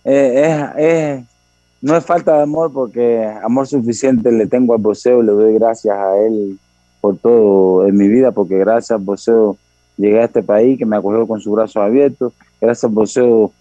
eh, 0.05 0.71
es, 0.77 1.23
no 1.81 1.97
es 1.97 2.05
falta 2.05 2.37
de 2.37 2.43
amor 2.43 2.71
porque 2.71 3.25
amor 3.43 3.67
suficiente 3.67 4.31
le 4.31 4.47
tengo 4.47 4.73
al 4.73 4.81
boxeo, 4.81 5.21
le 5.21 5.31
doy 5.31 5.55
gracias 5.55 5.97
a 5.97 6.17
él 6.17 6.59
por 7.01 7.17
todo 7.17 7.87
en 7.87 7.97
mi 7.97 8.07
vida, 8.07 8.31
porque 8.31 8.57
gracias 8.57 8.91
al 8.91 9.03
boxeo 9.03 9.57
llegué 9.97 10.19
a 10.19 10.25
este 10.25 10.43
país 10.43 10.77
que 10.77 10.85
me 10.85 10.95
acogió 10.95 11.27
con 11.27 11.41
sus 11.41 11.53
brazos 11.53 11.77
abiertos, 11.77 12.33
gracias 12.61 12.83
al 12.85 12.91
boxeo 12.91 13.51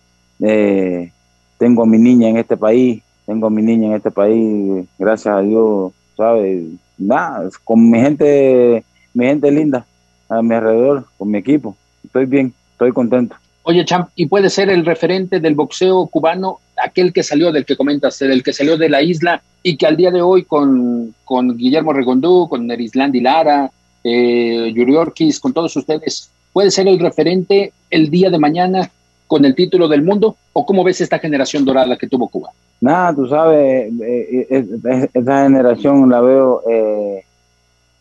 eh, 0.41 1.11
tengo 1.59 1.83
a 1.83 1.87
mi 1.87 1.99
niña 1.99 2.29
en 2.29 2.37
este 2.37 2.57
país, 2.57 3.03
tengo 3.27 3.47
a 3.47 3.51
mi 3.51 3.63
niña 3.63 3.89
en 3.89 3.95
este 3.95 4.11
país, 4.11 4.87
gracias 4.99 5.35
a 5.35 5.41
Dios, 5.41 5.93
¿sabes? 6.17 6.65
Nada, 6.99 7.49
con 7.65 7.91
mi 7.91 7.99
gente, 8.01 8.85
mi 9.15 9.27
gente 9.27 9.51
linda 9.51 9.87
a 10.29 10.43
mi 10.43 10.55
alrededor, 10.55 11.07
con 11.17 11.31
mi 11.31 11.39
equipo. 11.39 11.77
Estoy 12.05 12.27
bien, 12.27 12.53
estoy 12.73 12.93
contento. 12.93 13.37
Oye, 13.67 13.85
Champ, 13.87 14.11
¿y 14.15 14.27
puede 14.27 14.51
ser 14.51 14.69
el 14.69 14.85
referente 14.85 15.41
del 15.41 15.55
boxeo 15.55 16.07
cubano, 16.09 16.61
aquel 16.77 17.15
que 17.15 17.23
salió 17.23 17.51
del 17.51 17.65
que 17.65 17.77
comentas, 17.77 18.19
del 18.19 18.43
que 18.43 18.53
salió 18.53 18.77
de 18.77 18.91
la 18.91 19.01
isla 19.01 19.43
y 19.63 19.79
que 19.79 19.87
al 19.87 19.97
día 19.97 20.11
de 20.11 20.21
hoy 20.21 20.45
con, 20.45 21.15
con 21.25 21.57
Guillermo 21.57 21.95
Regondú, 21.95 22.47
con 22.47 22.71
Erislandi 22.71 23.23
Lara, 23.23 23.71
eh, 24.05 24.71
Yuri 24.75 24.97
Ortiz, 24.97 25.41
con 25.41 25.55
todos 25.55 25.75
ustedes, 25.77 26.31
puede 26.53 26.71
ser 26.71 26.89
el 26.89 26.99
referente 26.99 27.73
el 27.89 28.11
día 28.11 28.29
de 28.29 28.39
mañana 28.39 28.91
con 29.27 29.47
el 29.47 29.55
título 29.55 29.89
del 29.89 30.03
mundo? 30.03 30.37
¿O 30.53 30.67
cómo 30.67 30.85
ves 30.85 31.01
esta 31.01 31.19
generación 31.19 31.65
dorada 31.65 31.97
que 31.97 32.07
tuvo 32.07 32.29
Cuba? 32.29 32.51
Nada, 32.83 33.15
tú 33.15 33.27
sabes, 33.27 33.91
eh, 34.03 34.47
eh, 34.51 35.09
esta 35.15 35.45
generación 35.45 36.11
la 36.11 36.21
veo 36.21 36.63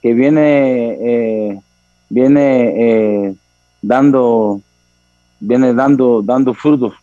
que 0.01 0.13
viene, 0.13 1.61
viene 2.09 3.37
dando, 3.81 4.59
viene 5.45 5.73
dando, 5.73 6.21
dando 6.21 6.53
frutos, 6.53 6.93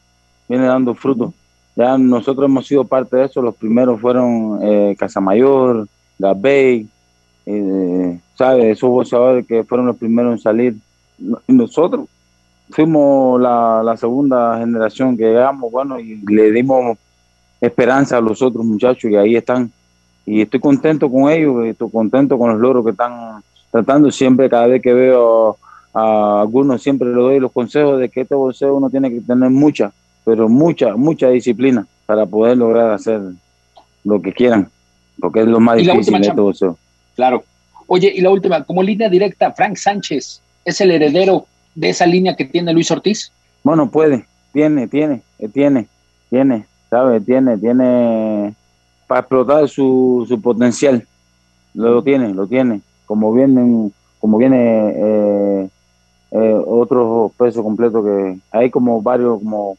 viene 0.48 0.66
dando 0.66 0.94
frutos. 0.94 1.32
Ya 1.76 1.96
nosotros 1.96 2.46
hemos 2.46 2.66
sido 2.66 2.84
parte 2.84 3.16
de 3.16 3.24
eso, 3.24 3.40
los 3.40 3.54
primeros 3.54 4.00
fueron 4.00 4.60
Casamayor, 4.96 5.88
Gabey, 6.18 6.88
¿sabes? 8.34 8.64
Esos 8.64 8.90
boxeadores 8.90 9.46
que 9.46 9.64
fueron 9.64 9.86
los 9.86 9.96
primeros 9.96 10.32
en 10.32 10.38
salir. 10.38 10.76
Nosotros 11.46 12.08
fuimos 12.70 13.40
la, 13.40 13.94
segunda 13.96 14.58
generación 14.58 15.16
que 15.16 15.24
llegamos, 15.24 15.70
bueno, 15.70 15.98
y 15.98 16.20
le 16.26 16.50
dimos 16.50 16.96
esperanza 17.60 18.16
a 18.16 18.20
los 18.20 18.40
otros 18.42 18.64
muchachos 18.64 19.10
y 19.10 19.16
ahí 19.16 19.36
están. 19.36 19.70
Y 20.26 20.42
estoy 20.42 20.60
contento 20.60 21.10
con 21.10 21.30
ellos, 21.30 21.64
estoy 21.66 21.90
contento 21.90 22.38
con 22.38 22.50
los 22.50 22.60
logros 22.60 22.84
que 22.84 22.90
están 22.92 23.42
tratando. 23.70 24.10
Siempre, 24.10 24.48
cada 24.48 24.66
vez 24.66 24.82
que 24.82 24.92
veo 24.92 25.56
a, 25.94 26.40
algunos, 26.40 26.82
siempre 26.82 27.08
les 27.08 27.16
doy 27.16 27.40
los 27.40 27.52
consejos 27.52 27.98
de 27.98 28.08
que 28.08 28.22
este 28.22 28.34
bolseo 28.34 28.76
uno 28.76 28.90
tiene 28.90 29.10
que 29.10 29.20
tener 29.20 29.50
mucha, 29.50 29.92
pero 30.24 30.48
mucha, 30.48 30.96
mucha 30.96 31.28
disciplina 31.28 31.86
para 32.06 32.26
poder 32.26 32.56
lograr 32.56 32.92
hacer 32.92 33.20
lo 34.04 34.20
que 34.20 34.32
quieran, 34.32 34.70
porque 35.20 35.40
es 35.40 35.46
lo 35.46 35.60
más 35.60 35.76
difícil 35.76 36.14
de 36.14 36.20
este 36.20 36.40
bolseo. 36.40 36.78
Claro. 37.16 37.44
Oye, 37.86 38.12
y 38.14 38.20
la 38.20 38.30
última, 38.30 38.62
como 38.64 38.82
línea 38.82 39.08
directa, 39.08 39.52
Frank 39.52 39.76
Sánchez 39.76 40.40
es 40.64 40.80
el 40.80 40.90
heredero 40.92 41.46
de 41.74 41.90
esa 41.90 42.06
línea 42.06 42.36
que 42.36 42.44
tiene 42.44 42.72
Luis 42.72 42.90
Ortiz? 42.90 43.32
Bueno, 43.62 43.90
puede, 43.90 44.26
tiene, 44.52 44.88
tiene, 44.88 45.22
eh, 45.38 45.48
tiene, 45.48 45.86
tiene, 46.28 46.66
¿sabe? 46.88 47.20
Tiene, 47.20 47.58
tiene 47.58 48.54
para 49.06 49.20
explotar 49.20 49.68
su, 49.68 50.24
su 50.28 50.40
potencial. 50.40 51.06
Lo 51.74 52.02
tiene, 52.02 52.34
lo 52.34 52.46
tiene. 52.46 52.80
Como 53.06 53.32
vienen, 53.32 53.92
como 54.18 54.38
viene 54.38 54.92
eh, 54.96 55.68
eh, 56.30 56.62
otros 56.66 57.32
pesos 57.32 57.62
completos 57.62 58.04
que 58.04 58.38
hay 58.50 58.70
como 58.70 59.02
varios, 59.02 59.38
como, 59.38 59.76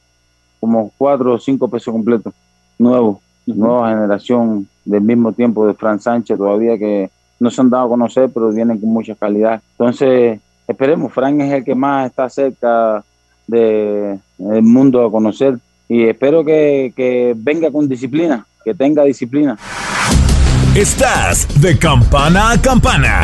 como 0.60 0.92
cuatro 0.98 1.34
o 1.34 1.40
cinco 1.40 1.68
pesos 1.68 1.94
completos 1.94 2.34
nuevos, 2.78 3.20
nueva 3.46 3.90
generación 3.90 4.68
del 4.84 5.02
mismo 5.02 5.32
tiempo 5.32 5.66
de 5.66 5.74
Fran 5.74 6.00
Sánchez 6.00 6.38
todavía 6.38 6.78
que 6.78 7.10
no 7.40 7.50
se 7.50 7.62
han 7.62 7.70
dado 7.70 7.86
a 7.86 7.90
conocer, 7.90 8.30
pero 8.34 8.52
vienen 8.52 8.80
con 8.80 8.90
mucha 8.90 9.16
calidad. 9.16 9.62
Entonces, 9.72 10.40
esperemos, 10.68 11.12
Frank 11.12 11.40
es 11.40 11.54
el 11.54 11.64
que 11.64 11.76
más 11.76 12.08
está 12.08 12.30
cerca 12.30 13.04
del 13.48 14.20
mundo 14.62 15.06
a 15.06 15.12
conocer 15.12 15.58
y 15.90 16.04
espero 16.04 16.46
que, 16.46 16.94
que 16.96 17.34
venga 17.36 17.72
con 17.72 17.90
disciplina, 17.90 18.46
que 18.64 18.74
tenga 18.74 19.04
disciplina. 19.04 19.58
Estás 20.76 21.48
de 21.62 21.78
campana 21.78 22.52
a 22.52 22.62
campana. 22.62 23.24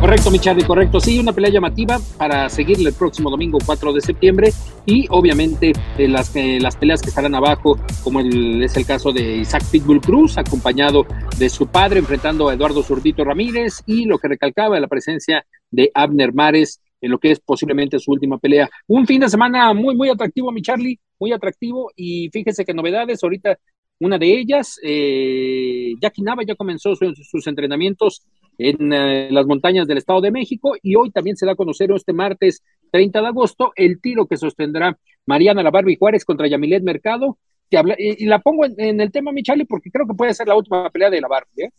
Correcto, 0.00 0.30
mi 0.30 0.38
Charlie, 0.38 0.64
correcto. 0.64 1.00
Sí, 1.00 1.18
una 1.18 1.32
pelea 1.32 1.50
llamativa 1.50 1.98
para 2.18 2.48
seguirle 2.50 2.90
el 2.90 2.94
próximo 2.94 3.30
domingo 3.30 3.58
4 3.64 3.92
de 3.94 4.00
septiembre 4.00 4.50
y 4.84 5.06
obviamente 5.08 5.72
eh, 5.96 6.06
las, 6.06 6.36
eh, 6.36 6.58
las 6.60 6.76
peleas 6.76 7.00
que 7.00 7.08
estarán 7.08 7.34
abajo, 7.34 7.78
como 8.04 8.20
es 8.20 8.76
el 8.76 8.86
caso 8.86 9.12
de 9.12 9.38
Isaac 9.38 9.62
Pitbull 9.70 10.00
Cruz, 10.00 10.36
acompañado 10.36 11.06
de 11.38 11.48
su 11.48 11.66
padre 11.66 11.98
enfrentando 11.98 12.48
a 12.48 12.54
Eduardo 12.54 12.82
Zurdito 12.82 13.24
Ramírez 13.24 13.82
y 13.86 14.04
lo 14.04 14.18
que 14.18 14.28
recalcaba 14.28 14.78
la 14.78 14.86
presencia 14.86 15.44
de 15.70 15.90
Abner 15.94 16.32
Mares 16.34 16.80
en 17.00 17.10
lo 17.10 17.18
que 17.18 17.30
es 17.30 17.40
posiblemente 17.40 17.98
su 17.98 18.12
última 18.12 18.38
pelea. 18.38 18.68
Un 18.86 19.06
fin 19.06 19.20
de 19.20 19.28
semana 19.30 19.72
muy, 19.72 19.96
muy 19.96 20.10
atractivo, 20.10 20.52
mi 20.52 20.60
Charlie, 20.62 21.00
muy 21.18 21.32
atractivo 21.32 21.90
y 21.96 22.28
fíjese 22.30 22.64
que 22.64 22.74
novedades, 22.74 23.22
ahorita 23.22 23.58
una 23.98 24.18
de 24.18 24.38
ellas, 24.38 24.78
eh, 24.82 25.94
Jackie 26.00 26.22
Nava 26.22 26.42
ya 26.46 26.54
comenzó 26.54 26.94
sus 26.94 27.46
entrenamientos 27.46 28.22
en 28.58 28.92
eh, 28.92 29.28
las 29.30 29.46
montañas 29.46 29.86
del 29.86 29.98
Estado 29.98 30.20
de 30.20 30.30
México 30.30 30.74
y 30.82 30.94
hoy 30.96 31.10
también 31.10 31.36
se 31.36 31.46
da 31.46 31.52
a 31.52 31.56
conocer 31.56 31.90
este 31.92 32.12
martes 32.12 32.62
30 32.90 33.20
de 33.20 33.26
agosto 33.26 33.72
el 33.76 34.00
tiro 34.00 34.26
que 34.26 34.36
sostendrá 34.36 34.98
Mariana 35.26 35.62
La 35.62 35.70
Barbie 35.70 35.96
Juárez 35.98 36.24
contra 36.24 36.48
Yamilet 36.48 36.82
Mercado. 36.82 37.38
y, 37.70 38.26
la 38.26 38.38
pongo 38.40 38.64
en, 38.64 39.00
el 39.00 39.10
tema, 39.10 39.32
Michali, 39.32 39.64
porque 39.64 39.90
creo 39.90 40.06
que 40.06 40.14
puede 40.14 40.34
ser 40.34 40.46
la 40.46 40.54
última 40.54 40.88
pelea 40.90 41.10
de 41.10 41.20
La 41.20 41.28
Barbie. 41.28 41.64
¿eh? 41.64 41.70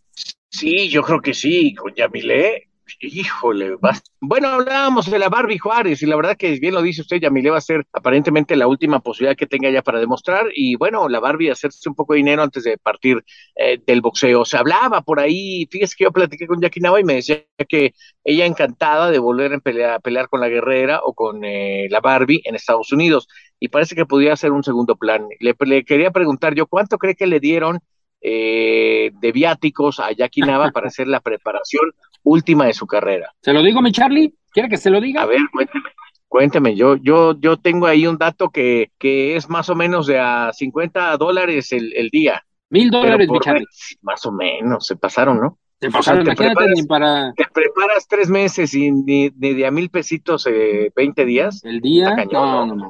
Sí, 0.49 0.89
yo 0.89 1.01
creo 1.01 1.21
que 1.21 1.33
sí, 1.33 1.73
con 1.73 1.93
Yamilet. 1.93 2.63
Híjole, 2.99 3.75
bueno, 4.21 4.47
hablábamos 4.47 5.09
de 5.11 5.19
la 5.19 5.29
Barbie 5.29 5.57
Juárez 5.57 6.01
y 6.01 6.05
la 6.05 6.15
verdad 6.15 6.37
que 6.37 6.57
bien 6.59 6.73
lo 6.73 6.81
dice 6.81 7.01
usted, 7.01 7.17
Yamile 7.17 7.49
va 7.49 7.57
a 7.57 7.61
ser 7.61 7.85
aparentemente 7.93 8.55
la 8.55 8.67
última 8.67 8.99
posibilidad 8.99 9.35
que 9.35 9.45
tenga 9.45 9.69
ya 9.69 9.81
para 9.81 9.99
demostrar 9.99 10.45
y 10.53 10.75
bueno, 10.75 11.09
la 11.09 11.19
Barbie 11.19 11.51
hacerse 11.51 11.89
un 11.89 11.95
poco 11.95 12.13
de 12.13 12.17
dinero 12.17 12.41
antes 12.41 12.63
de 12.63 12.77
partir 12.77 13.23
eh, 13.55 13.79
del 13.85 14.01
boxeo. 14.01 14.45
Se 14.45 14.57
hablaba 14.57 15.01
por 15.01 15.19
ahí, 15.19 15.67
fíjese 15.69 15.95
que 15.97 16.05
yo 16.05 16.11
platiqué 16.11 16.47
con 16.47 16.61
Jackie 16.61 16.79
Nava 16.79 16.99
y 16.99 17.03
me 17.03 17.15
decía 17.15 17.43
que 17.67 17.93
ella 18.23 18.45
encantada 18.45 19.11
de 19.11 19.19
volver 19.19 19.53
a 19.53 19.99
pelear, 19.99 20.29
con 20.29 20.39
la 20.39 20.49
guerrera 20.49 21.01
o 21.03 21.13
con 21.13 21.43
eh, 21.43 21.87
la 21.89 21.99
Barbie 21.99 22.41
en 22.45 22.55
Estados 22.55 22.91
Unidos 22.91 23.27
y 23.59 23.67
parece 23.69 23.95
que 23.95 24.05
podría 24.05 24.35
ser 24.35 24.51
un 24.51 24.63
segundo 24.63 24.95
plan. 24.95 25.27
Le 25.39 25.55
quería 25.83 26.11
preguntar 26.11 26.55
yo, 26.55 26.67
¿cuánto 26.67 26.97
cree 26.97 27.15
que 27.15 27.27
le 27.27 27.39
dieron? 27.39 27.79
Eh, 28.21 29.11
de 29.13 29.31
viáticos 29.31 29.99
a 29.99 30.11
Jackie 30.11 30.41
Nava 30.41 30.71
para 30.73 30.87
hacer 30.87 31.07
la 31.07 31.19
preparación 31.19 31.91
última 32.23 32.65
de 32.65 32.73
su 32.73 32.87
carrera. 32.87 33.33
¿Se 33.41 33.53
lo 33.53 33.61
digo, 33.61 33.81
mi 33.81 33.91
Charlie? 33.91 34.33
¿Quiere 34.51 34.69
que 34.69 34.77
se 34.77 34.89
lo 34.89 34.99
diga? 34.99 35.21
A 35.21 35.25
ver, 35.25 35.39
cuénteme. 35.51 35.89
Cuénteme, 36.27 36.75
yo, 36.75 36.97
yo, 36.97 37.39
yo 37.39 37.57
tengo 37.57 37.87
ahí 37.87 38.05
un 38.05 38.17
dato 38.17 38.49
que, 38.49 38.91
que 38.99 39.37
es 39.37 39.49
más 39.49 39.69
o 39.69 39.75
menos 39.75 40.07
de 40.07 40.19
a 40.19 40.51
50 40.51 41.15
dólares 41.15 41.71
el, 41.71 41.93
el 41.95 42.09
día. 42.09 42.43
Mil 42.69 42.91
dólares, 42.91 43.29
mi 43.29 43.39
Charlie. 43.39 43.65
Más 44.01 44.25
o 44.25 44.31
menos, 44.31 44.85
se 44.85 44.97
pasaron, 44.97 45.39
¿no? 45.39 45.57
Se 45.79 45.89
pasaron, 45.89 46.25
te 46.25 46.35
preparas, 46.35 46.85
para... 46.87 47.33
Te 47.33 47.45
preparas 47.53 48.07
tres 48.07 48.29
meses 48.29 48.73
y 48.73 48.91
ni, 48.91 49.29
de 49.29 49.65
a 49.65 49.71
mil 49.71 49.89
pesitos 49.89 50.47
eh, 50.47 50.91
20 50.95 51.25
días. 51.25 51.63
¿El 51.63 51.79
día? 51.81 52.15
no, 52.31 52.65
no, 52.65 52.75
no, 52.75 52.89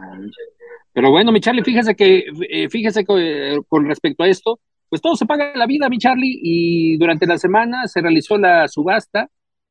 Pero 0.93 1.11
bueno, 1.11 1.31
mi 1.31 1.41
Charlie, 1.41 1.63
fíjese 1.63 1.95
que, 1.95 2.23
eh, 2.49 2.69
fíjese 2.69 3.03
que, 3.05 3.55
eh, 3.55 3.59
con 3.67 3.85
respecto 3.85 4.23
a 4.23 4.29
esto, 4.29 4.59
pues 4.89 5.01
todo 5.01 5.15
se 5.15 5.25
paga 5.25 5.51
en 5.51 5.59
la 5.59 5.65
vida, 5.65 5.89
mi 5.89 5.97
Charlie, 5.97 6.39
y 6.41 6.97
durante 6.97 7.27
la 7.27 7.37
semana 7.37 7.87
se 7.87 8.01
realizó 8.01 8.37
la 8.37 8.67
subasta 8.67 9.29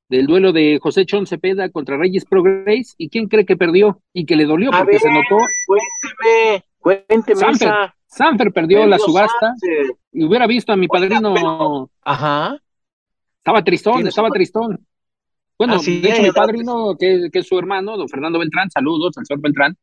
del 0.08 0.26
duelo 0.26 0.52
de 0.52 0.78
José 0.80 1.04
Chon 1.04 1.26
Cepeda 1.26 1.68
contra 1.70 1.96
Reyes 1.96 2.24
Progress, 2.24 2.94
¿y 2.98 3.08
quién 3.08 3.28
cree 3.28 3.44
que 3.44 3.56
perdió? 3.56 4.00
Y 4.12 4.24
que 4.26 4.36
le 4.36 4.44
dolió 4.44 4.70
porque 4.70 4.98
se 4.98 5.08
notó. 5.08 5.36
Cuénteme, 5.66 6.64
cuénteme. 6.78 7.40
Sanfer, 7.40 7.72
Sanfer 8.06 8.52
perdió, 8.52 8.86
la 8.86 8.98
subasta 8.98 9.54
y 10.12 10.24
hubiera 10.24 10.46
visto 10.46 10.72
a 10.72 10.76
mi 10.76 10.86
padrino. 10.86 11.90
Ajá. 12.02 12.56
Estaba 13.38 13.62
tristón, 13.62 14.06
estaba 14.06 14.30
tristón. 14.30 14.86
Bueno, 15.58 15.78
de 15.78 16.10
hecho, 16.10 16.22
mi 16.22 16.32
padrino, 16.32 16.94
que, 16.98 17.28
que, 17.32 17.38
es 17.38 17.46
su 17.46 17.58
hermano, 17.58 17.96
don 17.96 18.08
Fernando 18.08 18.38
Beltrán, 18.38 18.70
saludos 18.70 19.16
al 19.16 19.24
señor 19.24 19.40
Beltrán, 19.40 19.76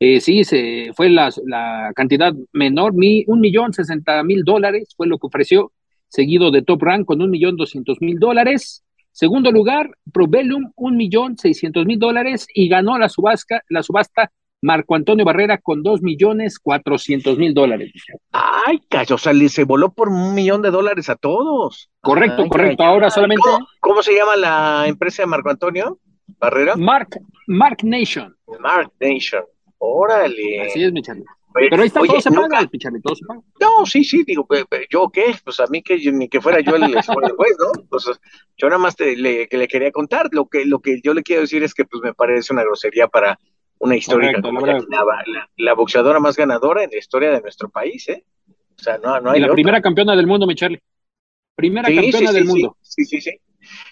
eh, 0.00 0.20
sí, 0.20 0.44
se, 0.44 0.92
fue 0.94 1.10
la, 1.10 1.30
la 1.44 1.92
cantidad 1.94 2.32
menor, 2.52 2.94
mi, 2.94 3.24
un 3.26 3.40
millón 3.40 3.72
sesenta 3.72 4.22
mil 4.22 4.44
dólares 4.44 4.94
fue 4.96 5.06
lo 5.06 5.18
que 5.18 5.26
ofreció, 5.26 5.72
seguido 6.08 6.50
de 6.50 6.62
Top 6.62 6.82
Rank 6.82 7.06
con 7.06 7.20
un 7.20 7.30
millón 7.30 7.56
doscientos 7.56 7.98
mil 8.00 8.18
dólares. 8.18 8.84
Segundo 9.12 9.50
lugar, 9.50 9.90
Probellum, 10.12 10.70
un 10.76 10.96
millón 10.96 11.36
seiscientos 11.36 11.84
mil 11.86 11.98
dólares 11.98 12.46
y 12.54 12.68
ganó 12.68 12.98
la 12.98 13.08
subasta, 13.08 13.62
la 13.68 13.82
subasta 13.82 14.30
Marco 14.60 14.94
Antonio 14.94 15.24
Barrera 15.24 15.58
con 15.58 15.82
dos 15.82 16.02
millones 16.02 16.58
cuatrocientos 16.58 17.38
mil 17.38 17.54
dólares. 17.54 17.92
Ay, 18.32 18.80
cacho, 18.88 19.14
o 19.14 19.18
sea, 19.18 19.32
se 19.48 19.64
voló 19.64 19.92
por 19.92 20.08
un 20.08 20.34
millón 20.34 20.62
de 20.62 20.70
dólares 20.70 21.08
a 21.08 21.16
todos. 21.16 21.90
Correcto, 22.00 22.46
correcto. 22.48 22.82
Ahora 22.82 23.10
solamente. 23.10 23.42
¿Cómo, 23.80 24.02
se 24.02 24.14
llama 24.14 24.36
la 24.36 24.84
empresa 24.86 25.22
de 25.22 25.26
Marco 25.26 25.50
Antonio 25.50 25.98
Barrera? 26.38 26.76
Mark, 26.76 27.20
Mark 27.46 27.78
Nation. 27.82 28.36
Mark 28.60 28.92
Nation. 29.00 29.42
Órale. 29.78 30.62
Así 30.62 30.82
es, 30.82 30.92
mi 30.92 31.02
Charlie. 31.02 31.24
Pero 31.54 31.82
ahí 31.82 31.88
está, 31.88 32.00
todo 32.00 32.20
se 32.20 32.30
paga, 32.30 32.68
Charlie, 32.78 33.00
todo 33.00 33.16
se 33.16 33.24
paga. 33.24 33.40
No, 33.60 33.86
sí, 33.86 34.04
sí, 34.04 34.22
digo, 34.24 34.46
¿yo 34.90 35.10
qué? 35.10 35.34
Pues 35.42 35.58
a 35.60 35.66
mí 35.66 35.82
que 35.82 35.98
ni 36.12 36.28
que 36.28 36.40
fuera 36.40 36.60
yo 36.60 36.76
el, 36.76 36.84
el 36.84 36.92
juez, 36.92 37.56
¿no? 37.58 37.82
Pues 37.88 38.10
yo 38.56 38.68
nada 38.68 38.78
más 38.78 38.96
te, 38.96 39.16
le, 39.16 39.48
que 39.48 39.56
le 39.56 39.66
quería 39.66 39.90
contar, 39.90 40.28
lo 40.32 40.46
que, 40.46 40.64
lo 40.66 40.80
que 40.80 41.00
yo 41.02 41.14
le 41.14 41.22
quiero 41.22 41.42
decir 41.42 41.62
es 41.62 41.74
que 41.74 41.84
pues 41.84 42.02
me 42.02 42.14
parece 42.14 42.52
una 42.52 42.62
grosería 42.62 43.08
para 43.08 43.38
una 43.78 43.96
histórica 43.96 44.42
como 44.42 44.64
la, 44.66 44.84
la, 45.56 45.74
boxeadora 45.74 46.20
más 46.20 46.36
ganadora 46.36 46.84
en 46.84 46.90
la 46.90 46.98
historia 46.98 47.30
de 47.30 47.40
nuestro 47.40 47.68
país, 47.68 48.08
¿eh? 48.08 48.24
O 48.78 48.82
sea, 48.82 48.98
no, 48.98 49.20
no 49.20 49.30
hay 49.30 49.38
y 49.38 49.42
la 49.42 49.52
primera 49.52 49.80
campeona 49.80 50.14
del 50.14 50.26
mundo, 50.26 50.46
mi 50.46 50.54
Charlie. 50.54 50.80
Primera 51.54 51.88
campeona 51.88 52.32
del 52.32 52.44
mundo. 52.44 52.76
Sí, 52.82 53.04
sí, 53.04 53.20
sí. 53.20 53.40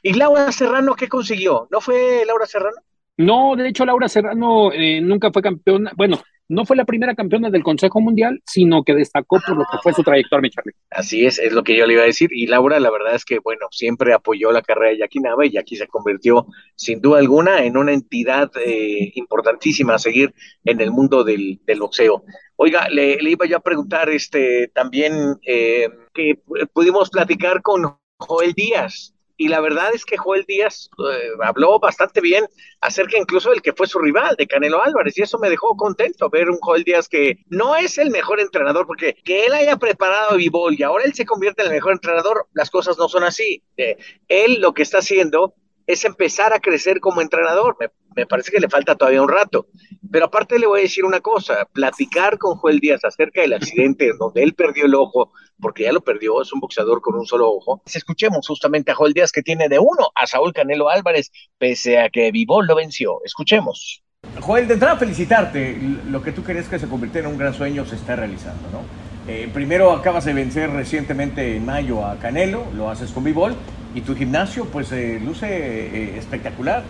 ¿Y 0.02 0.14
Laura 0.14 0.50
Serrano 0.52 0.94
qué 0.94 1.08
consiguió? 1.08 1.66
¿No 1.70 1.80
fue 1.80 2.24
Laura 2.26 2.46
Serrano? 2.46 2.76
No, 3.18 3.56
de 3.56 3.68
hecho, 3.68 3.86
Laura 3.86 4.08
Serrano 4.08 4.72
eh, 4.72 5.00
nunca 5.00 5.30
fue 5.32 5.42
campeona. 5.42 5.92
Bueno, 5.96 6.20
no 6.48 6.64
fue 6.64 6.76
la 6.76 6.84
primera 6.84 7.14
campeona 7.14 7.50
del 7.50 7.64
Consejo 7.64 8.00
Mundial, 8.00 8.40
sino 8.46 8.84
que 8.84 8.94
destacó 8.94 9.40
por 9.44 9.56
lo 9.56 9.64
que 9.64 9.78
fue 9.82 9.92
su 9.92 10.02
trayectoria, 10.02 10.50
Charlie. 10.50 10.74
Así 10.90 11.26
es, 11.26 11.38
es 11.38 11.52
lo 11.52 11.64
que 11.64 11.76
yo 11.76 11.86
le 11.86 11.94
iba 11.94 12.02
a 12.02 12.06
decir. 12.06 12.30
Y 12.32 12.46
Laura, 12.46 12.78
la 12.78 12.90
verdad 12.90 13.14
es 13.14 13.24
que, 13.24 13.40
bueno, 13.40 13.66
siempre 13.70 14.12
apoyó 14.12 14.52
la 14.52 14.62
carrera 14.62 14.90
de 14.90 14.98
Jackie 14.98 15.20
Nava 15.20 15.44
y 15.44 15.50
Jackie 15.50 15.76
se 15.76 15.88
convirtió, 15.88 16.46
sin 16.76 17.00
duda 17.00 17.18
alguna, 17.18 17.64
en 17.64 17.76
una 17.76 17.92
entidad 17.92 18.50
eh, 18.64 19.12
importantísima 19.14 19.94
a 19.94 19.98
seguir 19.98 20.34
en 20.64 20.80
el 20.80 20.92
mundo 20.92 21.24
del, 21.24 21.58
boxeo. 21.78 22.22
Oiga, 22.56 22.88
le, 22.90 23.18
iba 23.22 23.46
yo 23.46 23.56
a 23.56 23.60
preguntar 23.60 24.08
este 24.10 24.68
también 24.68 25.36
eh, 25.44 25.88
que 26.14 26.38
pudimos 26.72 27.10
platicar 27.10 27.60
con 27.60 27.96
Joel 28.18 28.52
Díaz, 28.52 29.15
y 29.36 29.48
la 29.48 29.60
verdad 29.60 29.90
es 29.94 30.04
que 30.04 30.16
Joel 30.16 30.44
Díaz 30.46 30.90
eh, 30.98 31.30
habló 31.42 31.78
bastante 31.78 32.20
bien 32.20 32.46
acerca 32.80 33.18
incluso 33.18 33.50
del 33.50 33.62
que 33.62 33.72
fue 33.72 33.86
su 33.86 33.98
rival, 33.98 34.36
de 34.36 34.46
Canelo 34.46 34.82
Álvarez, 34.82 35.16
y 35.18 35.22
eso 35.22 35.38
me 35.38 35.50
dejó 35.50 35.76
contento 35.76 36.30
ver 36.30 36.50
un 36.50 36.58
Joel 36.58 36.84
Díaz 36.84 37.08
que 37.08 37.38
no 37.48 37.76
es 37.76 37.98
el 37.98 38.10
mejor 38.10 38.40
entrenador, 38.40 38.86
porque 38.86 39.14
que 39.24 39.46
él 39.46 39.52
haya 39.52 39.76
preparado 39.76 40.32
a 40.32 40.36
Vivol 40.36 40.74
y 40.78 40.82
ahora 40.82 41.04
él 41.04 41.14
se 41.14 41.26
convierte 41.26 41.62
en 41.62 41.68
el 41.68 41.74
mejor 41.74 41.92
entrenador, 41.92 42.46
las 42.52 42.70
cosas 42.70 42.96
no 42.98 43.08
son 43.08 43.24
así. 43.24 43.62
Eh, 43.76 43.96
él 44.28 44.60
lo 44.60 44.72
que 44.72 44.82
está 44.82 44.98
haciendo 44.98 45.54
es 45.86 46.04
empezar 46.04 46.52
a 46.52 46.60
crecer 46.60 47.00
como 47.00 47.20
entrenador. 47.20 47.76
Me, 48.14 48.26
parece 48.26 48.50
que 48.50 48.60
le 48.60 48.68
falta 48.68 48.94
todavía 48.94 49.22
un 49.22 49.28
rato. 49.28 49.66
Pero 50.10 50.26
aparte 50.26 50.58
le 50.58 50.66
voy 50.66 50.80
a 50.80 50.82
decir 50.82 51.04
una 51.04 51.20
cosa, 51.20 51.66
platicar 51.72 52.38
con 52.38 52.56
Joel 52.56 52.80
Díaz 52.80 53.04
acerca 53.04 53.40
del 53.40 53.52
accidente 53.52 54.10
donde 54.18 54.42
él 54.42 54.54
perdió 54.54 54.86
el 54.86 54.94
ojo, 54.94 55.32
porque 55.60 55.84
ya 55.84 55.92
lo 55.92 56.00
perdió, 56.00 56.40
es 56.40 56.52
un 56.52 56.60
boxeador 56.60 57.00
con 57.00 57.16
un 57.16 57.26
solo 57.26 57.50
ojo. 57.50 57.82
Escuchemos 57.92 58.46
justamente 58.46 58.92
a 58.92 58.94
Joel 58.94 59.12
Díaz 59.12 59.32
que 59.32 59.42
tiene 59.42 59.68
de 59.68 59.78
uno 59.78 60.10
a 60.14 60.26
Saúl 60.26 60.52
Canelo 60.52 60.88
Álvarez, 60.88 61.30
pese 61.58 61.98
a 61.98 62.08
que 62.08 62.30
Vivol 62.30 62.66
lo 62.66 62.76
venció. 62.76 63.20
Escuchemos. 63.24 64.02
Joel, 64.40 64.68
de 64.68 64.74
entrada 64.74 64.96
felicitarte. 64.96 65.78
Lo 66.08 66.22
que 66.22 66.32
tú 66.32 66.42
querías 66.42 66.68
que 66.68 66.78
se 66.78 66.88
convirtiera 66.88 67.28
en 67.28 67.34
un 67.34 67.38
gran 67.38 67.54
sueño 67.54 67.84
se 67.84 67.96
está 67.96 68.16
realizando, 68.16 68.68
¿no? 68.70 68.82
Eh, 69.28 69.50
primero 69.52 69.90
acabas 69.90 70.24
de 70.24 70.32
vencer 70.32 70.70
recientemente 70.70 71.56
en 71.56 71.64
mayo 71.64 72.06
a 72.06 72.16
Canelo, 72.18 72.64
lo 72.74 72.90
haces 72.90 73.10
con 73.10 73.24
Vivol, 73.24 73.56
y 73.96 74.02
tu 74.02 74.14
gimnasio 74.14 74.66
pues 74.66 74.92
eh, 74.92 75.18
luce 75.24 75.46
eh, 75.48 76.18
espectacular. 76.18 76.84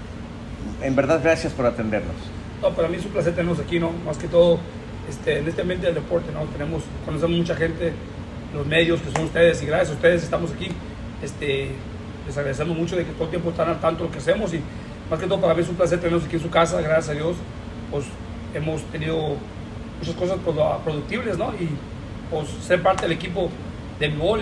En 0.83 0.97
verdad, 0.97 1.21
gracias 1.23 1.53
por 1.53 1.65
atendernos. 1.65 2.17
No, 2.61 2.71
para 2.71 2.89
mí 2.89 2.97
es 2.97 3.05
un 3.05 3.13
placer 3.13 3.33
tenernos 3.33 3.61
aquí, 3.61 3.79
¿no? 3.79 3.93
Más 4.05 4.19
que 4.19 4.27
todo 4.27 4.59
este, 5.09 5.39
en 5.39 5.47
este 5.47 5.63
ambiente 5.63 5.87
del 5.87 5.95
deporte, 5.95 6.33
¿no? 6.33 6.41
Tenemos, 6.47 6.83
conocemos 7.05 7.39
mucha 7.39 7.55
gente, 7.55 7.93
los 8.53 8.67
medios 8.67 9.01
que 9.01 9.13
son 9.13 9.27
ustedes, 9.27 9.63
y 9.63 9.67
gracias 9.67 9.91
a 9.91 9.93
ustedes 9.93 10.25
estamos 10.25 10.51
aquí. 10.51 10.69
Este, 11.23 11.71
les 12.27 12.37
agradecemos 12.37 12.77
mucho 12.77 12.97
de 12.97 13.05
que 13.05 13.13
todo 13.13 13.25
el 13.25 13.31
tiempo 13.31 13.51
están 13.51 13.69
al 13.69 13.81
tanto 13.81 14.03
lo 14.03 14.11
que 14.11 14.19
hacemos 14.19 14.53
y 14.53 14.61
más 15.09 15.21
que 15.21 15.27
todo 15.27 15.41
para 15.41 15.55
mí 15.55 15.63
es 15.63 15.69
un 15.69 15.77
placer 15.77 16.01
tenernos 16.01 16.25
aquí 16.25 16.35
en 16.35 16.43
su 16.43 16.51
casa, 16.51 16.81
gracias 16.81 17.11
a 17.11 17.13
Dios, 17.13 17.37
pues 17.93 18.05
hemos 18.53 18.83
tenido 18.91 19.37
muchas 20.01 20.15
cosas 20.17 20.39
productibles, 20.83 21.39
¿no? 21.39 21.55
Y 21.55 21.69
pues 22.33 22.49
ser 22.67 22.83
parte 22.83 23.03
del 23.03 23.13
equipo 23.13 23.49
de 24.01 24.09
mi 24.09 24.19
gol 24.19 24.41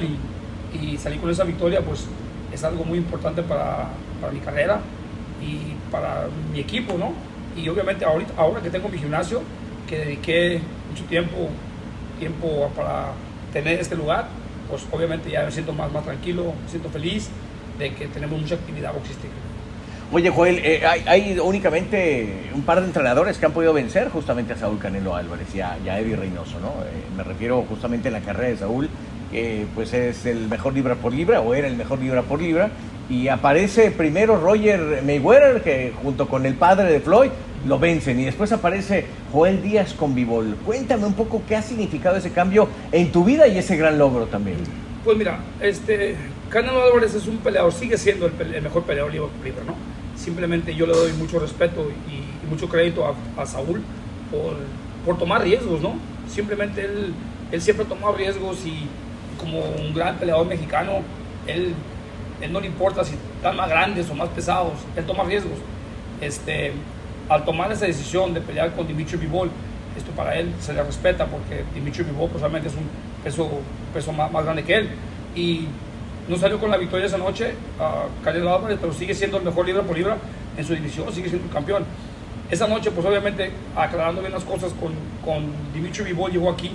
y 0.72 0.96
salir 0.96 1.20
con 1.20 1.28
esa 1.28 1.44
victoria, 1.44 1.82
pues 1.82 2.08
es 2.55 2.64
algo 2.64 2.84
muy 2.84 2.98
importante 2.98 3.42
para, 3.42 3.88
para, 4.20 4.32
mi 4.32 4.40
carrera 4.40 4.80
y 5.42 5.74
para 5.90 6.28
mi 6.52 6.61
equipo, 6.61 6.96
¿no? 6.96 7.12
Y 7.57 7.68
obviamente 7.68 8.05
ahorita, 8.05 8.32
ahora 8.36 8.61
que 8.61 8.70
tengo 8.70 8.88
mi 8.88 8.98
gimnasio, 8.98 9.42
que 9.88 9.98
dediqué 9.98 10.61
mucho 10.90 11.05
tiempo, 11.05 11.48
tiempo 12.18 12.70
para 12.76 13.12
tener 13.52 13.80
este 13.80 13.96
lugar, 13.96 14.26
pues 14.68 14.86
obviamente 14.90 15.30
ya 15.30 15.44
me 15.44 15.50
siento 15.50 15.72
más, 15.72 15.92
más 15.92 16.05
tranquilo, 16.05 16.52
me 16.62 16.68
siento 16.68 16.88
feliz 16.88 17.28
de 17.78 17.92
que 17.92 18.07
tenemos 18.09 18.40
mucha 18.40 18.55
actividad 18.55 18.92
boxística. 18.92 19.34
Oye, 20.12 20.30
Joel, 20.30 20.61
eh, 20.62 20.82
hay, 21.07 21.38
únicamente 21.40 22.50
un 22.55 22.62
par 22.62 22.80
de 22.80 22.86
entrenadores 22.86 23.38
que 23.38 23.46
han 23.46 23.52
podido 23.52 23.72
vencer 23.72 24.11
justamente 24.11 24.52
a 24.52 24.57
Saúl 24.57 24.78
Canelo 24.78 25.16
Álvarez 25.16 25.52
y 25.55 25.61
a, 25.61 25.76
Eddie 25.98 26.14
Reynoso, 26.14 26.61
¿no? 26.61 26.68
Eh, 26.84 27.05
me 27.16 27.24
refiero 27.24 27.64
justamente 27.68 28.09
a 28.09 28.12
la 28.12 28.20
carrera 28.20 28.50
de 28.50 28.57
Saúl 28.59 28.88
que 29.35 29.66
pues 29.74 29.93
es 29.93 30.26
el 30.26 30.47
mejor 30.47 30.74
libra 30.74 30.95
por 30.95 31.12
libra 31.12 31.41
o 31.41 31.55
era 31.55 31.66
el 31.66 31.76
mejor 31.76 31.99
libra 31.99 32.22
por 32.22 32.41
libra. 32.41 32.70
Y 33.11 33.26
aparece 33.26 33.91
primero 33.91 34.41
Roger 34.41 35.03
Mayweather, 35.05 35.61
que 35.61 35.93
junto 36.03 36.28
con 36.28 36.47
el 36.47 36.55
padre 36.55 36.91
de 36.91 37.01
Floyd 37.01 37.30
lo 37.66 37.80
vencen. 37.80 38.20
Y 38.20 38.24
después 38.24 38.53
aparece 38.53 39.07
Joel 39.32 39.61
Díaz 39.61 39.93
con 39.93 40.14
Bivol. 40.14 40.57
Cuéntame 40.64 41.05
un 41.05 41.14
poco 41.14 41.43
qué 41.49 41.57
ha 41.57 41.62
significado 41.62 42.16
ese 42.16 42.30
cambio 42.30 42.68
en 42.93 43.11
tu 43.11 43.24
vida 43.24 43.49
y 43.49 43.59
ese 43.59 43.76
gran 43.76 43.99
logro 43.99 44.26
también. 44.26 44.59
Pues 45.05 45.18
mira, 45.18 45.41
este, 45.61 46.14
Canelo 46.49 46.85
Álvarez 46.85 47.14
es 47.14 47.26
un 47.26 47.39
peleador, 47.39 47.72
sigue 47.72 47.99
siendo 47.99 48.26
el, 48.26 48.62
mejor 48.62 48.85
peleador 48.85 49.12
libra 49.12 49.28
por 49.28 49.45
libra, 49.45 49.64
¿no? 49.66 49.74
Simplemente 50.16 50.74
yo 50.76 50.87
le 50.87 50.93
doy 50.93 51.12
mucho 51.14 51.41
respeto 51.41 51.91
y, 52.09 52.49
mucho 52.49 52.68
crédito 52.68 53.05
a, 53.07 53.43
a 53.43 53.47
Saúl 53.47 53.82
por, 54.30 54.55
por, 55.05 55.18
tomar 55.18 55.43
riesgos, 55.43 55.80
¿no? 55.80 55.95
Simplemente 56.28 56.82
él, 56.85 57.12
él 57.51 57.61
siempre 57.61 57.85
ha 57.85 57.89
tomado 57.89 58.14
riesgos 58.14 58.64
y 58.66 58.87
como 59.35 59.61
un 59.61 59.95
gran 59.95 60.16
peleador 60.16 60.47
mexicano, 60.47 61.03
él 61.47 61.74
él 62.41 62.53
no 62.53 62.61
le 62.61 62.66
importa 62.66 63.05
si 63.05 63.14
están 63.37 63.57
más 63.57 63.68
grandes 63.68 64.11
o 64.11 64.14
más 64.14 64.28
pesados, 64.28 64.72
él 64.97 65.05
toma 65.05 65.24
riesgos. 65.24 65.59
Este, 66.20 66.72
al 67.28 67.45
tomar 67.45 67.72
esa 67.72 67.87
decisión 67.87 68.35
de 68.35 68.41
pelear 68.41 68.72
con 68.74 68.87
Dimitri 68.87 69.16
Bivol, 69.16 69.51
esto 69.97 70.11
para 70.12 70.39
él 70.39 70.53
se 70.61 70.72
le 70.72 70.82
respeta 70.82 71.26
porque 71.26 71.64
Dimitri 71.74 72.05
Bivol 72.05 72.28
probablemente 72.28 72.68
es 72.68 72.74
un 72.74 72.89
peso, 73.22 73.49
peso 73.93 74.12
más, 74.12 74.30
más 74.30 74.45
grande 74.45 74.62
que 74.64 74.74
él. 74.74 74.91
Y 75.35 75.66
no 76.28 76.37
salió 76.37 76.59
con 76.59 76.70
la 76.70 76.76
victoria 76.76 77.07
esa 77.07 77.18
noche 77.18 77.55
a 77.80 78.07
Canelo 78.22 78.55
Álvarez, 78.55 78.78
pero 78.80 78.93
sigue 78.93 79.14
siendo 79.14 79.39
el 79.39 79.45
mejor 79.45 79.66
libra 79.66 79.82
por 79.82 79.97
libra 79.97 80.16
en 80.57 80.64
su 80.64 80.74
división, 80.74 81.12
sigue 81.12 81.28
siendo 81.28 81.47
el 81.47 81.53
campeón. 81.53 81.85
Esa 82.51 82.66
noche, 82.66 82.91
pues 82.91 83.07
obviamente, 83.07 83.51
aclarando 83.74 84.20
bien 84.20 84.32
las 84.32 84.45
cosas 84.45 84.72
con, 84.74 84.93
con 85.24 85.47
Dimitri 85.72 86.05
Bivol, 86.05 86.30
llegó 86.30 86.51
aquí. 86.51 86.70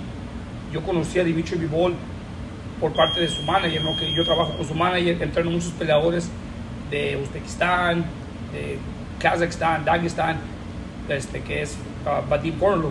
Yo 0.72 0.82
conocí 0.82 1.18
a 1.18 1.24
Dimitri 1.24 1.58
Bivol 1.58 1.94
por 2.80 2.92
parte 2.92 3.20
de 3.20 3.28
su 3.28 3.42
manager, 3.42 3.84
¿no? 3.84 3.96
que 3.96 4.10
yo 4.12 4.24
trabajo 4.24 4.56
con 4.56 4.66
su 4.66 4.74
manager, 4.74 5.22
entreno 5.22 5.50
muchos 5.50 5.72
peleadores 5.72 6.30
de 6.90 7.18
Uzbekistán, 7.22 8.04
de 8.52 8.78
Kazajstán, 9.18 9.84
Dagestán, 9.84 10.38
este, 11.08 11.42
que 11.42 11.62
es 11.62 11.76
uh, 12.06 12.28
Vadim 12.28 12.54
Porlo. 12.54 12.90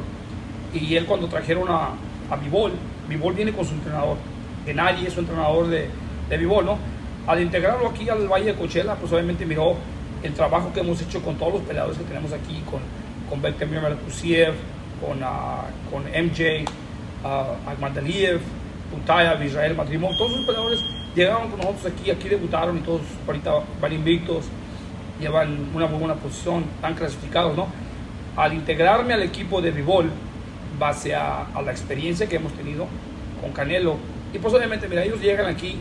Y 0.73 0.95
él 0.95 1.05
cuando 1.05 1.27
trajeron 1.27 1.67
a, 1.69 1.89
a 2.29 2.35
Bivol, 2.35 2.73
Bivol 3.07 3.33
viene 3.33 3.51
con 3.51 3.65
su 3.65 3.73
entrenador, 3.73 4.17
que 4.65 4.73
nadie 4.73 5.07
es 5.07 5.13
su 5.13 5.21
entrenador 5.21 5.67
de, 5.67 5.89
de 6.29 6.37
Bivol, 6.37 6.65
¿no? 6.65 6.77
Al 7.25 7.41
integrarlo 7.41 7.89
aquí 7.89 8.07
al 8.09 8.27
Valle 8.27 8.45
de 8.45 8.55
Coachella, 8.55 8.95
pues 8.95 9.11
obviamente 9.11 9.45
miró 9.45 9.75
el 10.21 10.33
trabajo 10.33 10.71
que 10.71 10.81
hemos 10.81 11.01
hecho 11.01 11.21
con 11.21 11.35
todos 11.35 11.53
los 11.53 11.61
peleadores 11.63 11.97
que 11.97 12.03
tenemos 12.03 12.31
aquí, 12.31 12.61
con, 12.69 12.81
con 13.29 13.41
Bektemir 13.41 13.81
Malakusiev, 13.81 14.53
con, 15.01 15.23
uh, 15.23 15.91
con 15.91 16.03
MJ, 16.03 16.65
uh, 17.23 17.69
Agmadaliev, 17.69 18.41
Putayev, 18.91 19.43
Israel 19.43 19.75
Matrimonio, 19.75 20.17
todos 20.17 20.31
los 20.31 20.45
peleadores 20.45 20.83
llegaron 21.15 21.49
con 21.49 21.59
nosotros 21.59 21.93
aquí, 21.93 22.11
aquí 22.11 22.29
debutaron 22.29 22.77
y 22.77 22.81
todos 22.81 23.01
ahorita 23.27 23.51
van 23.81 23.93
invictos, 23.93 24.45
llevan 25.19 25.69
una 25.73 25.87
muy 25.87 25.99
buena 25.99 26.15
posición, 26.15 26.65
están 26.75 26.95
clasificados, 26.95 27.55
¿no? 27.55 27.67
Al 28.35 28.53
integrarme 28.53 29.13
al 29.13 29.23
equipo 29.23 29.61
de 29.61 29.71
Vivol, 29.71 30.09
base 30.77 31.13
a, 31.13 31.47
a 31.53 31.61
la 31.61 31.71
experiencia 31.71 32.27
que 32.27 32.37
hemos 32.37 32.53
tenido 32.53 32.87
con 33.41 33.51
Canelo, 33.51 33.97
y 34.33 34.37
pues 34.37 34.53
obviamente, 34.53 34.87
mira, 34.87 35.03
ellos 35.03 35.19
llegan 35.21 35.47
aquí 35.47 35.77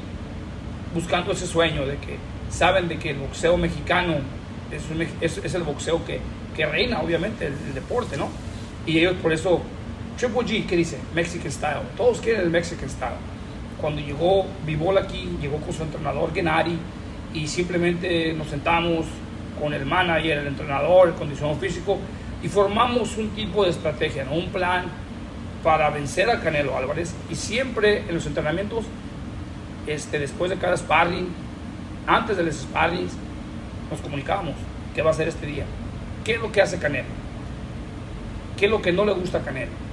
buscando 0.95 1.33
ese 1.33 1.47
sueño 1.47 1.87
de 1.87 1.97
que 1.97 2.17
saben 2.51 2.89
de 2.89 2.99
que 2.99 3.11
el 3.11 3.19
boxeo 3.19 3.57
mexicano 3.57 4.15
es, 4.71 4.83
un, 4.91 5.03
es, 5.21 5.39
es 5.39 5.55
el 5.55 5.63
boxeo 5.63 6.05
que, 6.05 6.21
que, 6.57 6.67
reina, 6.67 7.01
obviamente, 7.01 7.47
el, 7.47 7.53
el, 7.69 7.75
deporte, 7.75 8.17
¿no? 8.17 8.29
Y 8.87 8.99
ellos 8.99 9.15
por 9.23 9.33
eso, 9.33 9.61
Triple 10.19 10.41
G, 10.41 10.67
¿qué 10.67 10.77
dice? 10.77 10.99
Mexican 11.15 11.53
Style. 11.53 11.83
Todos 11.97 12.21
quieren 12.21 12.43
el 12.43 12.51
Mexican 12.51 12.91
Style. 12.91 13.15
Cuando 13.81 14.01
llegó 14.01 14.47
Vivol 14.67 14.99
aquí, 14.99 15.39
llegó 15.41 15.59
con 15.59 15.73
su 15.73 15.85
entrenador 15.85 16.35
Gennady 16.35 16.77
y 17.33 17.47
simplemente 17.47 18.33
nos 18.33 18.49
sentamos 18.49 19.07
con 19.61 19.73
el 19.73 19.87
manager, 19.87 20.39
el 20.39 20.49
entrenador, 20.49 21.09
el 21.09 21.15
condicionador 21.15 21.61
físico 21.61 21.99
y 22.43 22.49
formamos 22.49 23.17
un 23.17 23.29
tipo 23.31 23.63
de 23.63 23.71
estrategia, 23.71 24.27
un 24.29 24.49
plan 24.49 24.87
para 25.63 25.89
vencer 25.91 26.29
a 26.31 26.41
Canelo 26.41 26.77
Álvarez 26.77 27.15
y 27.31 27.37
siempre 27.37 27.99
en 28.09 28.15
los 28.15 28.27
entrenamientos, 28.27 28.87
este, 29.87 30.19
después 30.19 30.51
de 30.51 30.57
cada 30.57 30.77
sparring, 30.77 31.29
antes 32.09 32.37
de 32.37 32.43
los 32.43 32.57
sparrings, 32.57 33.13
nos 33.89 34.01
comunicábamos 34.01 34.55
qué 34.97 35.03
va 35.03 35.11
a 35.11 35.13
hacer 35.13 35.29
este 35.29 35.47
día, 35.47 35.65
qué 36.25 36.35
es 36.35 36.41
lo 36.41 36.51
que 36.51 36.61
hace 36.61 36.79
Canelo, 36.79 37.07
qué 38.57 38.65
es 38.65 38.71
lo 38.71 38.83
que 38.83 38.91
no 38.91 39.05
le 39.05 39.13
gusta 39.13 39.39
a 39.39 39.43
Canelo. 39.43 39.88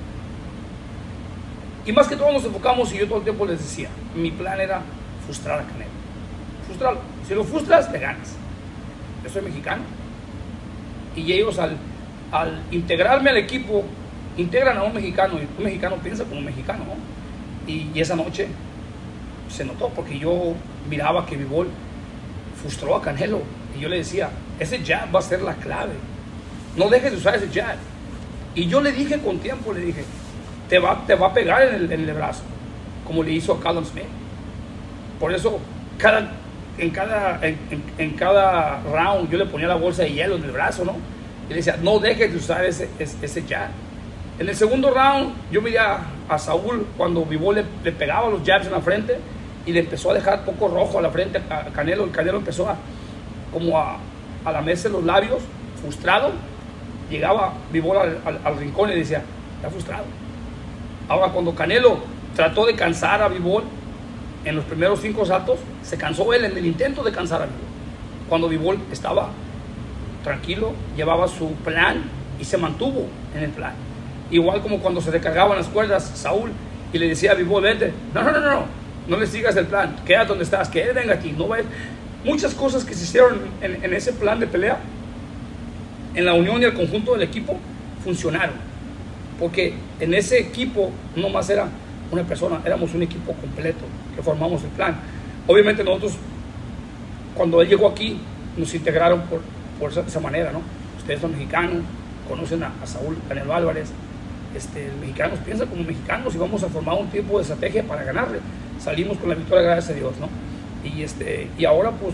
Y 1.85 1.91
más 1.91 2.07
que 2.07 2.15
todo 2.15 2.31
nos 2.31 2.43
enfocamos 2.43 2.91
y 2.93 2.97
yo 2.97 3.07
todo 3.07 3.19
el 3.19 3.23
tiempo 3.23 3.45
les 3.45 3.59
decía, 3.59 3.89
mi 4.15 4.31
plan 4.31 4.59
era 4.59 4.81
frustrar 5.23 5.59
a 5.59 5.63
Canelo. 5.63 5.91
Frustrarlo. 6.65 6.99
Si 7.27 7.35
lo 7.35 7.43
frustras, 7.43 7.91
te 7.91 7.99
ganas. 7.99 8.35
Yo 9.23 9.29
soy 9.29 9.43
mexicano. 9.43 9.83
Y 11.15 11.31
ellos 11.31 11.59
al, 11.59 11.77
al 12.31 12.63
integrarme 12.71 13.29
al 13.29 13.37
equipo, 13.37 13.83
integran 14.35 14.77
a 14.77 14.83
un 14.83 14.93
mexicano 14.93 15.35
y 15.35 15.47
un 15.57 15.63
mexicano 15.63 15.97
piensa 15.97 16.23
como 16.23 16.39
un 16.39 16.45
mexicano. 16.45 16.85
¿no? 16.85 17.71
Y, 17.71 17.91
y, 17.93 17.99
esa 17.99 18.15
noche 18.15 18.47
se 19.49 19.63
notó 19.63 19.89
porque 19.89 20.17
yo 20.17 20.55
miraba 20.89 21.25
que 21.25 21.37
Vivol 21.37 21.69
frustró 22.59 22.95
a 22.95 23.01
Canelo 23.01 23.41
y 23.77 23.81
yo 23.81 23.89
le 23.89 23.97
decía, 23.97 24.29
ese 24.59 24.83
jab 24.83 25.13
va 25.13 25.19
a 25.19 25.23
ser 25.23 25.43
la 25.43 25.53
clave. 25.53 25.93
No 26.75 26.89
dejes 26.89 27.11
de 27.11 27.17
usar 27.17 27.35
ese 27.35 27.47
jab. 27.49 27.77
Y 28.55 28.67
yo 28.67 28.81
le 28.81 28.91
dije 28.91 29.19
con 29.19 29.37
tiempo, 29.37 29.71
le 29.71 29.81
dije, 29.81 30.03
te 30.69 30.79
va, 30.79 31.03
te 31.05 31.15
va 31.15 31.27
a 31.27 31.33
pegar 31.33 31.61
en 31.63 31.75
el, 31.75 31.91
en 31.91 32.09
el 32.09 32.13
brazo, 32.13 32.43
como 33.05 33.23
le 33.23 33.31
hizo 33.31 33.53
a 33.53 33.59
Callum 33.59 33.85
Smith. 33.85 34.05
Por 35.19 35.33
eso, 35.33 35.59
cada, 35.97 36.31
en, 36.77 36.89
cada, 36.89 37.39
en, 37.45 37.57
en, 37.97 38.11
cada 38.11 38.81
round 38.83 39.29
yo 39.29 39.37
le 39.37 39.45
ponía 39.45 39.67
la 39.67 39.75
bolsa 39.75 40.03
de 40.03 40.11
hielo 40.11 40.35
en 40.35 40.43
el 40.43 40.51
brazo, 40.51 40.83
¿no? 40.83 40.95
Y 41.47 41.49
le 41.49 41.55
decía, 41.57 41.77
no 41.81 41.99
dejes 41.99 42.31
de 42.31 42.37
usar 42.37 42.65
ese, 42.65 42.89
ese, 42.99 43.43
jab. 43.43 43.69
En 44.39 44.49
el 44.49 44.55
segundo 44.55 44.91
round, 44.91 45.33
yo 45.51 45.61
miré 45.61 45.79
a, 45.79 45.99
a 46.27 46.37
Saúl 46.37 46.87
cuando 46.97 47.23
Vivó 47.23 47.53
le, 47.53 47.63
le, 47.83 47.91
pegaba 47.91 48.29
los 48.29 48.41
jabs 48.43 48.65
en 48.65 48.73
la 48.73 48.81
frente 48.81 49.17
y 49.65 49.71
le 49.71 49.81
empezó 49.81 50.11
a 50.11 50.15
dejar 50.15 50.43
poco 50.43 50.67
rojo 50.67 50.99
a 50.99 51.01
la 51.01 51.09
frente 51.09 51.37
a 51.49 51.65
Canelo. 51.73 52.03
El 52.03 52.11
Canelo 52.11 52.39
empezó 52.39 52.67
a, 52.67 52.75
como 53.53 53.79
a, 53.79 53.97
a 54.43 54.51
lamerse 54.51 54.89
los 54.89 55.03
labios, 55.03 55.41
frustrado. 55.79 56.31
Llegaba 57.09 57.53
Vivó 57.71 57.99
al, 57.99 58.17
al, 58.25 58.39
al 58.43 58.57
rincón 58.57 58.91
y 58.91 58.95
decía, 58.95 59.21
está 59.57 59.69
frustrado. 59.69 60.24
Ahora, 61.07 61.31
cuando 61.31 61.53
Canelo 61.53 61.99
trató 62.35 62.65
de 62.65 62.75
cansar 62.75 63.21
a 63.21 63.27
Vivol 63.27 63.63
en 64.43 64.55
los 64.55 64.65
primeros 64.65 65.01
cinco 65.01 65.25
saltos, 65.25 65.59
se 65.83 65.97
cansó 65.97 66.33
él 66.33 66.45
en 66.45 66.57
el 66.57 66.65
intento 66.65 67.03
de 67.03 67.11
cansar 67.11 67.43
a 67.43 67.45
Vivol. 67.45 67.59
Cuando 68.27 68.49
Vivol 68.49 68.79
estaba 68.91 69.29
tranquilo, 70.23 70.73
llevaba 70.97 71.27
su 71.27 71.51
plan 71.53 72.03
y 72.39 72.43
se 72.43 72.57
mantuvo 72.57 73.07
en 73.35 73.43
el 73.43 73.51
plan. 73.51 73.73
Igual 74.31 74.61
como 74.61 74.79
cuando 74.79 74.99
se 74.99 75.11
recargaban 75.11 75.57
las 75.57 75.67
cuerdas 75.67 76.11
Saúl 76.15 76.51
y 76.91 76.97
le 76.97 77.09
decía 77.09 77.31
a 77.31 77.35
Vivol, 77.35 77.61
vente, 77.61 77.93
no, 78.13 78.23
no, 78.23 78.31
no, 78.31 78.39
no, 78.39 78.65
no 79.07 79.17
le 79.17 79.27
sigas 79.27 79.55
el 79.55 79.67
plan, 79.67 79.95
quédate 80.05 80.29
donde 80.29 80.43
estás, 80.43 80.69
que 80.69 80.81
él 80.81 80.93
venga 80.95 81.13
aquí, 81.13 81.31
no 81.31 81.47
vayas. 81.47 81.67
Muchas 82.23 82.55
cosas 82.55 82.83
que 82.83 82.95
se 82.95 83.03
hicieron 83.03 83.41
en, 83.61 83.83
en 83.83 83.93
ese 83.93 84.11
plan 84.11 84.39
de 84.39 84.47
pelea, 84.47 84.79
en 86.15 86.25
la 86.25 86.33
unión 86.33 86.59
y 86.61 86.65
el 86.65 86.73
conjunto 86.73 87.11
del 87.13 87.21
equipo, 87.21 87.59
funcionaron 88.03 88.74
porque 89.39 89.73
en 89.99 90.13
ese 90.13 90.39
equipo 90.39 90.91
no 91.15 91.29
más 91.29 91.49
era 91.49 91.67
una 92.11 92.23
persona, 92.23 92.61
éramos 92.65 92.93
un 92.93 93.03
equipo 93.03 93.33
completo 93.33 93.85
que 94.15 94.21
formamos 94.21 94.63
el 94.63 94.69
plan. 94.69 94.95
Obviamente 95.47 95.83
nosotros, 95.83 96.13
cuando 97.35 97.61
él 97.61 97.67
llegó 97.67 97.87
aquí, 97.87 98.19
nos 98.57 98.73
integraron 98.73 99.21
por, 99.23 99.41
por 99.79 99.91
esa, 99.91 100.19
manera, 100.19 100.51
¿no? 100.51 100.61
Ustedes 100.97 101.19
son 101.19 101.31
mexicanos, 101.31 101.83
conocen 102.29 102.63
a, 102.63 102.71
Saúl 102.85 103.17
Canelo 103.27 103.53
Álvarez, 103.53 103.89
este, 104.55 104.89
mexicanos 105.01 105.39
piensan 105.39 105.67
como 105.67 105.83
mexicanos 105.83 106.33
y 106.33 106.37
vamos 106.37 106.63
a 106.63 106.69
formar 106.69 106.95
un 106.97 107.07
tipo 107.07 107.37
de 107.37 107.41
estrategia 107.41 107.83
para 107.83 108.03
ganarle. 108.03 108.39
Salimos 108.79 109.17
con 109.17 109.29
la 109.29 109.35
victoria, 109.35 109.63
gracias 109.63 109.91
a 109.91 109.93
Dios, 109.93 110.13
¿no? 110.19 110.29
Y, 110.87 111.01
este, 111.01 111.49
y 111.57 111.65
ahora 111.65 111.91
pues 111.91 112.13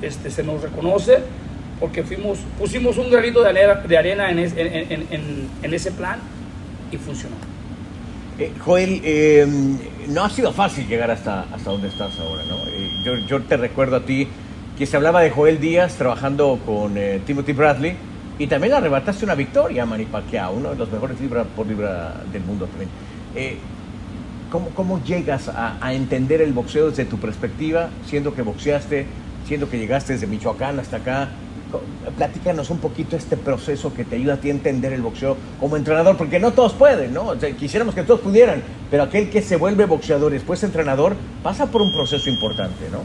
este, 0.00 0.30
se 0.30 0.42
nos 0.42 0.62
reconoce 0.62 1.18
porque 1.78 2.02
fuimos, 2.02 2.38
pusimos 2.58 2.96
un 2.96 3.10
granito 3.10 3.42
de 3.42 3.48
arena, 3.50 3.74
de 3.74 3.98
arena 3.98 4.30
en 4.30 5.74
ese 5.74 5.92
plan 5.92 6.20
y 6.94 6.98
funcionó. 6.98 7.36
Eh, 8.38 8.52
Joel, 8.64 9.00
eh, 9.04 9.46
no 10.08 10.24
ha 10.24 10.30
sido 10.30 10.52
fácil 10.52 10.88
llegar 10.88 11.10
hasta, 11.10 11.42
hasta 11.52 11.70
donde 11.70 11.88
estás 11.88 12.18
ahora, 12.18 12.42
¿no? 12.44 12.56
Eh, 12.66 12.90
yo, 13.04 13.16
yo, 13.26 13.42
te 13.42 13.56
recuerdo 13.56 13.96
a 13.96 14.00
ti 14.00 14.26
que 14.76 14.86
se 14.86 14.96
hablaba 14.96 15.20
de 15.20 15.30
Joel 15.30 15.60
Díaz 15.60 15.94
trabajando 15.94 16.58
con 16.66 16.96
eh, 16.96 17.20
Timothy 17.24 17.52
Bradley 17.52 17.96
y 18.38 18.48
también 18.48 18.74
arrebataste 18.74 19.24
una 19.24 19.36
victoria 19.36 19.84
a 19.84 19.86
Manny 19.86 20.06
Pacquiao, 20.06 20.54
uno 20.54 20.70
de 20.70 20.76
los 20.76 20.90
mejores 20.90 21.20
libra 21.20 21.44
por 21.44 21.66
libra 21.66 22.22
del 22.32 22.42
mundo 22.42 22.66
también. 22.66 22.90
¿cómo, 24.50 24.70
¿Cómo 24.70 25.02
llegas 25.04 25.48
a, 25.48 25.78
a 25.80 25.94
entender 25.94 26.40
el 26.40 26.52
boxeo 26.52 26.90
desde 26.90 27.04
tu 27.04 27.18
perspectiva, 27.18 27.90
siendo 28.06 28.34
que 28.34 28.42
boxeaste, 28.42 29.06
siendo 29.46 29.70
que 29.70 29.78
llegaste 29.78 30.14
desde 30.14 30.26
Michoacán 30.26 30.80
hasta 30.80 30.96
acá? 30.96 31.28
Platícanos 32.16 32.70
un 32.70 32.78
poquito 32.78 33.16
este 33.16 33.36
proceso 33.36 33.92
que 33.94 34.04
te 34.04 34.16
ayuda 34.16 34.34
a 34.34 34.36
ti 34.36 34.48
a 34.48 34.52
entender 34.52 34.92
el 34.92 35.02
boxeo 35.02 35.36
como 35.60 35.76
entrenador, 35.76 36.16
porque 36.16 36.38
no 36.38 36.52
todos 36.52 36.72
pueden, 36.72 37.14
¿no? 37.14 37.34
Quisiéramos 37.58 37.94
que 37.94 38.02
todos 38.02 38.20
pudieran, 38.20 38.62
pero 38.90 39.04
aquel 39.04 39.30
que 39.30 39.42
se 39.42 39.56
vuelve 39.56 39.86
boxeador 39.86 40.32
y 40.32 40.34
después 40.34 40.62
entrenador 40.62 41.16
pasa 41.42 41.66
por 41.66 41.82
un 41.82 41.92
proceso 41.92 42.28
importante, 42.28 42.88
¿no? 42.90 43.00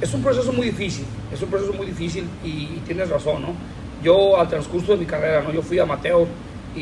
Es 0.00 0.12
un 0.12 0.22
proceso 0.22 0.52
muy 0.52 0.66
difícil, 0.66 1.04
es 1.32 1.40
un 1.42 1.48
proceso 1.48 1.72
muy 1.72 1.86
difícil 1.86 2.24
y, 2.44 2.80
tienes 2.86 3.08
razón, 3.08 3.42
¿no? 3.42 3.48
Yo 4.02 4.38
al 4.38 4.48
transcurso 4.48 4.92
de 4.92 4.98
mi 4.98 5.06
carrera, 5.06 5.42
¿no? 5.42 5.52
Yo 5.52 5.62
fui 5.62 5.78
amateur 5.78 6.26
y, 6.76 6.80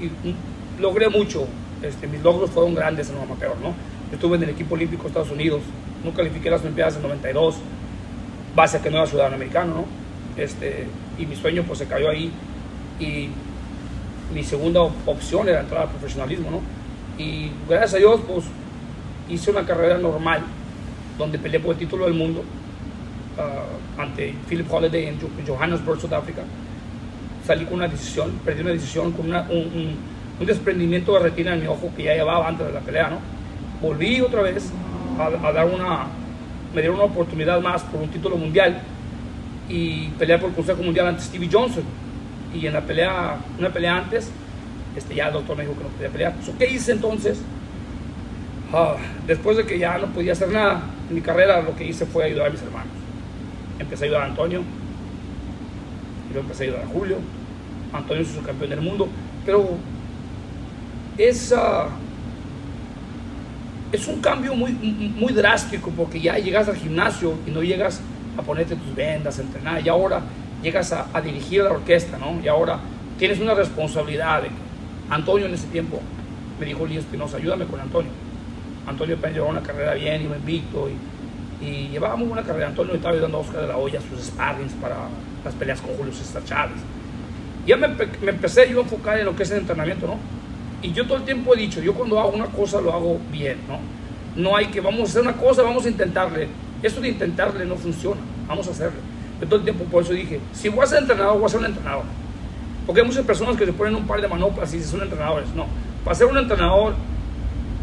y 0.00 0.34
logré 0.80 1.08
mucho, 1.08 1.46
este, 1.82 2.06
mis 2.06 2.22
logros 2.22 2.50
fueron 2.50 2.74
grandes 2.74 3.10
en 3.10 3.16
el 3.16 3.22
amateur, 3.22 3.56
¿no? 3.62 3.74
Estuve 4.12 4.36
en 4.36 4.44
el 4.44 4.50
equipo 4.50 4.74
olímpico 4.74 5.02
de 5.02 5.08
Estados 5.08 5.30
Unidos, 5.30 5.60
no 6.04 6.12
califiqué 6.12 6.50
las 6.50 6.62
Olimpiadas 6.62 6.96
en 6.96 7.02
92, 7.02 7.56
base 8.54 8.78
a 8.78 8.82
que 8.82 8.90
no 8.90 8.98
era 8.98 9.06
ciudadano 9.06 9.36
americano, 9.36 9.74
¿no? 9.74 9.99
Este, 10.36 10.86
y 11.18 11.26
mi 11.26 11.36
sueño 11.36 11.62
pues 11.66 11.78
se 11.80 11.86
cayó 11.86 12.08
ahí 12.10 12.30
y 12.98 13.28
mi 14.34 14.42
segunda 14.44 14.80
opción 14.82 15.48
era 15.48 15.60
entrar 15.60 15.82
al 15.82 15.88
profesionalismo, 15.88 16.50
¿no? 16.50 16.60
Y 17.22 17.50
gracias 17.68 17.94
a 17.94 17.96
Dios 17.98 18.20
pues 18.26 18.44
hice 19.28 19.50
una 19.50 19.64
carrera 19.66 19.98
normal 19.98 20.40
donde 21.18 21.38
peleé 21.38 21.60
por 21.60 21.72
el 21.72 21.78
título 21.78 22.04
del 22.06 22.14
mundo 22.14 22.42
ah, 23.38 24.02
ante 24.02 24.34
Philip 24.48 24.72
Holiday 24.72 25.06
en 25.06 25.20
Jo- 25.20 25.28
Johannesburg, 25.46 26.00
Sudáfrica, 26.00 26.42
salí 27.46 27.64
con 27.64 27.74
una 27.74 27.88
decisión, 27.88 28.30
perdí 28.44 28.62
una 28.62 28.70
decisión 28.72 29.12
con 29.12 29.26
una- 29.28 29.42
un, 29.50 29.58
un- 29.58 29.96
un 30.40 30.46
desprendimiento 30.46 31.12
de 31.14 31.18
retina 31.20 31.52
en 31.54 31.60
mi 31.60 31.66
ojo 31.66 31.90
que 31.94 32.04
ya 32.04 32.14
llevaba 32.14 32.48
antes 32.48 32.66
de 32.66 32.72
la 32.72 32.80
pelea, 32.80 33.10
¿no? 33.10 33.18
Volví 33.86 34.20
otra 34.22 34.40
vez 34.42 34.70
a, 35.18 35.46
a 35.46 35.52
dar 35.52 35.66
una, 35.66 36.06
me 36.74 36.80
dieron 36.80 36.96
una 36.96 37.04
oportunidad 37.06 37.60
más 37.60 37.82
por 37.82 38.00
un 38.00 38.08
título 38.08 38.36
mundial 38.36 38.80
y 39.70 40.08
pelear 40.18 40.40
por 40.40 40.50
el 40.50 40.56
Consejo 40.56 40.82
Mundial 40.82 41.06
ante 41.06 41.22
Stevie 41.22 41.48
Johnson. 41.50 41.84
Y 42.52 42.66
en 42.66 42.72
la 42.72 42.80
pelea, 42.80 43.38
una 43.58 43.72
pelea 43.72 43.98
antes, 43.98 44.30
este, 44.96 45.14
ya 45.14 45.28
el 45.28 45.34
doctor 45.34 45.56
me 45.56 45.62
dijo 45.62 45.76
que 45.76 45.84
no 45.84 45.90
podía 45.90 46.08
pelear. 46.08 46.34
So, 46.44 46.52
¿Qué 46.58 46.68
hice 46.68 46.92
entonces? 46.92 47.40
Ah, 48.72 48.96
después 49.26 49.56
de 49.56 49.64
que 49.64 49.78
ya 49.78 49.98
no 49.98 50.08
podía 50.08 50.32
hacer 50.32 50.48
nada 50.48 50.82
en 51.08 51.14
mi 51.14 51.20
carrera, 51.20 51.62
lo 51.62 51.76
que 51.76 51.84
hice 51.84 52.04
fue 52.04 52.24
ayudar 52.24 52.48
a 52.48 52.50
mis 52.50 52.62
hermanos. 52.62 52.92
Empecé 53.78 54.04
a 54.04 54.06
ayudar 54.06 54.22
a 54.22 54.26
Antonio, 54.26 54.60
y 54.60 56.32
luego 56.32 56.46
empecé 56.46 56.64
a 56.64 56.66
ayudar 56.66 56.84
a 56.84 56.88
Julio. 56.88 57.16
Antonio 57.92 58.22
es 58.22 58.28
su 58.28 58.42
campeón 58.42 58.70
del 58.70 58.80
mundo, 58.80 59.08
pero 59.46 59.70
es, 61.16 61.52
ah, 61.56 61.88
es 63.92 64.06
un 64.08 64.20
cambio 64.20 64.54
muy, 64.54 64.72
muy 64.72 65.32
drástico 65.32 65.90
porque 65.96 66.20
ya 66.20 66.38
llegas 66.38 66.68
al 66.68 66.76
gimnasio 66.76 67.34
y 67.46 67.50
no 67.50 67.62
llegas 67.62 68.00
a 68.40 68.44
ponerte 68.44 68.76
tus 68.76 68.94
vendas, 68.94 69.38
a 69.38 69.42
entrenar, 69.42 69.84
y 69.84 69.88
ahora 69.88 70.20
llegas 70.62 70.92
a, 70.92 71.06
a 71.12 71.20
dirigir 71.20 71.62
la 71.62 71.70
orquesta, 71.70 72.18
¿no? 72.18 72.40
Y 72.42 72.48
ahora 72.48 72.78
tienes 73.18 73.40
una 73.40 73.54
responsabilidad. 73.54 74.42
Antonio 75.08 75.46
en 75.46 75.54
ese 75.54 75.66
tiempo 75.68 76.00
me 76.58 76.66
dijo, 76.66 76.86
Lee 76.86 76.98
Espinosa, 76.98 77.36
ayúdame 77.36 77.64
con 77.66 77.80
Antonio. 77.80 78.10
Antonio 78.86 79.16
apenas 79.16 79.34
llevaba 79.34 79.52
una 79.52 79.62
carrera 79.62 79.94
bien, 79.94 80.22
iba 80.22 80.36
invicto 80.36 80.88
y, 80.88 81.64
y 81.66 81.88
llevaba 81.88 82.16
muy 82.16 82.28
buena 82.28 82.42
carrera. 82.42 82.68
Antonio 82.68 82.94
estaba 82.94 83.14
ayudando 83.14 83.38
a 83.38 83.40
Oscar 83.40 83.62
de 83.62 83.68
la 83.68 83.76
Hoya 83.76 84.00
sus 84.00 84.26
sparrings 84.26 84.72
para 84.74 84.96
las 85.44 85.54
peleas 85.54 85.80
con 85.80 85.94
Julio 85.96 86.12
César 86.12 86.44
Chávez. 86.44 86.76
Ya 87.66 87.76
me, 87.76 87.88
me 87.88 88.30
empecé 88.30 88.70
yo 88.70 88.80
a 88.80 88.82
enfocar 88.82 89.18
en 89.18 89.26
lo 89.26 89.36
que 89.36 89.42
es 89.42 89.50
el 89.50 89.58
entrenamiento, 89.58 90.06
¿no? 90.06 90.16
Y 90.82 90.92
yo 90.92 91.06
todo 91.06 91.18
el 91.18 91.24
tiempo 91.24 91.54
he 91.54 91.58
dicho, 91.58 91.80
yo 91.80 91.94
cuando 91.94 92.18
hago 92.18 92.30
una 92.30 92.46
cosa 92.46 92.80
lo 92.80 92.92
hago 92.92 93.18
bien, 93.30 93.58
¿no? 93.68 93.78
No 94.34 94.56
hay 94.56 94.66
que, 94.66 94.80
vamos 94.80 95.00
a 95.00 95.04
hacer 95.04 95.22
una 95.22 95.34
cosa, 95.34 95.62
vamos 95.62 95.84
a 95.84 95.88
intentarle. 95.88 96.48
Esto 96.82 97.00
de 97.00 97.08
intentarle 97.08 97.66
no 97.66 97.76
funciona, 97.76 98.20
vamos 98.48 98.66
a 98.68 98.70
hacerlo. 98.70 98.98
Yo 99.40 99.46
todo 99.46 99.56
el 99.56 99.64
tiempo 99.64 99.84
por 99.84 100.02
eso 100.02 100.12
dije, 100.12 100.40
si 100.52 100.68
voy 100.68 100.84
a 100.84 100.86
ser 100.86 101.00
entrenador, 101.00 101.38
voy 101.38 101.46
a 101.46 101.48
ser 101.48 101.60
un 101.60 101.66
entrenador. 101.66 102.04
Porque 102.86 103.02
hay 103.02 103.06
muchas 103.06 103.24
personas 103.24 103.56
que 103.56 103.66
se 103.66 103.72
ponen 103.72 103.94
un 103.94 104.06
par 104.06 104.20
de 104.20 104.28
manoplas 104.28 104.72
y 104.74 104.82
son 104.82 105.02
entrenadores. 105.02 105.48
No, 105.54 105.66
para 106.04 106.14
ser 106.14 106.26
un 106.26 106.38
entrenador 106.38 106.94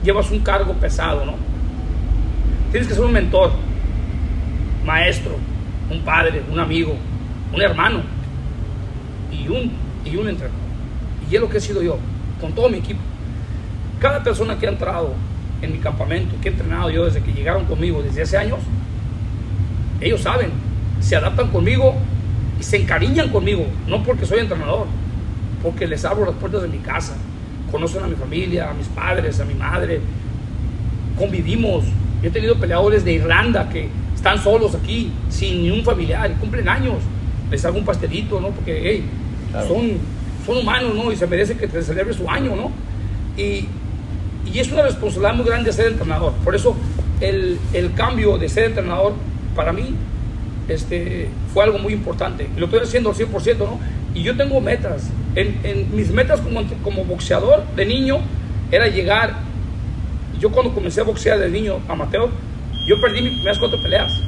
llevas 0.04 0.30
un 0.32 0.40
cargo 0.40 0.74
pesado, 0.74 1.26
¿no? 1.26 1.34
Tienes 2.72 2.88
que 2.88 2.96
ser 2.96 3.04
un 3.04 3.12
mentor, 3.12 3.52
maestro, 4.86 5.36
un 5.90 6.02
padre, 6.02 6.44
un 6.52 6.60
amigo, 6.60 6.96
un 7.54 7.62
hermano 7.62 8.02
y 9.32 9.48
un, 9.48 9.72
y 10.06 10.16
un 10.16 10.28
entrenador. 10.28 10.68
Y 11.30 11.36
es 11.36 11.42
lo 11.42 11.50
que 11.50 11.58
he 11.58 11.62
sido 11.62 11.82
yo, 11.82 11.98
con 12.42 12.54
todo 12.54 12.70
mi 12.70 12.78
equipo. 12.78 13.00
Cada 14.00 14.24
persona 14.24 14.58
que 14.58 14.68
ha 14.68 14.72
entrado 14.72 15.14
en 15.62 15.72
mi 15.72 15.80
campamento, 15.80 16.36
que 16.42 16.50
he 16.50 16.52
entrenado 16.52 16.90
yo 16.90 17.06
desde 17.06 17.22
que 17.22 17.34
llegaron 17.34 17.66
conmigo, 17.66 18.02
desde 18.02 18.22
hace 18.22 18.38
años, 18.38 18.60
ellos 20.02 20.22
saben, 20.22 20.52
se 21.00 21.16
adaptan 21.16 21.50
conmigo 21.50 21.96
y 22.60 22.64
se 22.64 22.78
encariñan 22.78 23.30
conmigo, 23.30 23.66
no 23.88 24.04
porque 24.04 24.26
soy 24.26 24.40
entrenador, 24.40 24.86
porque 25.64 25.88
les 25.88 26.04
abro 26.06 26.26
las 26.26 26.36
puertas 26.36 26.62
de 26.62 26.68
mi 26.68 26.80
casa, 26.80 27.16
conocen 27.72 28.04
a 28.04 28.08
mi 28.08 28.16
familia, 28.16 28.70
a 28.70 28.74
mis 28.74 28.88
padres, 28.88 29.40
a 29.40 29.46
mi 29.46 29.54
madre, 29.54 30.00
convivimos. 31.18 31.84
Yo 32.22 32.30
he 32.30 32.32
tenido 32.32 32.56
peleadores 32.56 33.04
de 33.06 33.14
Irlanda 33.14 33.70
que 33.70 33.90
están 34.16 34.42
solos 34.42 34.76
aquí, 34.76 35.12
sin 35.30 35.64
ni 35.64 35.72
un 35.72 35.84
familiar, 35.84 36.30
y 36.32 36.34
cumplen 36.36 36.68
años. 36.68 36.96
Les 37.52 37.64
hago 37.66 37.78
un 37.78 37.86
pastelito, 37.86 38.40
¿no? 38.42 38.50
Porque, 38.50 38.80
hey, 38.84 39.04
Claro. 39.52 39.68
son, 39.70 39.92
son 40.46 40.58
humanos, 40.58 40.94
¿no? 40.94 41.12
Y 41.12 41.16
se 41.16 41.26
merece 41.26 41.56
que 41.56 41.68
te 41.68 41.82
celebre 41.82 42.14
su 42.14 42.30
año, 42.30 42.54
¿no? 42.56 42.72
Y, 43.42 43.66
y 44.52 44.60
es 44.60 44.70
una 44.72 44.82
responsabilidad 44.82 45.36
muy 45.36 45.46
grande 45.46 45.72
ser 45.72 45.88
entrenador. 45.88 46.34
Por 46.44 46.54
eso 46.56 46.76
el, 47.22 47.58
el 47.74 47.94
cambio 47.94 48.38
de 48.38 48.50
ser 48.50 48.66
entrenador 48.66 49.14
para 49.58 49.74
mí 49.74 49.96
este, 50.70 51.28
fue 51.54 51.66
algo 51.66 51.80
muy 51.80 51.92
importante. 51.92 52.48
Y 52.56 52.60
lo 52.60 52.68
estoy 52.68 52.82
haciendo 52.82 53.10
al 53.10 53.16
100%, 53.16 53.58
¿no? 53.58 53.80
Y 54.14 54.24
yo 54.24 54.38
tengo 54.38 54.62
metas. 54.62 55.10
En, 55.36 55.60
en 55.64 55.94
mis 55.94 56.12
metas 56.12 56.40
como, 56.40 56.62
como 56.84 57.04
boxeador 57.04 57.64
de 57.76 57.86
niño 57.86 58.20
era 58.72 58.88
llegar. 58.88 59.36
Yo 60.40 60.52
cuando 60.52 60.74
comencé 60.74 61.02
a 61.02 61.04
boxear 61.04 61.40
de 61.40 61.50
niño 61.50 61.80
amateur, 61.88 62.30
yo 62.88 63.02
perdí 63.02 63.22
mis 63.22 63.34
primeras 63.34 63.58
cuatro 63.58 63.82
peleas. 63.82 64.22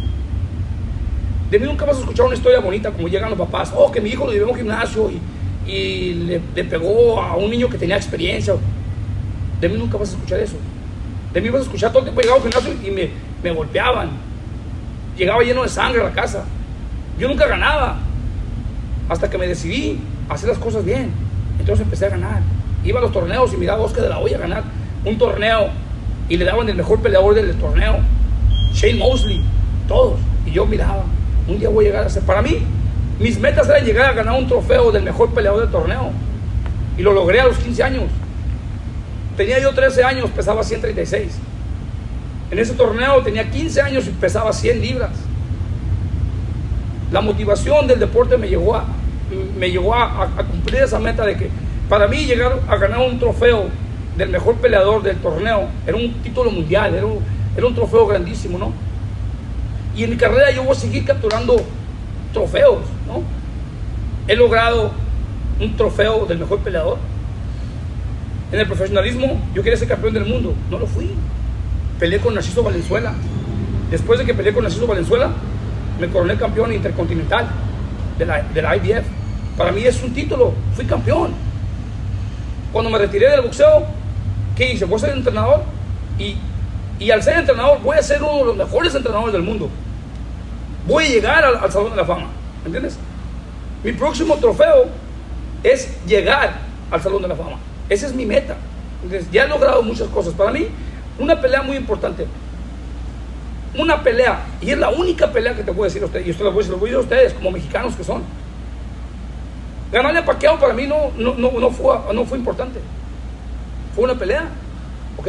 De 1.52 1.60
mí 1.60 1.66
nunca 1.66 1.86
vas 1.86 1.98
a 1.98 2.00
escuchar 2.02 2.26
una 2.26 2.36
historia 2.36 2.60
bonita 2.60 2.92
como 2.92 3.08
llegan 3.08 3.30
los 3.30 3.40
papás. 3.40 3.72
Oh, 3.76 3.92
que 3.92 4.02
mi 4.02 4.10
hijo 4.10 4.26
lo 4.26 4.34
llevó 4.34 4.48
a 4.48 4.52
un 4.52 4.58
gimnasio 4.58 5.12
y, 5.12 5.72
y 5.72 6.14
le, 6.14 6.42
le 6.56 6.64
pegó 6.64 7.22
a 7.22 7.36
un 7.36 7.50
niño 7.50 7.70
que 7.70 7.78
tenía 7.78 7.96
experiencia. 7.96 8.56
De 9.62 9.70
mí 9.70 9.78
nunca 9.78 9.98
vas 9.98 10.10
a 10.10 10.14
escuchar 10.14 10.40
eso. 10.40 10.58
De 11.34 11.42
mí 11.42 11.50
vas 11.50 11.62
a 11.62 11.64
escuchar 11.66 11.92
todo 11.92 12.00
el 12.00 12.06
tiempo 12.06 12.22
llegaba 12.22 12.38
al 12.38 12.52
gimnasio 12.52 12.88
y 12.88 12.92
me, 12.92 13.10
me 13.44 13.52
golpeaban. 13.52 14.29
Llegaba 15.20 15.44
lleno 15.44 15.64
de 15.64 15.70
sangre 15.70 16.00
a 16.00 16.06
la 16.06 16.12
casa. 16.12 16.46
Yo 17.20 17.28
nunca 17.28 17.46
ganaba. 17.46 17.98
Hasta 19.10 19.30
que 19.30 19.38
me 19.38 19.48
decidí 19.48 20.00
a 20.30 20.36
hacer 20.36 20.48
las 20.48 20.58
cosas 20.58 20.86
bien. 20.86 21.12
Entonces 21.60 21.84
empecé 21.84 22.06
a 22.06 22.10
ganar. 22.10 22.42
Iba 22.86 23.00
a 23.00 23.02
los 23.02 23.12
torneos 23.12 23.54
y 23.54 23.58
miraba 23.58 23.84
a 23.84 23.86
Oscar 23.86 24.04
de 24.04 24.10
la 24.10 24.20
Hoya 24.20 24.38
ganar 24.38 24.64
un 25.04 25.18
torneo. 25.18 25.72
Y 26.30 26.38
le 26.38 26.46
daban 26.46 26.70
el 26.70 26.76
mejor 26.78 27.02
peleador 27.02 27.36
del 27.36 27.54
torneo. 27.56 27.98
Shane 28.72 28.98
Mosley. 28.98 29.44
Todos. 29.90 30.22
Y 30.46 30.52
yo 30.52 30.66
miraba. 30.66 31.04
Un 31.50 31.60
día 31.60 31.68
voy 31.68 31.84
a 31.86 31.88
llegar 31.90 32.06
a 32.06 32.10
ser. 32.10 32.24
Para 32.24 32.42
mí, 32.42 32.60
mis 33.20 33.38
metas 33.42 33.68
eran 33.68 33.84
llegar 33.84 34.12
a 34.12 34.14
ganar 34.14 34.40
un 34.40 34.48
trofeo 34.48 34.90
del 34.90 35.04
mejor 35.04 35.34
peleador 35.34 35.60
del 35.60 35.70
torneo. 35.70 36.12
Y 36.98 37.02
lo 37.02 37.12
logré 37.12 37.42
a 37.42 37.46
los 37.46 37.58
15 37.58 37.84
años. 37.84 38.04
Tenía 39.36 39.60
yo 39.60 39.74
13 39.74 40.02
años, 40.02 40.30
pesaba 40.30 40.64
136. 40.64 41.40
En 42.52 42.58
ese 42.58 42.74
torneo 42.74 43.22
tenía 43.22 43.50
15 43.50 43.82
años 43.82 44.08
y 44.08 44.12
pesaba 44.12 44.52
100 44.52 44.82
libras. 44.82 45.12
La 47.12 47.22
motivación 47.22 47.88
del 47.88 48.00
deporte 48.00 48.38
me 48.38 48.50
llevó 48.50 48.76
a, 48.76 48.86
cumplir 50.50 50.82
esa 50.82 51.00
meta 51.00 51.26
de 51.26 51.38
que 51.38 51.50
para 51.88 52.08
mí 52.08 52.26
llegar 52.26 52.60
a 52.68 52.76
ganar 52.78 53.00
un 53.00 53.20
trofeo 53.20 53.66
del 54.18 54.30
mejor 54.30 54.56
peleador 54.56 55.02
del 55.02 55.18
torneo 55.18 55.68
era 55.88 55.96
un 55.96 56.14
título 56.22 56.52
mundial, 56.52 57.04
un, 57.04 57.20
era 57.56 57.66
un 57.66 57.76
trofeo 57.76 58.06
grandísimo, 58.06 58.58
¿no? 58.58 58.74
Y 59.96 60.04
en 60.04 60.12
mi 60.12 60.18
carrera 60.18 60.52
yo 60.52 60.64
voy 60.64 60.74
a 60.74 60.80
seguir 60.80 61.06
capturando 61.06 61.56
trofeos, 62.34 62.82
¿no? 63.08 63.22
He 64.28 64.36
logrado 64.36 64.92
un 65.60 65.76
trofeo 65.76 66.26
del 66.26 66.40
mejor 66.40 66.60
peleador. 66.60 66.98
En 68.52 68.60
el 68.60 68.68
profesionalismo 68.68 69.40
yo 69.54 69.62
quería 69.64 69.78
ser 69.78 69.88
campeón 69.88 70.14
del 70.14 70.26
mundo, 70.26 70.54
no 70.70 70.80
lo 70.80 70.88
fui. 70.88 71.12
Peleé 72.00 72.20
con 72.20 72.34
Narciso 72.34 72.64
Valenzuela. 72.64 73.14
Después 73.92 74.20
de 74.20 74.26
que 74.26 74.34
peleé 74.34 74.54
con 74.54 74.64
Narciso 74.64 74.88
Valenzuela, 74.88 75.32
me 76.00 76.08
coroné 76.08 76.36
campeón 76.38 76.74
intercontinental 76.74 77.48
de 78.18 78.26
la, 78.26 78.42
de 78.42 78.62
la 78.62 78.76
IBF. 78.78 79.06
Para 79.58 79.72
mí 79.72 79.84
es 79.84 80.02
un 80.02 80.14
título, 80.14 80.54
fui 80.76 80.86
campeón. 80.86 81.32
Cuando 82.72 82.90
me 82.90 82.98
retiré 82.98 83.30
del 83.30 83.42
boxeo, 83.42 83.86
¿qué 84.56 84.74
hice? 84.74 84.86
Voy 84.86 84.96
a 84.96 85.00
ser 85.00 85.18
entrenador 85.18 85.64
y, 86.18 86.36
y 87.00 87.12
al 87.12 87.22
ser 87.22 87.40
entrenador 87.40 87.82
voy 87.82 87.98
a 87.98 88.02
ser 88.02 88.24
uno 88.24 88.38
de 88.38 88.46
los 88.46 88.56
mejores 88.56 88.96
entrenadores 88.96 89.34
del 89.34 89.42
mundo. 89.42 89.70
Voy 90.88 91.06
a 91.06 91.10
llegar 91.10 91.44
al, 91.44 91.58
al 91.58 91.72
Salón 91.72 91.92
de 91.92 91.98
la 91.98 92.06
Fama, 92.06 92.28
¿entiendes? 92.66 92.98
Mi 93.84 93.92
próximo 93.92 94.36
trofeo 94.38 94.86
es 95.64 95.98
llegar 96.06 96.54
al 96.92 97.02
Salón 97.02 97.22
de 97.22 97.28
la 97.28 97.36
Fama. 97.36 97.58
Esa 97.90 98.08
es 98.08 98.14
mi 98.14 98.26
meta. 98.26 98.56
Entonces, 99.04 99.30
ya 99.32 99.44
he 99.44 99.48
logrado 99.48 99.82
muchas 99.82 100.08
cosas. 100.10 100.34
Para 100.34 100.52
mí, 100.52 100.68
una 101.20 101.40
pelea 101.40 101.62
muy 101.62 101.78
importante. 101.78 102.26
Una 103.78 104.02
pelea, 104.02 104.42
y 104.62 104.72
es 104.72 104.78
la 104.78 104.90
única 104.90 105.32
pelea 105.32 105.56
que 105.56 105.64
te 105.64 105.72
voy 105.72 105.84
a 105.84 105.86
decir 105.86 106.02
a 106.02 106.06
ustedes, 106.08 106.26
y 106.26 106.32
esto 106.32 106.44
lo 106.44 106.52
voy 106.52 106.64
a 106.64 106.68
decir, 106.68 106.96
a 106.96 107.00
ustedes, 107.00 107.34
como 107.34 107.52
mexicanos 107.52 107.96
que 107.96 108.04
son. 108.04 108.24
Ganarle 109.92 110.20
a 110.20 110.26
Pacquiao 110.26 110.60
para 110.60 110.74
mí 110.74 110.88
no, 110.88 111.12
no, 111.18 111.36
no, 111.36 111.52
no, 111.60 111.70
fue, 111.72 111.96
no 112.14 112.26
fue 112.26 112.38
importante. 112.38 112.80
Fue 113.96 114.04
una 114.04 114.16
pelea, 114.16 114.46
¿ok? 115.18 115.28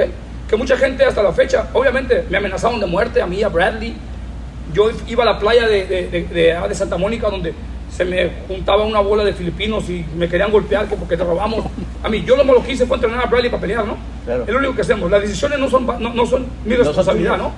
Que 0.48 0.56
mucha 0.56 0.76
gente 0.76 1.04
hasta 1.04 1.22
la 1.22 1.32
fecha, 1.32 1.68
obviamente, 1.72 2.24
me 2.30 2.38
amenazaron 2.38 2.80
de 2.80 2.86
muerte, 2.86 3.20
a 3.22 3.26
mí, 3.26 3.42
a 3.42 3.48
Bradley. 3.48 3.94
Yo 4.72 4.90
iba 5.06 5.22
a 5.22 5.26
la 5.26 5.38
playa 5.38 5.66
de, 5.66 5.86
de, 5.86 6.08
de, 6.08 6.22
de- 6.24 6.68
de 6.68 6.74
Santa 6.74 6.96
Mónica 6.96 7.28
donde 7.28 7.54
se 8.00 8.06
me 8.06 8.30
juntaba 8.48 8.82
una 8.84 9.00
bola 9.00 9.22
de 9.24 9.34
filipinos 9.34 9.86
y 9.90 10.02
me 10.16 10.26
querían 10.26 10.50
golpear 10.50 10.88
que 10.88 10.96
porque 10.96 11.18
te 11.18 11.22
robamos. 11.22 11.66
A 12.02 12.08
mí, 12.08 12.24
yo 12.26 12.34
lo 12.34 12.62
que 12.62 12.72
hice 12.72 12.86
fue 12.86 12.96
entrenar 12.96 13.22
a 13.22 13.26
Bradley 13.26 13.50
para 13.50 13.60
pelear, 13.60 13.86
¿no? 13.86 13.98
Claro. 14.24 14.44
Es 14.44 14.48
lo 14.48 14.56
único 14.58 14.74
que 14.74 14.80
hacemos. 14.80 15.10
Las 15.10 15.20
decisiones 15.20 15.58
no 15.58 15.68
son, 15.68 15.84
no, 15.84 15.98
no 16.14 16.24
son 16.24 16.46
mi 16.64 16.76
responsabilidad. 16.76 17.36
¿no? 17.36 17.52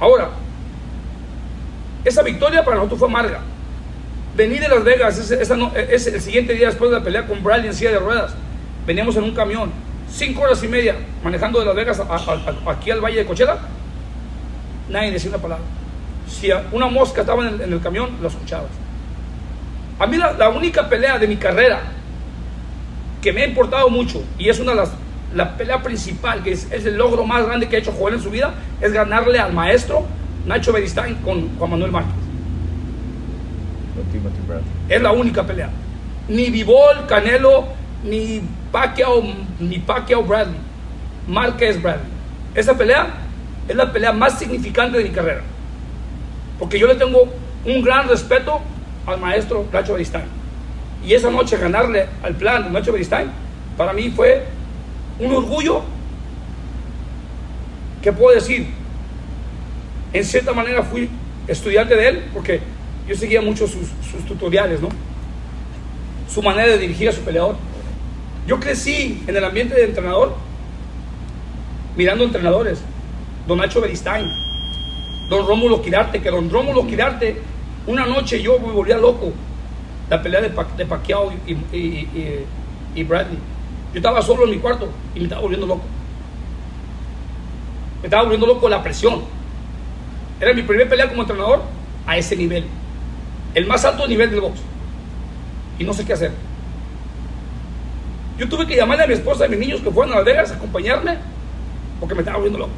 Ahora, 0.00 0.30
esa 2.02 2.22
victoria 2.22 2.64
para 2.64 2.76
nosotros 2.76 2.98
fue 3.00 3.08
amarga. 3.08 3.40
Venir 4.34 4.62
de 4.62 4.68
Las 4.68 4.82
Vegas, 4.82 5.18
ese, 5.18 5.42
esa 5.42 5.54
no- 5.54 5.70
ese- 5.76 6.14
el 6.14 6.22
siguiente 6.22 6.54
día 6.54 6.68
después 6.68 6.90
de 6.90 6.96
la 6.96 7.04
pelea 7.04 7.26
con 7.26 7.44
Bradley 7.44 7.66
en 7.66 7.74
silla 7.74 7.90
de 7.90 7.98
ruedas, 7.98 8.32
veníamos 8.86 9.14
en 9.16 9.24
un 9.24 9.32
camión, 9.34 9.70
cinco 10.10 10.44
horas 10.44 10.62
y 10.64 10.68
media, 10.68 10.96
manejando 11.22 11.58
de 11.58 11.66
Las 11.66 11.74
Vegas 11.76 12.00
a- 12.00 12.04
a- 12.04 12.16
a- 12.16 12.72
aquí 12.72 12.90
al 12.90 13.02
Valle 13.02 13.18
de 13.18 13.26
Cochela, 13.26 13.58
nadie 14.88 15.10
decía 15.10 15.28
una 15.28 15.42
palabra. 15.42 15.64
Si 16.28 16.50
una 16.72 16.86
mosca 16.88 17.22
estaba 17.22 17.46
en 17.46 17.54
el, 17.54 17.60
en 17.62 17.72
el 17.72 17.80
camión, 17.80 18.10
lo 18.20 18.28
escuchabas. 18.28 18.70
A 19.98 20.06
mí 20.06 20.16
la, 20.16 20.32
la 20.32 20.48
única 20.50 20.88
pelea 20.88 21.18
de 21.18 21.26
mi 21.26 21.36
carrera 21.36 21.80
que 23.20 23.32
me 23.32 23.42
ha 23.42 23.46
importado 23.46 23.88
mucho 23.88 24.22
y 24.38 24.48
es 24.48 24.60
una 24.60 24.72
de 24.72 24.76
las 24.76 24.90
la 25.34 25.56
pelea 25.56 25.82
principal, 25.82 26.42
que 26.42 26.52
es, 26.52 26.70
es 26.72 26.86
el 26.86 26.96
logro 26.96 27.24
más 27.24 27.44
grande 27.44 27.68
que 27.68 27.76
ha 27.76 27.78
hecho 27.78 27.92
Joel 27.92 28.14
en 28.14 28.22
su 28.22 28.30
vida, 28.30 28.54
es 28.80 28.92
ganarle 28.92 29.38
al 29.38 29.52
maestro 29.52 30.06
Nacho 30.46 30.72
Beristain 30.72 31.16
con 31.16 31.56
Juan 31.58 31.70
Manuel 31.70 31.90
Márquez. 31.90 32.14
Es 34.88 35.02
la 35.02 35.12
única 35.12 35.44
pelea. 35.44 35.68
Ni 36.28 36.50
Vivol, 36.50 37.06
Canelo, 37.06 37.68
ni 38.04 38.40
Pacquiao, 38.72 39.22
ni 39.60 39.78
Pacquiao 39.78 40.22
Bradley. 40.22 40.58
Márquez 41.26 41.82
Bradley. 41.82 42.06
Esa 42.54 42.76
pelea 42.76 43.08
es 43.68 43.76
la 43.76 43.92
pelea 43.92 44.12
más 44.12 44.38
significante 44.38 44.98
de 44.98 45.04
mi 45.04 45.10
carrera. 45.10 45.42
Porque 46.58 46.78
yo 46.78 46.86
le 46.86 46.94
tengo 46.94 47.28
un 47.64 47.82
gran 47.82 48.08
respeto 48.08 48.60
al 49.06 49.20
maestro 49.20 49.66
Nacho 49.72 49.92
Beristain. 49.92 50.24
Y 51.04 51.14
esa 51.14 51.30
noche 51.30 51.56
ganarle 51.56 52.06
al 52.22 52.34
plan 52.34 52.64
de 52.64 52.70
Nacho 52.70 52.92
Beristain, 52.92 53.30
para 53.76 53.92
mí 53.92 54.10
fue 54.10 54.44
un 55.18 55.32
orgullo 55.32 55.82
que 58.02 58.12
puedo 58.12 58.34
decir, 58.34 58.66
en 60.12 60.24
cierta 60.24 60.52
manera 60.52 60.82
fui 60.82 61.08
estudiante 61.46 61.96
de 61.96 62.08
él, 62.08 62.24
porque 62.32 62.60
yo 63.06 63.14
seguía 63.16 63.40
mucho 63.40 63.66
sus, 63.66 63.88
sus 64.10 64.24
tutoriales, 64.26 64.80
¿no? 64.80 64.88
Su 66.28 66.42
manera 66.42 66.68
de 66.68 66.78
dirigir 66.78 67.08
a 67.08 67.12
su 67.12 67.20
peleador. 67.22 67.56
Yo 68.46 68.60
crecí 68.60 69.22
en 69.26 69.36
el 69.36 69.44
ambiente 69.44 69.74
de 69.74 69.84
entrenador, 69.84 70.34
mirando 71.96 72.24
entrenadores. 72.24 72.80
Don 73.46 73.58
Nacho 73.58 73.80
Beristain, 73.80 74.30
Don 75.28 75.46
Rómulo 75.46 75.82
Quirarte, 75.82 76.20
que 76.20 76.30
Don 76.30 76.48
Rómulo 76.50 76.86
Quirarte, 76.86 77.40
una 77.86 78.06
noche 78.06 78.42
yo 78.42 78.58
me 78.58 78.72
volvía 78.72 78.96
loco. 78.98 79.32
La 80.08 80.22
pelea 80.22 80.40
de, 80.40 80.50
Pa- 80.50 80.66
de 80.76 80.86
Pacquiao 80.86 81.32
y, 81.46 81.52
y- 81.52 81.56
y- 81.76 82.44
y 82.94 83.02
Bradley. 83.04 83.38
Yo 83.92 83.98
estaba 83.98 84.22
solo 84.22 84.44
en 84.44 84.50
mi 84.50 84.58
cuarto 84.58 84.88
y 85.14 85.18
me 85.18 85.24
estaba 85.24 85.42
volviendo 85.42 85.66
loco. 85.66 85.82
Me 88.00 88.06
estaba 88.06 88.22
volviendo 88.22 88.46
loco 88.46 88.68
la 88.68 88.82
presión. 88.82 89.22
Era 90.40 90.54
mi 90.54 90.62
primer 90.62 90.88
pelea 90.88 91.08
como 91.08 91.22
entrenador 91.22 91.62
a 92.06 92.16
ese 92.16 92.36
nivel. 92.36 92.64
El 93.54 93.66
más 93.66 93.84
alto 93.84 94.06
nivel 94.06 94.30
del 94.30 94.40
box. 94.40 94.60
Y 95.78 95.84
no 95.84 95.92
sé 95.92 96.04
qué 96.04 96.12
hacer. 96.14 96.32
Yo 98.38 98.48
tuve 98.48 98.66
que 98.66 98.76
llamarle 98.76 99.04
a 99.04 99.06
mi 99.08 99.14
esposa 99.14 99.44
y 99.44 99.46
a 99.46 99.50
mis 99.50 99.58
niños 99.58 99.80
que 99.80 99.90
fueron 99.90 100.12
a 100.12 100.16
Las 100.16 100.24
Vegas 100.24 100.50
a 100.52 100.54
acompañarme 100.54 101.18
porque 101.98 102.14
me 102.14 102.20
estaba 102.20 102.36
volviendo 102.38 102.60
loco. 102.60 102.72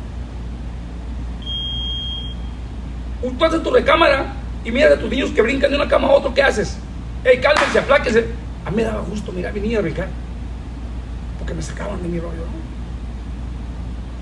Tú 3.20 3.44
en 3.44 3.62
tu 3.62 3.70
recámara 3.70 4.34
y 4.64 4.70
miras 4.70 4.92
a 4.92 4.98
tus 4.98 5.10
niños 5.10 5.30
que 5.30 5.42
brincan 5.42 5.70
de 5.70 5.76
una 5.76 5.88
cama 5.88 6.08
a 6.08 6.12
otra, 6.12 6.32
¿qué 6.32 6.42
haces? 6.42 6.78
Ey, 7.24 7.38
cálmense, 7.40 7.78
apláquense. 7.78 8.26
A 8.64 8.70
mí 8.70 8.76
me 8.76 8.84
daba 8.84 9.00
gusto 9.02 9.32
mirar 9.32 9.52
a 9.52 9.54
mi 9.54 9.60
niño 9.60 9.82
brincar 9.82 10.08
porque 11.38 11.54
me 11.54 11.62
sacaban 11.62 12.02
de 12.02 12.08
mi 12.08 12.18
rollo. 12.18 12.36
¿no? 12.36 12.60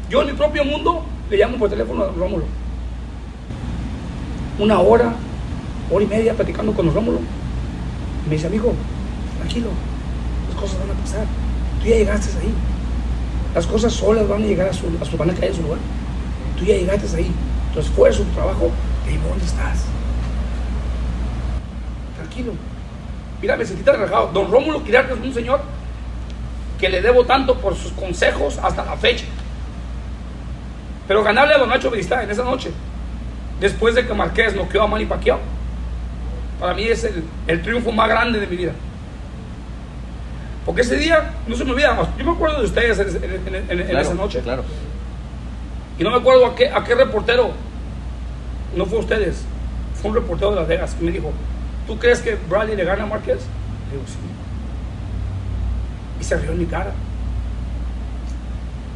Yo 0.09 0.23
en 0.23 0.29
mi 0.29 0.33
propio 0.33 0.65
mundo 0.65 1.05
le 1.29 1.37
llamo 1.37 1.59
por 1.59 1.69
teléfono 1.69 2.05
a 2.05 2.09
Rómulo. 2.09 2.45
Una 4.59 4.81
hora, 4.81 5.15
hora 5.91 6.05
y 6.05 6.09
media 6.09 6.35
platicando 6.35 6.73
con 6.73 6.93
Rómulo. 6.93 7.21
Me 8.27 8.35
dice, 8.35 8.47
amigo, 8.47 8.73
tranquilo, 9.39 9.69
las 10.49 10.61
cosas 10.61 10.81
van 10.81 10.97
a 10.97 11.01
pasar. 11.01 11.27
Tú 11.81 11.89
ya 11.89 11.97
llegaste 11.97 12.39
ahí. 12.39 12.53
Las 13.55 13.67
cosas 13.67 13.93
solas 13.93 14.29
van 14.29 14.43
a 14.43 14.47
llegar 14.47 14.69
a 14.69 14.73
su, 14.73 14.87
a 15.01 15.05
su 15.05 15.17
van 15.17 15.31
a 15.31 15.35
caer 15.35 15.51
en 15.51 15.57
su 15.57 15.63
lugar. 15.63 15.79
Tú 16.59 16.65
ya 16.65 16.77
llegaste 16.77 17.17
ahí. 17.17 17.31
Tu 17.75 17.81
esfuerzo, 17.81 18.23
tu 18.23 18.31
trabajo, 18.31 18.71
¿dónde 19.17 19.45
estás? 19.45 19.85
Tranquilo. 22.17 22.53
Mira, 23.41 23.57
me 23.57 23.65
sentí 23.65 23.83
relajado. 23.83 24.29
Don 24.33 24.51
Rómulo 24.51 24.83
Quirarte 24.85 25.15
es 25.15 25.21
un 25.21 25.33
señor 25.35 25.61
que 26.79 26.89
le 26.89 27.01
debo 27.01 27.25
tanto 27.25 27.57
por 27.59 27.75
sus 27.77 27.93
consejos 27.93 28.59
hasta 28.63 28.85
la 28.85 28.97
fecha. 28.97 29.25
Pero 31.07 31.23
ganarle 31.23 31.55
a 31.55 31.59
Don 31.59 31.69
Nacho 31.69 31.91
Beristain 31.91 32.23
en 32.25 32.31
esa 32.31 32.45
noche, 32.45 32.71
después 33.61 33.95
de 33.95 34.07
que 34.07 34.13
Marqués 34.15 34.55
noqueó 34.55 34.83
a 34.83 34.87
Manny 34.87 35.07
Pacquiao, 35.07 35.39
para 36.61 36.75
mí 36.75 36.83
es 36.85 37.03
el, 37.05 37.25
el 37.47 37.63
triunfo 37.63 37.93
más 37.93 38.09
grande 38.09 38.39
de 38.41 38.47
mi 38.47 38.57
vida. 38.57 38.73
Porque 40.67 40.83
ese 40.83 40.97
día, 40.97 41.31
no 41.47 41.57
se 41.57 41.65
me 41.65 41.71
olvida, 41.73 41.97
yo 42.19 42.25
me 42.25 42.33
acuerdo 42.33 42.59
de 42.61 42.67
ustedes 42.67 42.99
en, 42.99 43.09
en- 43.25 43.47
en- 43.57 43.71
en- 43.71 43.81
en 43.81 43.87
Claro, 43.87 44.01
esa 44.05 44.15
noche. 44.15 44.41
Claro. 44.41 44.65
Y 45.99 46.03
no 46.05 46.11
me 46.11 46.17
acuerdo 46.19 46.45
a 46.47 46.55
qué, 46.55 46.69
a 46.69 46.85
qué 46.85 46.95
reportero, 46.95 47.53
no 48.77 48.87
fue 48.87 48.99
ustedes, 48.99 49.45
fue 49.95 50.11
un 50.11 50.17
reportero 50.17 50.51
de 50.51 50.57
Las 50.57 50.69
Vegas 50.69 50.95
que 50.95 51.05
me 51.05 51.13
dijo, 51.13 51.33
¿tú 51.87 51.99
crees 51.99 52.21
que 52.21 52.37
Bradley 52.49 52.77
le 52.77 52.85
gana 52.85 53.05
a 53.05 53.07
Marquez? 53.07 53.39
Le 53.89 53.97
digo, 53.97 54.07
sí. 54.07 54.17
Y 56.21 56.25
se 56.25 56.37
rió 56.37 56.53
en 56.53 56.59
mi 56.59 56.67
cara. 56.67 56.93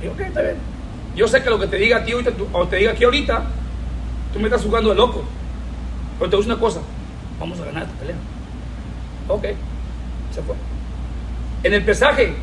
Digo, 0.01 0.15
ok, 0.15 0.21
está 0.21 0.43
bien. 0.43 0.57
Yo 1.15 1.29
sé 1.29 1.43
que 1.43 1.51
lo 1.51 1.59
que 1.59 1.67
te 1.67 1.77
diga 1.77 1.99
a 1.99 2.05
ti 2.05 2.13
ahorita, 2.13 2.31
o 2.53 2.67
te 2.67 2.77
diga 2.77 2.93
aquí 2.93 3.05
ahorita, 3.05 3.45
tú 4.33 4.41
me 4.41 4.47
estás 4.47 4.63
jugando 4.63 4.91
de 4.91 4.97
loco. 4.97 5.25
Pero 6.19 6.31
te 6.31 6.37
digo 6.37 6.47
una 6.47 6.61
cosa, 6.61 6.81
vamos 7.39 7.61
a 7.61 7.65
ganar 7.65 7.83
esta 7.85 7.95
pelea. 7.97 8.17
Ok, 9.29 9.45
se 10.35 10.43
fue. 10.43 10.57
En 11.63 11.75
el 11.75 11.85
pesaje, 11.85 12.35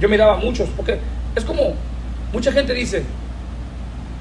yo 0.00 0.08
miraba 0.08 0.34
a 0.34 0.36
muchos, 0.38 0.68
porque 0.70 0.98
es 1.34 1.44
como, 1.44 1.74
mucha 2.32 2.52
gente 2.52 2.72
dice, 2.72 3.04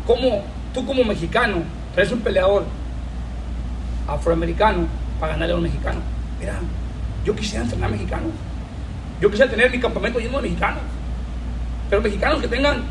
como 0.05 0.43
tú 0.73 0.85
como 0.85 1.03
mexicano 1.03 1.63
traes 1.97 2.11
un 2.11 2.19
peleador 2.19 2.63
afroamericano 4.07 4.85
para 5.19 5.33
ganarle 5.33 5.55
a 5.55 5.57
un 5.57 5.63
mexicano. 5.63 5.99
Mira, 6.39 6.53
yo 7.25 7.35
quisiera 7.35 7.63
entrenar 7.63 7.89
mexicanos. 7.89 8.29
Yo 9.19 9.31
quisiera 9.31 9.49
tener 9.49 9.71
mi 9.71 9.79
campamento 9.79 10.19
lleno 10.19 10.37
de 10.37 10.43
mexicanos. 10.43 10.83
Pero 11.89 12.03
mexicanos 12.03 12.39
que 12.39 12.47
tengan 12.49 12.83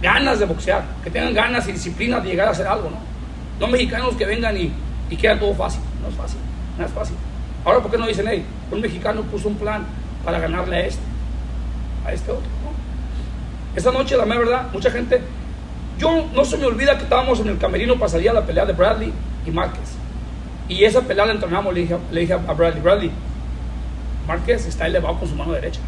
ganas 0.00 0.38
de 0.38 0.46
boxear, 0.46 0.84
que 1.02 1.10
tengan 1.10 1.34
ganas 1.34 1.66
y 1.66 1.72
disciplina 1.72 2.20
de 2.20 2.28
llegar 2.28 2.46
a 2.46 2.52
hacer 2.52 2.68
algo, 2.68 2.90
¿no? 2.90 2.98
No 3.58 3.72
mexicanos 3.72 4.14
que 4.14 4.24
vengan 4.24 4.56
y, 4.56 4.72
y 5.10 5.16
quieran 5.16 5.40
todo 5.40 5.52
fácil. 5.54 5.80
No 6.00 6.06
es 6.06 6.14
fácil, 6.14 6.38
no 6.78 6.86
es 6.86 6.92
fácil. 6.92 7.16
Ahora, 7.64 7.80
¿por 7.80 7.90
qué 7.90 7.98
no 7.98 8.06
dicen, 8.06 8.26
hey, 8.28 8.46
un 8.70 8.80
mexicano 8.80 9.22
puso 9.22 9.48
un 9.48 9.56
plan 9.56 9.84
para 10.24 10.38
ganarle 10.38 10.76
a 10.76 10.86
este, 10.86 11.02
a 12.06 12.12
este 12.12 12.30
otro, 12.30 12.46
¿no? 12.62 12.70
Esa 13.76 13.90
noche, 13.90 14.16
la 14.16 14.24
verdad, 14.26 14.68
mucha 14.72 14.92
gente. 14.92 15.20
Yo 15.98 16.28
no 16.34 16.44
se 16.44 16.56
me 16.56 16.66
olvida 16.66 16.96
que 16.96 17.04
estábamos 17.04 17.40
en 17.40 17.48
el 17.48 17.58
camerino 17.58 17.94
para 17.94 18.08
salir 18.08 18.30
a 18.30 18.32
la 18.32 18.44
pelea 18.44 18.66
de 18.66 18.72
Bradley 18.72 19.12
y 19.46 19.50
Márquez. 19.50 19.96
Y 20.68 20.84
esa 20.84 21.02
pelea 21.02 21.26
la 21.26 21.32
entrenamos, 21.32 21.74
le 21.74 21.80
dije, 22.20 22.32
a 22.34 22.52
Bradley, 22.52 22.80
Bradley, 22.80 23.10
Márquez 24.26 24.66
está 24.66 24.86
elevado 24.86 25.18
con 25.18 25.28
su 25.28 25.36
mano 25.36 25.52
derecha, 25.52 25.80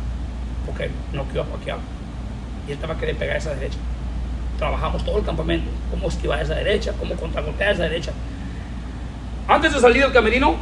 porque 0.66 0.90
no 1.12 1.26
quedó 1.28 1.44
Pacquiao. 1.44 1.78
Y 2.66 2.70
él 2.70 2.74
estaba 2.74 2.96
querer 2.96 3.16
pegar 3.16 3.36
esa 3.36 3.54
derecha. 3.54 3.78
Trabajamos 4.58 5.04
todo 5.04 5.18
el 5.18 5.24
campamento, 5.24 5.70
cómo 5.90 6.08
esquivar 6.08 6.40
esa 6.40 6.54
derecha, 6.54 6.92
cómo 6.98 7.14
contragolpear 7.14 7.72
esa 7.72 7.84
derecha. 7.84 8.12
Antes 9.48 9.74
de 9.74 9.80
salir 9.80 10.02
del 10.02 10.12
camerino, 10.12 10.56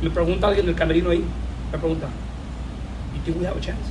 me 0.00 0.10
pregunta 0.10 0.48
alguien 0.48 0.66
del 0.66 0.74
camerino 0.74 1.10
ahí, 1.10 1.24
me 1.72 1.78
pregunta, 1.78 2.06
¿y 3.26 3.30
we 3.30 3.46
have 3.46 3.58
a 3.58 3.60
chance? 3.60 3.90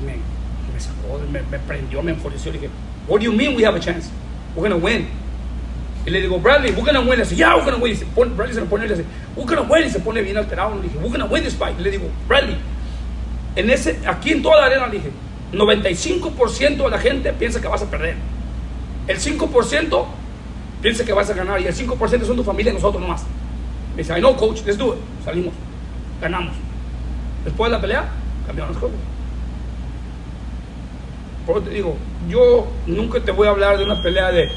Y 0.00 0.04
me, 0.04 0.39
me 0.80 1.18
sacó, 1.20 1.20
me, 1.30 1.42
me 1.42 1.58
prendió, 1.58 2.02
me 2.02 2.12
enfureció. 2.12 2.52
Le 2.52 2.58
dije, 2.58 2.70
What 3.06 3.20
do 3.20 3.24
you 3.24 3.32
mean 3.32 3.56
we 3.56 3.64
have 3.64 3.74
a 3.74 3.80
chance? 3.80 4.08
We're 4.54 4.68
gonna 4.68 4.76
win. 4.76 5.08
Y 6.06 6.10
le 6.10 6.20
digo, 6.20 6.38
Bradley, 6.38 6.70
we're 6.72 6.84
gonna 6.84 7.00
win. 7.00 7.18
Le 7.18 7.24
dice, 7.24 7.36
yeah, 7.36 7.56
we're 7.56 7.64
gonna 7.64 7.78
win. 7.78 7.92
Y 7.92 7.96
se 7.96 8.06
pone, 8.06 8.30
Bradley 8.34 8.54
se 8.54 8.60
me 8.60 8.66
pone 8.66 8.86
le 8.86 8.94
dice, 8.94 9.04
we're 9.36 9.46
gonna 9.46 9.68
win. 9.68 9.86
Y 9.86 9.90
se 9.90 10.00
pone 10.00 10.22
bien 10.22 10.36
alterado. 10.36 10.76
Le 10.76 10.82
dije, 10.82 10.96
we're 10.98 11.10
gonna 11.10 11.26
win 11.26 11.42
this 11.42 11.54
fight. 11.54 11.78
Y 11.78 11.82
le 11.82 11.90
digo, 11.90 12.08
Bradley, 12.28 12.56
en 13.56 13.68
ese, 13.68 13.98
aquí 14.06 14.30
en 14.30 14.42
toda 14.42 14.60
la 14.60 14.66
arena, 14.66 14.86
le 14.86 14.98
dije, 14.98 15.10
95% 15.52 16.84
de 16.84 16.90
la 16.90 16.98
gente 16.98 17.32
piensa 17.32 17.60
que 17.60 17.68
vas 17.68 17.82
a 17.82 17.90
perder. 17.90 18.14
El 19.08 19.18
5% 19.18 20.04
piensa 20.80 21.04
que 21.04 21.12
vas 21.12 21.28
a 21.30 21.34
ganar. 21.34 21.60
Y 21.60 21.66
el 21.66 21.74
5% 21.74 22.24
son 22.24 22.36
tu 22.36 22.44
familia 22.44 22.70
y 22.70 22.74
nosotros 22.74 23.02
nomás. 23.02 23.24
Me 23.96 24.02
dice, 24.02 24.16
I 24.16 24.20
know, 24.20 24.36
coach, 24.36 24.62
let's 24.64 24.78
do 24.78 24.94
it. 24.94 25.00
Salimos, 25.24 25.52
ganamos. 26.20 26.54
Después 27.44 27.70
de 27.70 27.76
la 27.76 27.80
pelea, 27.80 28.08
cambiaron 28.46 28.72
las 28.72 28.80
cosas. 28.80 28.96
Por 31.50 31.58
eso 31.58 31.68
te 31.68 31.74
digo, 31.74 31.96
yo 32.28 32.68
nunca 32.86 33.18
te 33.18 33.32
voy 33.32 33.48
a 33.48 33.50
hablar 33.50 33.76
de 33.76 33.82
una 33.82 34.00
pelea 34.00 34.30
de 34.30 34.52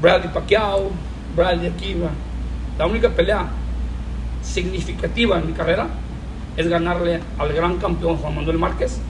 Bradley 0.00 0.32
Pacquiao, 0.32 0.90
Bradley 1.36 1.66
aquí. 1.66 1.94
La 2.78 2.86
única 2.86 3.10
pelea 3.10 3.46
significativa 4.40 5.38
en 5.38 5.48
mi 5.48 5.52
carrera 5.52 5.88
es 6.56 6.66
ganarle 6.66 7.20
al 7.36 7.52
gran 7.52 7.76
campeón 7.76 8.16
Juan 8.16 8.36
Manuel 8.36 8.56
Márquez 8.56 9.00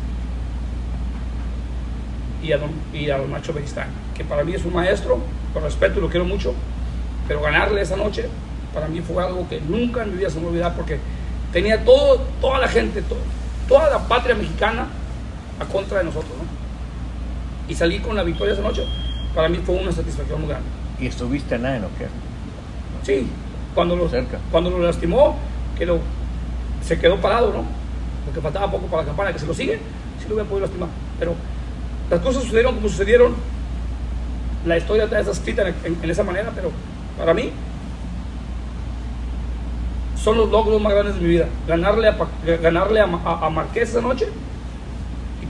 y 2.42 2.50
a, 2.50 2.59
don, 2.59 2.70
y 2.92 3.09
a 3.09 3.18
don 3.18 3.30
Nacho 3.30 3.53
Beristain, 3.53 3.86
que 4.16 4.24
para 4.24 4.42
mí 4.42 4.55
es 4.55 4.64
un 4.64 4.74
maestro, 4.74 5.20
con 5.55 5.62
respeto 5.62 6.00
y 6.00 6.03
lo 6.03 6.09
quiero 6.09 6.24
mucho, 6.24 6.53
pero 7.28 7.42
ganarle 7.42 7.80
esa 7.80 7.96
noche 7.96 8.28
para 8.74 8.88
mí 8.88 9.00
fue 9.03 9.22
algo 9.22 9.48
que 9.48 9.61
nunca 9.61 10.03
en 10.03 10.11
mi 10.11 10.16
vida 10.16 10.30
se 10.30 10.40
me 10.40 10.48
olvidar 10.48 10.74
porque 10.74 10.98
tenía 11.53 11.84
todo, 11.84 12.22
toda 12.40 12.59
la 12.59 12.66
gente, 12.66 13.03
todo, 13.03 13.20
toda 13.68 13.88
la 13.88 14.00
patria 14.09 14.34
mexicana 14.34 14.88
a 15.62 15.66
contra 15.66 15.98
de 15.98 16.04
nosotros, 16.04 16.32
¿no? 16.36 16.44
Y 17.70 17.74
salí 17.74 18.00
con 18.00 18.16
la 18.16 18.22
victoria 18.22 18.54
esa 18.54 18.62
noche. 18.62 18.84
para 19.34 19.48
mí 19.48 19.58
fue 19.64 19.76
una 19.76 19.92
satisfacción 19.92 20.40
muy 20.40 20.50
grande. 20.50 20.68
¿Y 21.00 21.06
estuviste 21.06 21.54
a 21.54 21.58
nada 21.58 21.76
en 21.76 21.82
qué? 21.98 22.06
Sí, 23.02 23.26
cuando 23.74 23.96
lo, 23.96 24.10
cuando 24.50 24.70
lo 24.70 24.78
lastimó, 24.80 25.36
que 25.78 25.86
lo, 25.86 26.00
se 26.84 26.98
quedó 26.98 27.20
parado, 27.20 27.52
¿no? 27.52 27.64
Porque 28.24 28.40
faltaba 28.40 28.70
poco 28.70 28.86
para 28.86 29.02
la 29.02 29.08
campana, 29.08 29.32
que 29.32 29.38
se 29.38 29.46
lo 29.46 29.54
sigue, 29.54 29.78
sí 30.20 30.28
lo 30.28 30.34
hubiera 30.34 30.48
podido 30.48 30.66
lastimar. 30.66 30.88
Pero 31.18 31.34
las 32.10 32.20
cosas 32.20 32.42
sucedieron 32.42 32.74
como 32.74 32.88
sucedieron. 32.88 33.34
La 34.66 34.78
historia 34.78 35.04
está 35.04 35.20
escrita 35.20 35.64
en, 35.66 36.10
esa 36.10 36.22
manera, 36.22 36.52
pero 36.54 36.70
para 37.18 37.34
mí 37.34 37.50
son 40.22 40.36
los 40.36 40.50
logros 40.50 40.80
más 40.80 40.92
grandes 40.92 41.16
de 41.16 41.20
mi 41.20 41.28
vida. 41.28 41.48
Ganarle 41.66 42.08
a, 42.08 42.16
ganarle 42.62 43.00
a, 43.00 43.04
a, 43.04 43.46
a 43.46 43.50
Marqués 43.50 43.90
esa 43.90 44.00
noche 44.00 44.28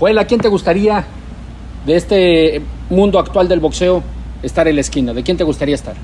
Joel, 0.00 0.16
¿a 0.16 0.24
quién 0.24 0.40
te 0.40 0.48
gustaría 0.48 1.04
de 1.84 1.94
este 1.94 2.62
mundo 2.88 3.18
actual 3.18 3.48
del 3.48 3.60
boxeo 3.60 4.02
estar 4.42 4.66
en 4.66 4.76
la 4.76 4.80
esquina? 4.80 5.12
¿De 5.12 5.22
quién 5.22 5.36
te 5.36 5.44
gustaría 5.44 5.74
estar? 5.74 5.94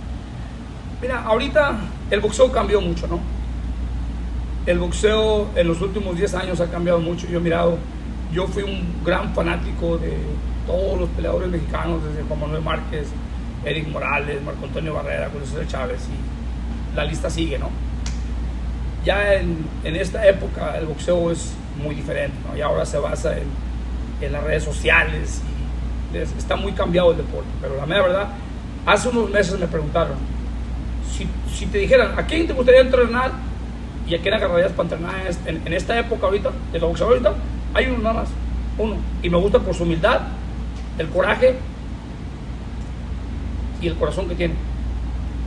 Mira, 1.01 1.23
ahorita 1.23 1.79
el 2.11 2.21
boxeo 2.21 2.53
cambió 2.53 2.83
mucho, 2.83 3.07
¿no? 3.07 3.21
El 4.67 4.81
boxeo 4.81 5.49
en 5.57 5.67
los 5.67 5.81
últimos 5.81 6.15
10 6.15 6.35
años 6.35 6.61
ha 6.61 6.67
cambiado 6.67 7.01
mucho. 7.01 7.27
Yo 7.27 7.39
he 7.39 7.41
mirado, 7.41 7.79
yo 8.35 8.47
fui 8.47 8.65
un 8.65 9.03
gran 9.03 9.33
fanático 9.35 9.97
de 9.97 10.13
todos 10.67 11.01
los 11.01 11.09
peleadores 11.09 11.49
mexicanos, 11.49 12.05
desde 12.05 12.23
Juan 12.29 12.39
Manuel 12.39 12.63
Márquez, 12.63 13.07
Eric 13.65 13.89
Morales, 13.89 14.43
Marco 14.43 14.67
Antonio 14.67 14.93
Barrera, 14.93 15.31
José 15.31 15.67
Chávez, 15.67 16.01
y 16.13 16.95
la 16.95 17.07
lista 17.07 17.31
sigue, 17.31 17.59
¿no? 17.59 17.71
Ya 19.07 19.37
en, 19.37 19.57
en 19.85 19.97
esta 19.97 20.29
época 20.29 20.77
el 20.77 20.85
boxeo 20.85 21.31
es 21.31 21.55
muy 21.83 21.95
diferente, 21.95 22.37
¿no? 22.47 22.59
Y 22.59 22.61
ahora 22.61 22.85
se 22.85 22.99
basa 22.99 23.39
en 23.39 23.65
en 24.21 24.33
las 24.33 24.43
redes 24.45 24.65
sociales 24.65 25.43
y 26.13 26.17
está 26.17 26.57
muy 26.57 26.73
cambiado 26.73 27.11
el 27.11 27.19
deporte. 27.19 27.49
Pero 27.61 27.77
la 27.77 27.87
mera 27.87 28.03
verdad, 28.03 28.29
hace 28.85 29.09
unos 29.09 29.31
meses 29.31 29.59
me 29.59 29.67
preguntaron, 29.67 30.17
si, 31.11 31.27
si 31.55 31.67
te 31.67 31.79
dijeran, 31.79 32.19
¿a 32.19 32.27
quién 32.27 32.47
te 32.47 32.53
gustaría 32.53 32.81
entrenar? 32.81 33.33
¿Y 34.07 34.15
a 34.15 34.21
quién 34.21 34.35
agarrarías 34.35 34.73
para 34.73 34.89
entrenar 34.89 35.15
en, 35.47 35.73
esta 35.73 35.99
época 35.99 36.27
ahorita, 36.27 36.53
de 36.73 36.79
la 36.79 36.87
boxeo 36.87 37.09
ahorita? 37.09 37.35
Hay 37.75 37.87
uno 37.87 37.99
nada 37.99 38.15
más, 38.23 38.29
uno. 38.79 38.97
Y 39.23 39.29
me 39.29 39.37
gusta 39.37 39.59
por 39.59 39.75
su 39.75 39.83
humildad, 39.83 40.21
el 40.99 41.09
coraje 41.09 41.57
y 43.81 43.89
el 43.89 43.97
corazón 43.97 44.29
que 44.29 44.37
tiene, 44.37 44.55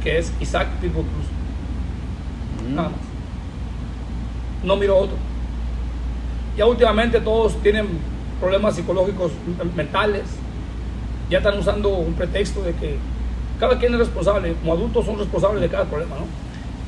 que 0.04 0.18
es 0.18 0.34
Isaac 0.42 0.68
Pitbull 0.82 1.06
Cruz. 1.06 2.70
Mm. 2.70 2.76
Nada 2.76 2.90
más. 2.90 3.00
No 4.64 4.76
miro 4.76 4.98
otro. 4.98 5.16
Ya 6.58 6.66
últimamente 6.66 7.22
todos 7.22 7.62
tienen 7.64 7.88
problemas 8.40 8.76
psicológicos 8.76 9.32
mentales, 9.76 10.24
ya 11.30 11.40
están 11.40 11.58
usando 11.60 11.90
un 11.90 12.14
pretexto 12.14 12.62
de 12.64 12.74
que 12.74 12.98
cada 13.60 13.78
quien 13.78 13.94
es 13.94 14.00
responsable, 14.00 14.54
como 14.54 14.74
adultos 14.74 15.06
son 15.06 15.20
responsables 15.20 15.62
de 15.62 15.70
cada 15.70 15.86
problema, 15.86 16.16
¿no? 16.16 16.26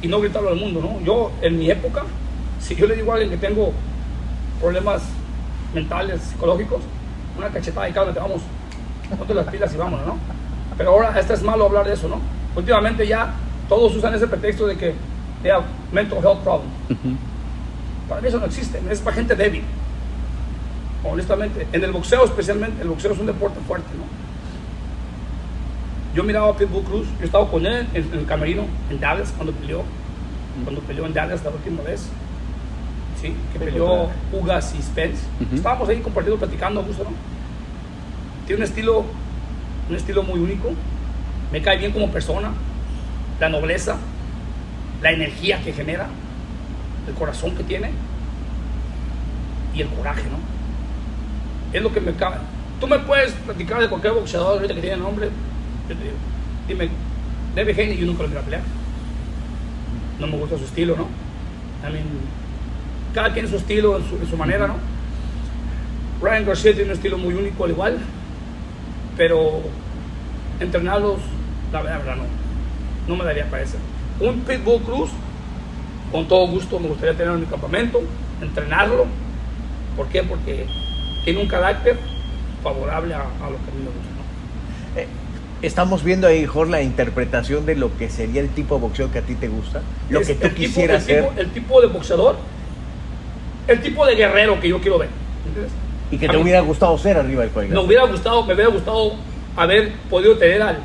Y 0.01 0.07
no 0.07 0.19
gritarlo 0.19 0.49
al 0.49 0.55
mundo, 0.55 0.81
¿no? 0.81 1.05
Yo, 1.05 1.31
en 1.41 1.59
mi 1.59 1.69
época, 1.69 2.03
si 2.59 2.75
yo 2.75 2.87
le 2.87 2.95
digo 2.95 3.11
a 3.11 3.15
alguien 3.15 3.29
que 3.29 3.37
tengo 3.37 3.71
problemas 4.59 5.03
mentales, 5.73 6.21
psicológicos, 6.21 6.81
una 7.37 7.49
cachetada 7.49 7.89
y 7.89 7.93
cálmate, 7.93 8.19
vamos, 8.19 8.41
ponte 9.17 9.33
las 9.33 9.47
pilas 9.47 9.73
y 9.73 9.77
vámonos, 9.77 10.07
¿no? 10.07 10.17
Pero 10.77 10.91
ahora, 10.91 11.19
este 11.19 11.33
es 11.33 11.43
malo 11.43 11.65
hablar 11.65 11.85
de 11.85 11.93
eso, 11.93 12.07
¿no? 12.07 12.19
Últimamente 12.55 13.05
ya 13.05 13.33
todos 13.69 13.95
usan 13.95 14.13
ese 14.13 14.27
pretexto 14.27 14.65
de 14.65 14.77
que 14.77 14.93
they 15.43 15.51
have 15.51 15.65
mental 15.91 16.19
health 16.19 16.39
problem. 16.39 16.69
Para 18.07 18.21
mí 18.21 18.27
eso 18.27 18.39
no 18.39 18.45
existe, 18.45 18.81
es 18.89 18.99
para 19.01 19.15
gente 19.15 19.35
débil 19.35 19.63
honestamente. 21.03 21.67
En 21.71 21.83
el 21.83 21.91
boxeo 21.91 22.25
especialmente, 22.25 22.81
el 22.81 22.89
boxeo 22.89 23.13
es 23.13 23.19
un 23.19 23.25
deporte 23.25 23.59
fuerte, 23.67 23.89
¿no? 23.97 24.03
Yo 26.15 26.23
miraba 26.23 26.49
a 26.49 26.57
Pitbull 26.57 26.83
Cruz, 26.83 27.07
yo 27.19 27.25
estaba 27.25 27.49
con 27.49 27.65
él 27.65 27.87
en, 27.93 28.13
el 28.13 28.25
camerino, 28.25 28.65
en 28.89 28.99
Dallas, 28.99 29.33
cuando 29.35 29.53
peleó, 29.53 29.83
cuando 30.63 30.81
peleó 30.81 31.05
en 31.05 31.13
Dallas 31.13 31.41
la 31.43 31.51
última 31.51 31.81
vez, 31.83 32.09
¿sí? 33.21 33.33
Que 33.53 33.59
peleó 33.59 34.09
Ugas 34.33 34.75
y 34.77 34.81
Spence. 34.81 35.23
Estábamos 35.53 35.87
ahí 35.87 36.01
compartiendo, 36.01 36.37
platicando, 36.37 36.83
gusto, 36.83 37.05
¿no? 37.05 37.11
Tiene 38.45 38.63
un 38.63 38.67
estilo, 38.67 39.05
un 39.89 39.95
estilo 39.95 40.23
muy 40.23 40.39
único, 40.39 40.71
me 41.51 41.61
cae 41.61 41.77
bien 41.77 41.93
como 41.93 42.09
persona, 42.09 42.51
la 43.39 43.47
nobleza, 43.47 43.95
la 45.01 45.11
energía 45.11 45.63
que 45.63 45.71
genera, 45.71 46.07
el 47.07 47.13
corazón 47.13 47.55
que 47.55 47.63
tiene 47.63 47.91
y 49.73 49.81
el 49.81 49.87
coraje, 49.87 50.23
¿no? 50.23 50.50
Es 51.73 51.81
lo 51.81 51.91
que 51.91 52.01
me 52.01 52.13
cabe. 52.13 52.37
Tú 52.79 52.87
me 52.87 52.99
puedes 52.99 53.31
platicar 53.33 53.79
de 53.81 53.87
cualquier 53.87 54.13
boxeador 54.13 54.55
ahorita 54.55 54.73
que 54.75 54.81
tiene 54.81 54.97
nombre. 54.97 55.29
Yo 55.87 55.95
te 55.95 56.03
digo, 56.03 56.15
dime, 56.67 56.89
David 57.55 57.79
Haney 57.79 57.97
yo 57.97 58.05
nunca 58.05 58.23
lo 58.23 58.39
a 58.39 58.41
pelear. 58.41 58.63
No 60.19 60.27
me 60.27 60.37
gusta 60.37 60.57
su 60.57 60.65
estilo, 60.65 60.95
¿no? 60.95 61.07
Mean, 61.89 62.05
cada 63.13 63.33
quien 63.33 63.47
su 63.47 63.57
estilo, 63.57 63.97
en 63.97 64.29
su, 64.29 64.37
manera, 64.37 64.67
¿no? 64.67 64.75
Ryan 66.21 66.45
Garcia 66.45 66.73
tiene 66.73 66.91
un 66.91 66.95
estilo 66.95 67.17
muy 67.17 67.33
único 67.33 67.65
al 67.65 67.71
igual, 67.71 67.97
pero 69.17 69.61
entrenarlos, 70.59 71.19
la 71.71 71.81
verdad, 71.81 72.15
no. 72.15 72.23
No 73.07 73.15
me 73.15 73.25
daría 73.25 73.49
para 73.49 73.63
eso. 73.63 73.77
Un 74.19 74.41
Pitbull 74.41 74.81
Cruz, 74.83 75.09
con 76.11 76.27
todo 76.27 76.47
gusto 76.47 76.79
me 76.79 76.87
gustaría 76.87 77.15
tener 77.15 77.33
en 77.33 77.41
mi 77.41 77.47
campamento, 77.47 78.01
entrenarlo. 78.41 79.05
¿Por 79.97 80.07
qué? 80.07 80.23
Porque 80.23 80.67
tiene 81.23 81.41
un 81.41 81.47
carácter 81.47 81.97
favorable 82.63 83.13
a, 83.13 83.19
lo 83.19 83.57
que 83.57 83.71
a 83.71 83.73
mí 83.73 83.79
me 83.79 83.85
gusta. 83.85 85.01
Eh, 85.01 85.07
estamos 85.61 86.03
viendo 86.03 86.27
ahí, 86.27 86.45
Jorge, 86.45 86.71
la 86.71 86.81
interpretación 86.81 87.65
de 87.65 87.75
lo 87.75 87.95
que 87.97 88.09
sería 88.09 88.41
el 88.41 88.49
tipo 88.49 88.75
de 88.75 88.81
boxeo 88.81 89.11
que 89.11 89.19
a 89.19 89.21
ti 89.21 89.35
te 89.35 89.47
gusta, 89.47 89.81
lo 90.09 90.21
que 90.21 90.35
tú 90.35 90.49
quisieras 90.53 91.03
ser. 91.03 91.29
el 91.37 91.51
tipo 91.51 91.81
de 91.81 91.87
boxeador, 91.87 92.37
el 93.67 93.81
tipo 93.81 94.05
de 94.05 94.15
guerrero 94.15 94.59
que 94.59 94.69
yo 94.69 94.79
quiero 94.79 94.99
ver. 94.99 95.09
¿entiendes? 95.45 95.71
Y 96.11 96.17
que 96.17 96.27
te 96.27 96.37
hubiera 96.37 96.59
gustado 96.59 96.97
ser 96.97 97.17
arriba 97.17 97.41
del 97.41 97.51
cuello. 97.51 97.73
Me 97.73 97.79
hubiera 97.79 98.05
gustado, 98.05 98.45
me 98.45 98.53
hubiera 98.53 98.69
gustado 98.69 99.13
haber 99.55 99.93
podido 100.09 100.37
tener 100.37 100.61
al, 100.61 100.79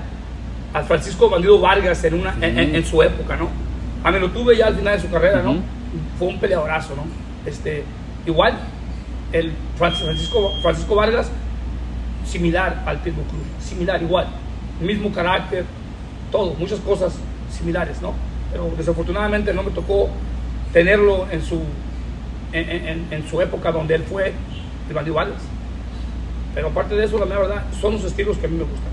al 0.72 0.84
Francisco 0.84 1.28
Bandido 1.28 1.60
Vargas 1.60 2.04
en, 2.04 2.14
una, 2.14 2.36
en, 2.40 2.84
su 2.84 3.02
época, 3.02 3.36
¿no? 3.36 3.48
A 4.04 4.12
mí 4.12 4.20
lo 4.20 4.30
tuve 4.30 4.56
ya 4.56 4.66
al 4.66 4.76
final 4.76 4.96
de 4.96 5.02
su 5.02 5.10
carrera, 5.10 5.42
¿no? 5.42 5.56
Fue 6.18 6.28
un 6.28 6.38
peleadorazo, 6.38 6.94
¿no? 6.94 7.04
Este, 7.44 7.82
igual, 8.24 8.56
el 9.32 9.52
Francisco, 9.76 10.52
Francisco 10.62 10.94
Vargas 10.94 11.30
similar 12.24 12.82
al 12.86 12.98
Pitbull 12.98 13.24
Cruz, 13.24 13.42
similar, 13.60 14.02
igual, 14.02 14.26
mismo 14.80 15.12
carácter, 15.12 15.64
todo, 16.30 16.54
muchas 16.54 16.80
cosas 16.80 17.14
similares, 17.50 18.02
¿no? 18.02 18.14
Pero 18.50 18.70
desafortunadamente 18.76 19.54
no 19.54 19.62
me 19.62 19.70
tocó 19.70 20.08
tenerlo 20.72 21.26
en 21.30 21.42
su, 21.42 21.62
en, 22.52 23.06
en, 23.10 23.28
su 23.28 23.40
época 23.40 23.72
donde 23.72 23.94
él 23.94 24.02
fue 24.02 24.32
el 24.88 24.94
bandido 24.94 25.16
Pero 26.54 26.68
aparte 26.68 26.94
de 26.94 27.04
eso, 27.04 27.18
la 27.24 27.38
verdad, 27.38 27.64
son 27.80 27.94
los 27.94 28.04
estilos 28.04 28.36
que 28.38 28.46
a 28.46 28.48
mí 28.48 28.56
me 28.56 28.64
gustan. 28.64 28.90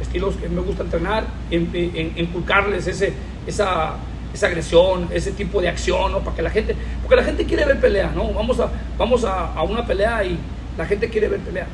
Estilos 0.00 0.36
que 0.36 0.48
me 0.48 0.60
gusta 0.60 0.82
entrenar, 0.82 1.24
inculcarles 1.50 2.86
ese, 2.86 3.12
esa, 3.46 3.96
esa 4.36 4.46
agresión, 4.46 5.08
ese 5.12 5.32
tipo 5.32 5.60
de 5.60 5.68
acción, 5.68 6.12
¿no? 6.12 6.20
Para 6.20 6.36
que 6.36 6.42
la 6.42 6.50
gente, 6.50 6.76
porque 7.02 7.16
la 7.16 7.24
gente 7.24 7.44
quiere 7.44 7.64
ver 7.64 7.80
pelea, 7.80 8.12
¿no? 8.14 8.32
Vamos 8.32 8.60
a, 8.60 8.70
vamos 8.96 9.24
a, 9.24 9.52
a 9.52 9.62
una 9.62 9.86
pelea 9.86 10.24
y 10.24 10.38
la 10.76 10.86
gente 10.86 11.08
quiere 11.08 11.28
ver 11.28 11.40
pelea. 11.40 11.66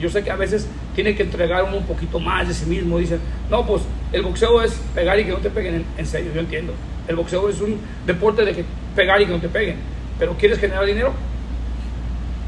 Yo 0.00 0.10
sé 0.10 0.24
que 0.24 0.30
a 0.30 0.36
veces 0.36 0.66
tiene 0.96 1.14
que 1.14 1.22
entregar 1.22 1.62
un 1.62 1.84
poquito 1.84 2.18
más 2.18 2.48
de 2.48 2.54
sí 2.54 2.66
mismo. 2.66 2.98
Dicen, 2.98 3.20
no, 3.50 3.64
pues 3.64 3.82
el 4.12 4.22
boxeo 4.22 4.60
es 4.62 4.72
pegar 4.94 5.18
y 5.20 5.24
que 5.24 5.30
no 5.30 5.38
te 5.38 5.50
peguen. 5.50 5.84
En, 5.96 6.06
serio, 6.06 6.32
yo 6.34 6.40
entiendo. 6.40 6.72
El 7.06 7.16
boxeo 7.16 7.48
es 7.48 7.60
un 7.60 7.78
deporte 8.06 8.44
de 8.44 8.52
que 8.52 8.64
pegar 8.96 9.20
y 9.20 9.26
que 9.26 9.32
no 9.32 9.38
te 9.38 9.48
peguen. 9.48 9.76
Pero 10.18 10.36
¿quieres 10.36 10.58
generar 10.58 10.84
dinero? 10.84 11.12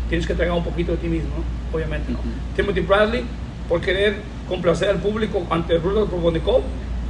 Tienes 0.09 0.27
que 0.27 0.33
entregar 0.33 0.57
un 0.57 0.65
poquito 0.65 0.93
de 0.93 0.99
ti 0.99 1.07
mismo, 1.07 1.31
obviamente. 1.73 2.11
¿no? 2.11 2.19
Timothy 2.57 2.81
Bradley, 2.81 3.25
por 3.69 3.81
querer 3.81 4.17
complacer 4.49 4.89
al 4.89 4.99
público 4.99 5.47
ante 5.49 5.79
Rudolf 5.79 6.11
Provodnikov, 6.11 6.63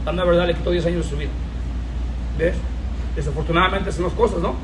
la 0.04 0.24
verdad 0.24 0.46
le 0.46 0.54
quitó 0.54 0.70
10 0.70 0.86
años 0.86 1.04
de 1.04 1.10
su 1.10 1.16
vida. 1.16 1.30
¿Ves? 2.38 2.54
Desafortunadamente 3.16 3.92
son 3.92 4.04
las 4.04 4.12
cosas, 4.14 4.40
¿no? 4.40 4.54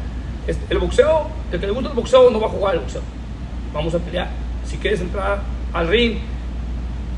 Este, 0.47 0.73
el 0.73 0.81
boxeo, 0.81 1.29
el 1.53 1.61
que 1.61 1.67
le 1.67 1.73
gusta 1.73 1.91
el 1.91 1.97
boxeo 1.97 2.31
no 2.31 2.41
va 2.41 2.47
a 2.47 2.51
jugar 2.51 2.75
el 2.75 2.81
boxeo. 2.81 3.03
Vamos 3.73 3.95
a 3.95 3.99
pelear. 3.99 4.29
Si 4.65 4.77
quieres 4.79 5.01
entrar 5.01 5.41
al 5.73 5.89
ring 5.89 6.19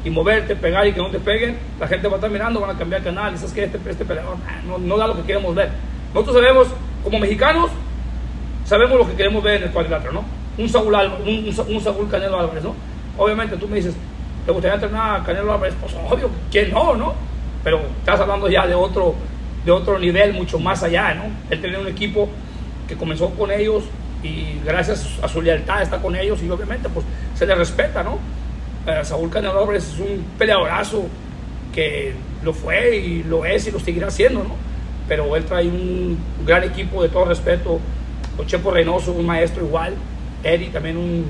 y 0.04 0.10
moverte, 0.10 0.56
pegar 0.56 0.86
y 0.86 0.92
que 0.92 1.00
no 1.00 1.10
te 1.10 1.20
peguen, 1.20 1.56
la 1.78 1.86
gente 1.86 2.08
va 2.08 2.14
a 2.14 2.16
estar 2.16 2.30
mirando, 2.30 2.60
van 2.60 2.70
a 2.70 2.78
cambiar 2.78 3.02
canal. 3.02 3.36
¿Sabes 3.36 3.52
que 3.52 3.64
Este, 3.64 3.78
este 3.88 4.04
peleador 4.04 4.36
no, 4.66 4.78
no, 4.78 4.96
da 4.98 5.06
lo 5.06 5.16
que 5.16 5.22
queremos 5.22 5.54
ver. 5.54 5.70
Nosotros 6.12 6.36
sabemos, 6.36 6.68
como 7.04 7.18
mexicanos, 7.18 7.70
sabemos 8.64 8.98
lo 8.98 9.08
que 9.08 9.14
queremos 9.14 9.42
ver 9.42 9.56
en 9.56 9.62
el 9.64 9.70
cuadrilátero, 9.70 10.12
¿no? 10.12 10.24
Un 10.58 10.68
Saúl, 10.68 10.94
un, 10.94 11.54
un, 11.68 11.80
Saúl 11.80 12.08
Canelo 12.10 12.38
Álvarez, 12.38 12.64
¿no? 12.64 12.74
Obviamente 13.16 13.56
tú 13.56 13.66
me 13.66 13.76
dices, 13.76 13.94
¿te 14.44 14.52
gustaría 14.52 14.74
entrenar 14.74 15.20
a 15.20 15.24
Canelo 15.24 15.54
Álvarez? 15.54 15.74
Pues 15.80 15.94
obvio, 15.94 16.28
¿quién 16.50 16.70
no, 16.70 16.94
no? 16.94 17.14
Pero 17.64 17.80
estás 18.00 18.20
hablando 18.20 18.48
ya 18.50 18.66
de 18.66 18.74
otro, 18.74 19.14
de 19.64 19.70
otro 19.70 19.98
nivel 19.98 20.32
mucho 20.32 20.58
más 20.58 20.82
allá, 20.82 21.14
¿no? 21.14 21.24
Él 21.50 21.60
tiene 21.60 21.78
un 21.78 21.88
equipo 21.88 22.28
que 22.88 22.96
comenzó 22.96 23.30
con 23.30 23.50
ellos 23.50 23.84
y 24.22 24.60
gracias 24.64 25.18
a 25.22 25.28
su 25.28 25.42
lealtad 25.42 25.82
está 25.82 26.00
con 26.00 26.14
ellos 26.16 26.42
y 26.42 26.50
obviamente 26.50 26.88
pues 26.88 27.04
se 27.34 27.46
le 27.46 27.54
respeta, 27.54 28.02
¿no? 28.02 28.18
Eh, 28.86 29.00
Saúl 29.04 29.30
Canelo 29.30 29.72
es 29.72 29.98
un 29.98 30.24
peleadorazo 30.38 31.06
que 31.72 32.14
lo 32.42 32.52
fue 32.52 32.96
y 32.96 33.22
lo 33.22 33.44
es 33.44 33.66
y 33.66 33.70
lo 33.70 33.78
seguirá 33.78 34.10
siendo, 34.10 34.42
¿no? 34.42 34.54
Pero 35.08 35.34
él 35.36 35.44
trae 35.44 35.66
un 35.66 36.18
gran 36.44 36.64
equipo 36.64 37.02
de 37.02 37.08
todo 37.08 37.26
respeto, 37.26 37.80
Chepo 38.46 38.70
Reynoso, 38.70 39.12
un 39.12 39.26
maestro 39.26 39.64
igual, 39.64 39.94
Eddie 40.42 40.70
también 40.70 40.96
un, 40.96 41.24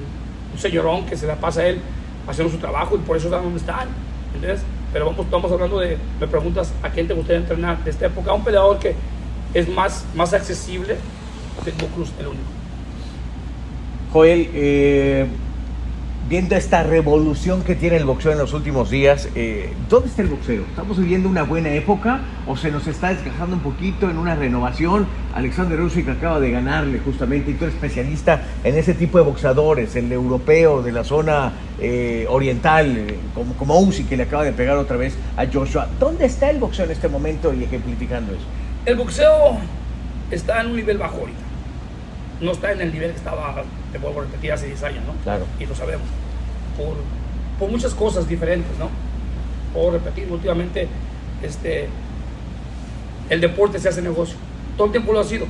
señorón 0.57 1.07
que 1.07 1.17
se 1.17 1.27
la 1.27 1.37
pasa 1.37 1.63
a 1.63 1.67
él 1.67 1.81
haciendo 2.29 2.53
su 2.53 2.59
trabajo 2.59 2.95
y 2.95 2.99
por 2.99 3.17
eso 3.17 3.27
está 3.27 3.39
donde 3.39 3.59
están, 3.59 3.89
¿entiendes? 4.35 4.63
Pero 4.93 5.07
vamos, 5.07 5.25
estamos 5.25 5.51
hablando 5.51 5.79
de, 5.81 5.97
me 6.21 6.27
preguntas 6.27 6.73
a 6.83 6.91
quién 6.91 7.09
te 7.09 7.15
gustaría 7.15 7.41
entrenar 7.41 7.83
de 7.83 7.91
esta 7.91 8.07
época, 8.07 8.33
un 8.33 8.45
peleador 8.45 8.79
que 8.79 8.95
es 9.55 9.69
más, 9.69 10.05
más 10.15 10.35
accesible, 10.35 10.97
Pitbull 11.65 11.89
Cruz, 11.91 12.13
el 12.19 12.27
único. 12.27 12.45
Joel, 14.13 14.51
eh, 14.53 15.27
viendo 16.29 16.55
esta 16.55 16.83
revolución 16.83 17.63
que 17.63 17.75
tiene 17.75 17.97
el 17.97 18.05
boxeo 18.05 18.33
en 18.33 18.39
los 18.39 18.53
últimos 18.53 18.91
días, 18.91 19.29
eh, 19.35 19.73
¿dónde 19.89 20.09
está 20.09 20.23
el 20.23 20.29
boxeo? 20.29 20.63
¿Estamos 20.63 20.99
viviendo 20.99 21.29
una 21.29 21.43
buena 21.43 21.71
época 21.71 22.21
o 22.47 22.57
se 22.57 22.71
nos 22.71 22.87
está 22.87 23.09
desgajando 23.11 23.57
un 23.57 23.63
poquito 23.63 24.09
en 24.09 24.19
una 24.19 24.35
renovación? 24.35 25.07
Alexander 25.35 25.81
Usyk 25.81 26.09
acaba 26.09 26.41
de 26.41 26.51
ganarle 26.51 27.01
justamente 27.01 27.51
y 27.51 27.55
tú 27.55 27.65
eres 27.65 27.75
especialista 27.75 28.43
en 28.65 28.77
ese 28.77 28.95
tipo 28.95 29.19
de 29.19 29.25
boxeadores, 29.25 29.95
el 29.97 30.11
europeo 30.13 30.83
de 30.83 30.93
la 30.93 31.05
zona 31.05 31.53
eh, 31.81 32.27
oriental, 32.29 33.07
como, 33.35 33.55
como 33.55 33.79
Usyk 33.81 34.09
que 34.09 34.17
le 34.17 34.23
acaba 34.25 34.45
de 34.45 34.53
pegar 34.53 34.77
otra 34.77 34.97
vez 34.97 35.15
a 35.37 35.47
Joshua. 35.47 35.89
¿Dónde 35.99 36.27
está 36.27 36.51
el 36.51 36.59
boxeo 36.59 36.85
en 36.85 36.93
este 36.93 37.09
momento 37.09 37.53
y 37.53 37.65
ejemplificando 37.65 38.33
eso? 38.33 38.45
El 38.87 38.97
boxeo 38.97 39.59
está 40.31 40.61
en 40.61 40.69
un 40.69 40.77
nivel 40.77 40.99
bajo 40.99 41.19
ahorita 41.19 41.52
no 42.43 42.53
está 42.53 42.73
en 42.73 42.81
el 42.81 42.93
nivel 42.93 43.11
que 43.13 43.17
estaba, 43.17 43.63
te 43.93 43.99
vuelvo 43.99 44.21
a 44.21 44.25
repetir, 44.25 44.53
hace 44.53 44.67
10 44.67 44.83
años, 44.83 45.05
¿no? 45.07 45.15
Claro. 45.23 45.47
Y 45.59 45.67
lo 45.67 45.75
sabemos. 45.75 46.07
Por, 46.77 46.97
por 47.59 47.71
muchas 47.71 47.95
cosas 47.95 48.29
diferentes, 48.29 48.77
¿no? 48.79 48.91
Puedo 49.73 49.93
repetir, 49.93 50.31
últimamente, 50.31 50.89
este, 51.43 51.89
el 53.31 53.41
deporte 53.41 53.79
se 53.79 53.89
hace 53.89 54.03
negocio. 54.03 54.37
Todo 54.77 54.87
el 54.87 54.93
tiempo 54.93 55.13
lo 55.13 55.21
ha 55.21 55.25
sido. 55.25 55.47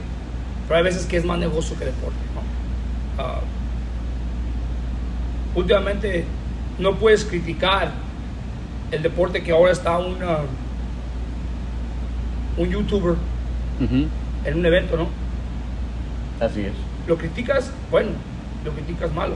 Pero 0.68 0.78
hay 0.78 0.84
veces 0.84 1.07
que 1.07 1.16
es 1.16 1.24
más 1.24 1.38
negocio 1.38 1.76
que 1.78 1.86
deporte, 1.86 2.18
¿no? 2.34 3.22
Uh, 3.22 3.40
últimamente 5.59 6.24
no 6.78 6.95
puedes 6.97 7.24
criticar 7.24 7.93
el 8.90 9.03
deporte 9.03 9.43
que 9.43 9.53
ahora 9.53 9.72
está 9.72 9.99
una, 9.99 10.38
un 12.57 12.70
youtuber 12.70 13.16
en 13.80 14.59
un 14.59 14.66
evento, 14.66 14.97
¿no? 14.97 15.22
Así 16.43 16.62
es. 16.62 16.72
Lo 17.07 17.16
criticas, 17.16 17.70
bueno, 17.88 18.11
lo 18.64 18.72
criticas 18.72 19.12
malo, 19.12 19.34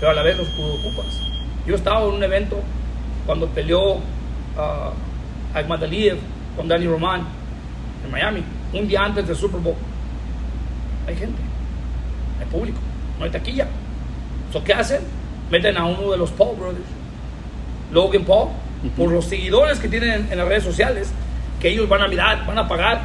pero 0.00 0.10
a 0.10 0.14
la 0.14 0.22
vez 0.22 0.36
los 0.36 0.48
ocupas. 0.48 1.20
Yo 1.64 1.76
estaba 1.76 2.02
en 2.02 2.14
un 2.14 2.22
evento 2.24 2.60
cuando 3.24 3.46
peleó 3.46 3.94
uh, 3.94 4.00
Ahmad 5.54 5.84
Aliyev 5.84 6.18
con 6.56 6.66
Danny 6.66 6.86
Roman 6.86 7.24
en 8.04 8.10
Miami, 8.10 8.42
un 8.72 8.88
día 8.88 9.04
antes 9.04 9.28
del 9.28 9.36
Super 9.36 9.60
Bowl. 9.60 9.76
Hay 11.06 11.14
gente, 11.14 11.40
hay 12.40 12.46
público, 12.46 12.80
no 13.20 13.26
hay 13.26 13.30
taquilla. 13.30 13.68
¿So 14.52 14.64
qué 14.64 14.74
hacen? 14.74 15.02
Meten 15.52 15.76
a 15.76 15.84
uno 15.84 16.10
de 16.10 16.16
los 16.16 16.32
Paul 16.32 16.56
Brothers, 16.56 16.84
Logan 17.92 18.24
Paul, 18.24 18.48
por 18.96 19.12
los 19.12 19.26
seguidores 19.26 19.78
que 19.78 19.88
tienen 19.88 20.26
en 20.28 20.36
las 20.36 20.48
redes 20.48 20.64
sociales, 20.64 21.12
que 21.60 21.68
ellos 21.68 21.88
van 21.88 22.02
a 22.02 22.08
mirar, 22.08 22.44
van 22.44 22.58
a 22.58 22.66
pagar 22.66 23.02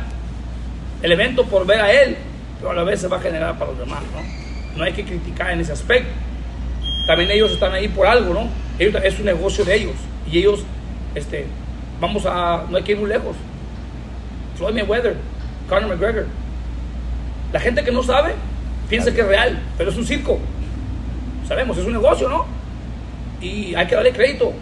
el 1.04 1.12
evento 1.12 1.46
por 1.46 1.68
ver 1.68 1.80
a 1.80 1.92
él 1.92 2.18
pero 2.60 2.72
a 2.72 2.74
la 2.74 2.84
vez 2.84 3.02
se 3.02 3.08
va 3.08 3.18
a 3.18 3.22
generar 3.22 3.58
para 3.58 3.72
los 3.72 3.80
demás, 3.80 4.02
¿no? 4.14 4.78
No 4.78 4.84
hay 4.84 4.94
que 4.94 5.04
criticar 5.04 5.52
en 5.52 5.62
ese 5.62 5.72
aspecto. 5.72 6.10
También 7.08 7.32
ellos 7.32 7.52
están 7.52 7.72
ahí 7.72 7.88
por 7.88 8.06
algo, 8.06 8.34
¿no? 8.34 8.48
es 8.78 9.20
un 9.20 9.26
negocio 9.26 9.66
de 9.66 9.76
ellos. 9.76 9.96
Y 10.32 10.40
ellos, 10.40 10.64
este, 11.16 11.46
vamos 12.00 12.26
a, 12.26 12.66
no 12.70 12.78
hay 12.78 12.84
que 12.84 12.92
ir 12.94 13.00
muy 13.00 13.10
lejos. 13.10 13.36
Floyd 14.56 14.74
Mayweather, 14.74 15.16
Conor 15.68 15.90
McGregor. 15.90 16.28
La 17.52 17.60
gente 17.60 17.84
que 17.84 17.92
no 17.92 18.04
sabe 18.04 18.36
piensa 18.90 19.12
que 19.14 19.22
es 19.22 19.28
real, 19.28 19.60
pero 19.78 19.90
es 19.90 19.98
un 19.98 20.06
circo. 20.06 20.40
Sabemos, 21.48 21.78
es 21.78 21.86
un 21.86 21.94
negocio, 21.94 22.30
¿no? 22.30 22.46
Y 23.42 23.74
hay 23.76 23.88
que 23.88 23.96
darle 23.96 24.12
crédito. 24.12 24.54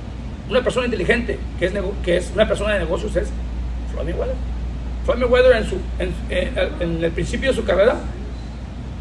Una 0.50 0.64
persona 0.64 0.86
inteligente, 0.86 1.38
que 1.60 1.66
es, 1.66 1.74
que 2.04 2.18
es 2.18 2.32
una 2.34 2.48
persona 2.48 2.74
de 2.74 2.80
negocios, 2.80 3.16
es 3.16 3.30
Floyd 3.92 4.06
Mayweather. 4.06 4.36
Floyd 5.08 5.20
Mayweather 5.20 5.56
en, 5.56 5.66
su, 5.66 5.78
en, 6.82 7.02
el 7.02 7.12
principio 7.12 7.50
de 7.50 7.56
su 7.56 7.64
carrera, 7.64 7.96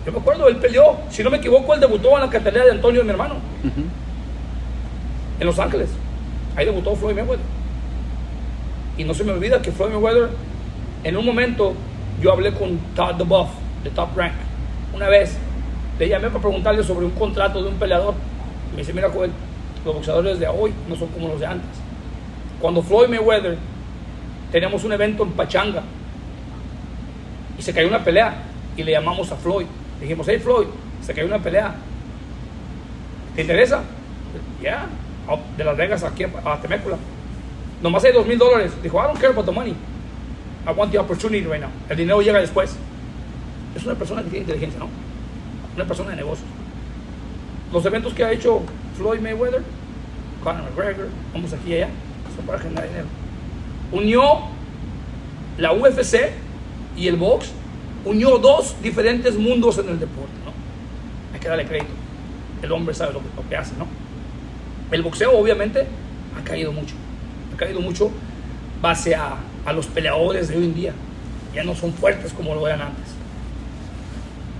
yo 0.07 0.13
me 0.13 0.19
acuerdo, 0.19 0.47
él 0.47 0.55
peleó, 0.59 0.99
si 1.11 1.25
no 1.25 1.31
me 1.31 1.39
equivoco, 1.39 1.75
él 1.75 1.81
debutó 1.81 2.15
en 2.15 2.21
la 2.21 2.31
cartelera 2.31 2.65
de 2.65 2.71
Antonio, 2.71 3.03
mi 3.03 3.11
hermano, 3.11 3.35
en 5.41 5.47
Los 5.47 5.59
Ángeles. 5.59 5.89
Ahí 6.55 6.65
debutó 6.65 6.95
Floyd 6.95 7.17
Mayweather. 7.17 7.45
Y 8.97 9.03
no 9.03 9.15
se 9.15 9.25
me 9.25 9.33
olvida 9.33 9.61
que 9.61 9.73
Floyd 9.73 9.95
Mayweather, 9.95 10.29
en 11.03 11.17
un 11.17 11.27
momento, 11.27 11.75
yo 12.23 12.33
hablé 12.33 12.53
con 12.53 12.79
Todd 12.95 13.17
DeBuff, 13.17 13.49
de 13.83 13.91
Top 13.91 14.17
Rank, 14.17 14.35
una 14.95 15.09
vez, 15.09 15.37
le 15.99 16.09
llamé 16.09 16.29
para 16.29 16.41
preguntarle 16.41 16.85
sobre 16.85 17.05
un 17.05 17.11
contrato 17.13 17.61
de 17.65 17.69
un 17.69 17.75
peleador. 17.75 18.15
me 18.71 18.79
dice, 18.79 18.93
mira, 18.93 19.11
Joel, 19.11 19.33
los 19.85 19.93
boxeadores 19.93 20.39
de 20.39 20.47
hoy 20.47 20.73
no 20.89 20.95
son 20.95 21.09
como 21.09 21.27
los 21.27 21.41
de 21.41 21.47
antes. 21.47 21.81
Cuando 22.61 22.81
Floyd 22.81 23.09
Mayweather 23.09 23.59
teníamos 24.53 24.85
un 24.85 24.93
evento 24.93 25.25
en 25.25 25.33
Pachanga 25.33 25.83
y 27.59 27.63
se 27.63 27.73
cayó 27.73 27.89
una 27.89 28.03
pelea 28.05 28.43
y 28.77 28.83
le 28.83 28.93
llamamos 28.93 29.31
a 29.33 29.37
Floyd. 29.37 29.67
Dijimos, 30.01 30.27
hey 30.29 30.39
Floyd, 30.39 30.67
se 31.03 31.15
cayó 31.15 31.27
una 31.27 31.39
pelea. 31.39 31.75
¿Te 33.35 33.43
interesa? 33.43 33.83
Ya, 34.63 34.87
yeah. 35.27 35.39
de 35.57 35.65
Las 35.65 35.77
Vegas 35.77 36.03
aquí 36.05 36.25
a 36.25 36.61
Temécula. 36.61 36.97
Nomás 37.83 38.05
hay 38.05 38.13
dos 38.13 38.27
mil 38.27 38.39
dólares. 38.39 38.73
Dijo, 38.83 38.99
I 38.99 39.07
don't 39.07 39.19
care 39.19 39.33
about 39.33 39.47
the 39.47 39.53
money. 39.53 39.75
I 40.67 40.73
want 40.73 40.91
the 40.91 40.99
opportunity 40.99 41.47
right 41.47 41.61
now. 41.61 41.71
El 41.89 41.97
dinero 41.97 42.21
llega 42.21 42.39
después. 42.41 42.77
Es 43.75 43.85
una 43.85 43.95
persona 43.95 44.23
que 44.23 44.31
tiene 44.31 44.45
inteligencia, 44.45 44.79
¿no? 44.81 44.89
Una 45.75 45.85
persona 45.85 46.11
de 46.11 46.17
negocios. 46.17 46.49
Los 47.73 47.85
eventos 47.85 48.15
que 48.15 48.25
ha 48.25 48.33
hecho 48.33 48.63
Floyd 48.97 49.21
Mayweather, 49.21 49.63
Conor 50.43 50.63
McGregor, 50.63 51.09
vamos 51.35 51.53
aquí 51.53 51.71
y 51.71 51.75
allá, 51.75 51.89
son 52.35 52.47
para 52.47 52.59
generar 52.59 52.89
dinero 52.89 53.07
unió 53.93 54.23
la 55.59 55.73
UFC 55.73 56.33
y 56.97 57.09
el 57.09 57.17
box, 57.17 57.53
unió 58.05 58.39
dos 58.39 58.75
diferentes 58.83 59.37
mundos 59.37 59.79
en 59.79 59.89
el 59.89 59.99
deporte, 59.99 60.33
¿no? 60.45 60.53
Hay 61.35 61.41
que 61.41 61.49
darle 61.49 61.67
crédito. 61.67 61.93
El 62.63 62.73
hombre 62.73 62.95
sabe 62.95 63.13
lo 63.13 63.21
que, 63.49 63.57
hace, 63.57 63.75
¿no? 63.77 63.87
el 64.91 65.03
boxeo 65.03 65.37
obviamente 65.37 65.85
ha 66.39 66.45
caído 66.45 66.73
mucho, 66.73 66.95
ha 67.53 67.57
caído 67.57 67.81
mucho 67.81 68.11
base 68.81 69.15
a, 69.15 69.37
a 69.65 69.73
los 69.73 69.87
peleadores 69.87 70.49
de 70.49 70.57
hoy 70.57 70.65
en 70.65 70.75
día. 70.75 70.93
Ya 71.55 71.65
no 71.65 71.75
son 71.75 71.93
fuertes 71.93 72.33
como 72.33 72.55
lo 72.55 72.67
eran 72.67 72.83
antes. 72.83 73.05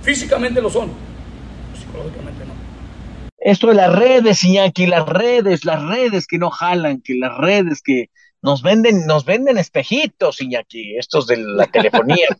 Físicamente 0.03 0.61
lo 0.61 0.69
son, 0.69 0.91
psicológicamente 1.77 2.45
no. 2.45 2.53
Esto 3.39 3.67
de 3.67 3.75
las 3.75 3.93
redes, 3.93 4.43
Iñaki, 4.43 4.87
las 4.87 5.07
redes, 5.07 5.63
las 5.63 5.81
redes 5.83 6.27
que 6.27 6.37
no 6.37 6.49
jalan, 6.49 7.01
que 7.01 7.15
las 7.15 7.37
redes 7.37 7.81
que 7.81 8.09
nos 8.41 8.61
venden, 8.61 9.05
nos 9.05 9.25
venden 9.25 9.57
espejitos, 9.57 10.41
Iñaki, 10.41 10.97
estos 10.97 11.27
de 11.27 11.37
la 11.37 11.65
telefonía. 11.65 12.27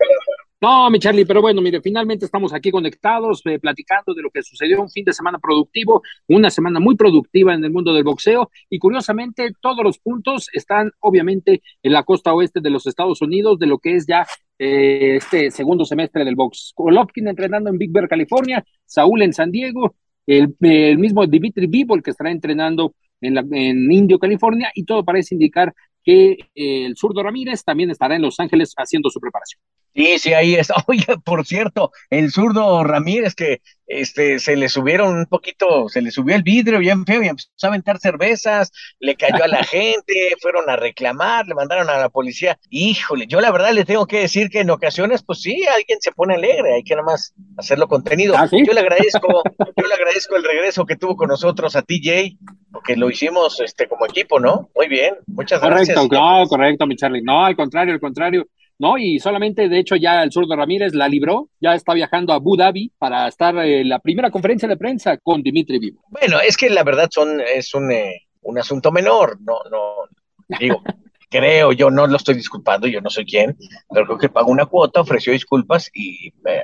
No, 0.59 0.89
mi 0.89 0.97
Charlie, 0.97 1.23
pero 1.23 1.39
bueno, 1.39 1.61
mire, 1.61 1.81
finalmente 1.81 2.25
estamos 2.25 2.51
aquí 2.51 2.71
conectados, 2.71 3.43
eh, 3.45 3.59
platicando 3.59 4.15
de 4.15 4.23
lo 4.23 4.31
que 4.31 4.41
sucedió 4.41 4.81
un 4.81 4.89
fin 4.89 5.05
de 5.05 5.13
semana 5.13 5.37
productivo, 5.37 6.01
una 6.27 6.49
semana 6.49 6.79
muy 6.79 6.95
productiva 6.95 7.53
en 7.53 7.63
el 7.63 7.69
mundo 7.69 7.93
del 7.93 8.03
boxeo 8.03 8.49
y 8.67 8.79
curiosamente 8.79 9.51
todos 9.61 9.83
los 9.83 9.99
puntos 9.99 10.49
están 10.53 10.91
obviamente 10.99 11.61
en 11.83 11.91
la 11.91 12.01
costa 12.01 12.33
oeste 12.33 12.59
de 12.59 12.71
los 12.71 12.87
Estados 12.87 13.21
Unidos, 13.21 13.59
de 13.59 13.67
lo 13.67 13.77
que 13.77 13.97
es 13.97 14.07
ya 14.07 14.25
eh, 14.57 15.17
este 15.17 15.51
segundo 15.51 15.85
semestre 15.85 16.25
del 16.25 16.35
box. 16.35 16.73
Golovkin 16.75 17.27
entrenando 17.27 17.69
en 17.69 17.77
Big 17.77 17.91
Bear, 17.91 18.09
California, 18.09 18.65
Saúl 18.83 19.21
en 19.21 19.33
San 19.33 19.51
Diego, 19.51 19.93
el, 20.25 20.55
mismo 20.59 21.25
Dimitri 21.27 21.67
Bivol 21.67 22.01
que 22.01 22.11
estará 22.11 22.31
entrenando 22.31 22.93
en, 23.21 23.35
la, 23.35 23.45
en 23.51 23.91
Indio, 23.91 24.19
California, 24.19 24.71
y 24.73 24.83
todo 24.83 25.03
parece 25.03 25.35
indicar 25.35 25.73
que 26.03 26.37
eh, 26.55 26.85
el 26.85 26.95
zurdo 26.95 27.21
Ramírez 27.23 27.63
también 27.63 27.89
estará 27.89 28.15
en 28.15 28.21
Los 28.21 28.39
Ángeles 28.39 28.73
haciendo 28.77 29.09
su 29.09 29.19
preparación. 29.19 29.61
Sí, 29.97 30.19
sí, 30.19 30.33
ahí 30.33 30.53
está. 30.53 30.75
Oye, 30.87 31.05
por 31.25 31.43
cierto, 31.43 31.91
el 32.11 32.31
zurdo 32.31 32.83
Ramírez 32.83 33.33
que 33.33 33.61
este, 33.87 34.37
se 34.37 34.55
le 34.55 34.69
subieron 34.69 35.17
un 35.17 35.25
poquito, 35.25 35.89
se 35.89 36.03
le 36.03 36.11
subió 36.11 36.35
el 36.35 36.43
vidrio 36.43 36.77
bien 36.77 37.03
feo 37.03 37.23
y 37.23 37.29
empezó 37.29 37.49
a 37.63 37.67
aventar 37.67 37.97
cervezas, 37.97 38.71
le 38.99 39.15
cayó 39.15 39.43
a 39.43 39.47
la 39.47 39.63
gente, 39.63 40.13
fueron 40.39 40.69
a 40.69 40.75
reclamar, 40.75 41.47
le 41.47 41.55
mandaron 41.55 41.89
a 41.89 41.97
la 41.97 42.09
policía. 42.09 42.59
Híjole, 42.69 43.25
yo 43.25 43.41
la 43.41 43.49
verdad 43.49 43.71
le 43.71 43.85
tengo 43.85 44.05
que 44.05 44.19
decir 44.19 44.49
que 44.49 44.59
en 44.59 44.69
ocasiones, 44.69 45.23
pues 45.23 45.41
sí, 45.41 45.63
alguien 45.65 45.97
se 45.99 46.11
pone 46.11 46.35
alegre, 46.35 46.75
hay 46.75 46.83
que 46.83 46.93
nada 46.93 47.05
más 47.05 47.33
hacerlo 47.57 47.87
contenido. 47.87 48.35
¿Ah, 48.37 48.47
sí? 48.47 48.63
Yo 48.67 48.73
le 48.73 48.81
agradezco, 48.81 49.41
yo 49.57 49.87
le 49.87 49.93
agradezco 49.95 50.35
el 50.35 50.43
regreso 50.43 50.85
que 50.85 50.95
tuvo 50.95 51.15
con 51.15 51.29
nosotros 51.29 51.75
a 51.75 51.81
TJ, 51.81 52.37
porque 52.71 52.95
lo 52.95 53.09
hicimos 53.09 53.59
este 53.61 53.87
como 53.87 54.05
equipo, 54.05 54.39
¿no? 54.39 54.69
Muy 54.75 54.89
bien, 54.89 55.15
muchas 55.25 55.59
gracias. 55.59 55.97
Correcto, 55.97 56.15
no, 56.15 56.47
correcto, 56.47 56.85
mi 56.85 56.95
Charlie. 56.95 57.23
No, 57.23 57.43
al 57.43 57.55
contrario, 57.55 57.95
al 57.95 57.99
contrario. 57.99 58.45
No, 58.79 58.97
y 58.97 59.19
solamente, 59.19 59.69
de 59.69 59.79
hecho, 59.79 59.95
ya 59.95 60.21
el 60.21 60.31
zurdo 60.31 60.55
Ramírez 60.55 60.93
la 60.93 61.07
libró, 61.07 61.49
ya 61.59 61.73
está 61.73 61.93
viajando 61.93 62.31
a 62.31 62.35
Abu 62.35 62.55
Dhabi 62.55 62.91
para 62.97 63.27
estar 63.27 63.57
en 63.57 63.89
la 63.89 63.99
primera 63.99 64.29
conferencia 64.29 64.67
de 64.67 64.77
prensa 64.77 65.17
con 65.17 65.41
Dimitri 65.41 65.79
Vivo. 65.79 66.03
Bueno, 66.09 66.39
es 66.39 66.55
que 66.57 66.69
la 66.69 66.83
verdad 66.83 67.09
son, 67.11 67.41
es 67.41 67.73
un, 67.73 67.91
eh, 67.91 68.27
un 68.41 68.59
asunto 68.59 68.91
menor, 68.91 69.39
no, 69.41 69.57
no, 69.71 70.57
digo, 70.59 70.81
creo, 71.29 71.71
yo 71.71 71.89
no 71.89 72.07
lo 72.07 72.17
estoy 72.17 72.35
disculpando, 72.35 72.87
yo 72.87 73.01
no 73.01 73.09
soy 73.09 73.25
quien, 73.25 73.57
pero 73.89 74.05
creo 74.05 74.17
que 74.17 74.29
pagó 74.29 74.51
una 74.51 74.67
cuota, 74.67 75.01
ofreció 75.01 75.33
disculpas 75.33 75.89
y 75.93 76.27
eh, 76.27 76.61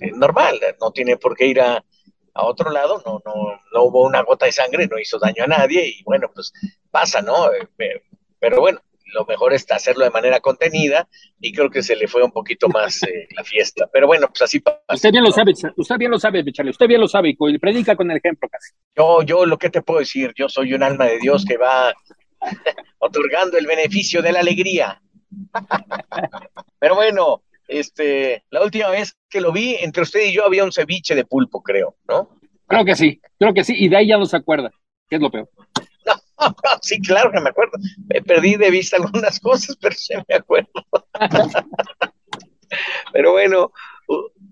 eh, 0.00 0.12
normal, 0.14 0.58
no 0.80 0.90
tiene 0.90 1.16
por 1.16 1.36
qué 1.36 1.46
ir 1.46 1.60
a, 1.60 1.84
a 2.34 2.44
otro 2.44 2.70
lado, 2.70 3.02
no, 3.04 3.22
no, 3.24 3.34
no 3.72 3.82
hubo 3.84 4.04
una 4.04 4.22
gota 4.22 4.46
de 4.46 4.52
sangre, 4.52 4.86
no 4.86 4.98
hizo 4.98 5.18
daño 5.18 5.44
a 5.44 5.48
nadie 5.48 5.88
y 5.88 6.02
bueno, 6.04 6.28
pues 6.34 6.52
pasa, 6.90 7.22
¿no? 7.22 7.52
Eh, 7.52 8.02
pero 8.38 8.60
bueno, 8.60 8.80
lo 9.06 9.24
mejor 9.24 9.54
es 9.54 9.70
hacerlo 9.70 10.04
de 10.04 10.10
manera 10.10 10.40
contenida 10.40 11.08
y 11.40 11.52
creo 11.52 11.70
que 11.70 11.82
se 11.82 11.96
le 11.96 12.08
fue 12.08 12.22
un 12.22 12.32
poquito 12.32 12.68
más 12.68 13.02
eh, 13.04 13.28
la 13.36 13.44
fiesta. 13.44 13.88
Pero 13.92 14.06
bueno, 14.06 14.28
pues 14.28 14.42
así 14.42 14.60
pasa. 14.60 14.80
Usted 14.92 15.12
bien 15.12 15.24
lo 15.24 15.32
sabe, 15.32 15.52
usted 15.76 15.96
bien 15.96 16.10
lo 16.10 16.18
sabe, 16.18 16.44
Charlie, 16.52 16.70
usted 16.70 16.86
bien 16.86 17.00
lo 17.00 17.08
sabe 17.08 17.36
y 17.38 17.58
predica 17.58 17.96
con 17.96 18.10
el 18.10 18.18
ejemplo 18.18 18.48
casi. 18.48 18.72
Yo, 18.96 19.22
yo 19.22 19.46
lo 19.46 19.58
que 19.58 19.70
te 19.70 19.82
puedo 19.82 20.00
decir, 20.00 20.32
yo 20.36 20.48
soy 20.48 20.74
un 20.74 20.82
alma 20.82 21.06
de 21.06 21.18
Dios 21.18 21.44
que 21.44 21.56
va 21.56 21.94
otorgando 22.98 23.58
el 23.58 23.66
beneficio 23.66 24.22
de 24.22 24.32
la 24.32 24.40
alegría. 24.40 25.00
Pero 26.78 26.94
bueno, 26.94 27.42
este, 27.68 28.44
la 28.50 28.62
última 28.62 28.90
vez 28.90 29.16
que 29.28 29.40
lo 29.40 29.52
vi, 29.52 29.76
entre 29.76 30.02
usted 30.02 30.24
y 30.24 30.32
yo 30.32 30.44
había 30.44 30.64
un 30.64 30.72
ceviche 30.72 31.14
de 31.14 31.24
pulpo, 31.24 31.62
creo, 31.62 31.96
¿no? 32.08 32.30
Creo 32.66 32.84
que 32.84 32.96
sí, 32.96 33.20
creo 33.38 33.54
que 33.54 33.64
sí, 33.64 33.74
y 33.76 33.88
de 33.88 33.96
ahí 33.96 34.08
ya 34.08 34.18
no 34.18 34.26
se 34.26 34.36
acuerda, 34.36 34.70
que 35.08 35.16
es 35.16 35.22
lo 35.22 35.30
peor. 35.30 35.48
Sí, 36.82 37.00
claro 37.00 37.30
que 37.30 37.40
me 37.40 37.50
acuerdo. 37.50 37.78
Me 38.12 38.22
perdí 38.22 38.56
de 38.56 38.70
vista 38.70 38.96
algunas 38.96 39.40
cosas, 39.40 39.76
pero 39.80 39.94
sí 39.94 40.14
me 40.28 40.34
acuerdo. 40.36 40.70
pero 43.12 43.32
bueno, 43.32 43.72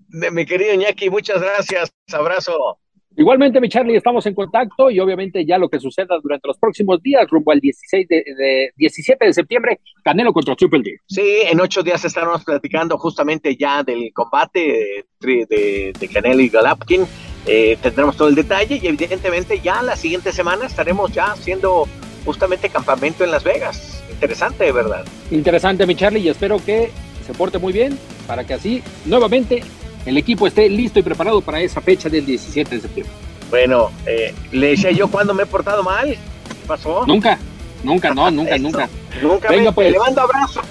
mi 0.09 0.45
querido 0.45 0.73
Iñaki, 0.73 1.09
muchas 1.09 1.41
gracias. 1.41 1.93
Abrazo. 2.13 2.79
Igualmente, 3.17 3.61
mi 3.61 3.69
Charlie, 3.69 3.95
estamos 3.95 4.25
en 4.25 4.33
contacto 4.33 4.91
y 4.91 4.99
obviamente 4.99 5.45
ya 5.45 5.57
lo 5.57 5.69
que 5.69 5.79
suceda 5.79 6.19
durante 6.21 6.49
los 6.49 6.57
próximos 6.57 7.01
días, 7.01 7.25
rumbo 7.29 7.53
al 7.53 7.61
16 7.61 8.07
de, 8.09 8.23
de 8.37 8.71
17 8.75 9.25
de 9.25 9.33
septiembre, 9.33 9.79
Canelo 10.03 10.33
contra 10.33 10.53
Triple 10.53 10.81
D. 10.83 10.99
Sí, 11.07 11.43
en 11.49 11.61
ocho 11.61 11.81
días 11.81 12.03
estaremos 12.03 12.43
platicando 12.43 12.97
justamente 12.97 13.55
ya 13.55 13.83
del 13.83 14.11
combate 14.13 15.05
de, 15.21 15.45
de, 15.49 15.93
de 15.97 16.07
Canelo 16.09 16.41
y 16.41 16.49
Galapkin. 16.49 17.05
Eh, 17.47 17.77
tendremos 17.81 18.17
todo 18.17 18.27
el 18.27 18.35
detalle 18.35 18.79
y 18.81 18.87
evidentemente 18.87 19.59
ya 19.59 19.81
la 19.81 19.95
siguiente 19.95 20.31
semana 20.31 20.65
estaremos 20.65 21.11
ya 21.11 21.31
haciendo 21.31 21.87
justamente 22.25 22.69
campamento 22.69 23.23
en 23.23 23.31
Las 23.31 23.43
Vegas. 23.43 24.03
Interesante, 24.09 24.63
de 24.63 24.71
verdad. 24.71 25.05
Interesante, 25.29 25.85
mi 25.85 25.95
Charlie, 25.95 26.21
y 26.21 26.29
espero 26.29 26.57
que 26.63 26.91
se 27.25 27.33
porte 27.33 27.59
muy 27.59 27.73
bien 27.73 27.97
para 28.27 28.43
que 28.43 28.53
así 28.55 28.83
nuevamente 29.05 29.63
el 30.05 30.17
equipo 30.17 30.47
esté 30.47 30.69
listo 30.69 30.99
y 30.99 31.03
preparado 31.03 31.41
para 31.41 31.61
esa 31.61 31.81
fecha 31.81 32.09
del 32.09 32.25
17 32.25 32.75
de 32.75 32.81
septiembre. 32.81 33.13
Bueno, 33.49 33.91
eh, 34.05 34.33
le 34.51 34.67
decía 34.69 34.91
yo 34.91 35.07
cuando 35.07 35.33
me 35.33 35.43
he 35.43 35.45
portado 35.45 35.83
mal. 35.83 36.09
¿Qué 36.09 36.67
pasó? 36.67 37.05
Nunca, 37.05 37.37
nunca, 37.83 38.13
no, 38.13 38.31
nunca, 38.31 38.57
nunca. 38.59 38.89
Nunca 39.21 39.49
Venga, 39.49 39.71
me, 39.71 39.73
pues. 39.73 39.91
le 39.91 39.99
mando 39.99 40.21
abrazo. 40.21 40.61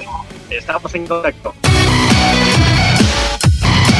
Estamos 0.50 0.94
en 0.94 1.06
contacto. 1.06 1.54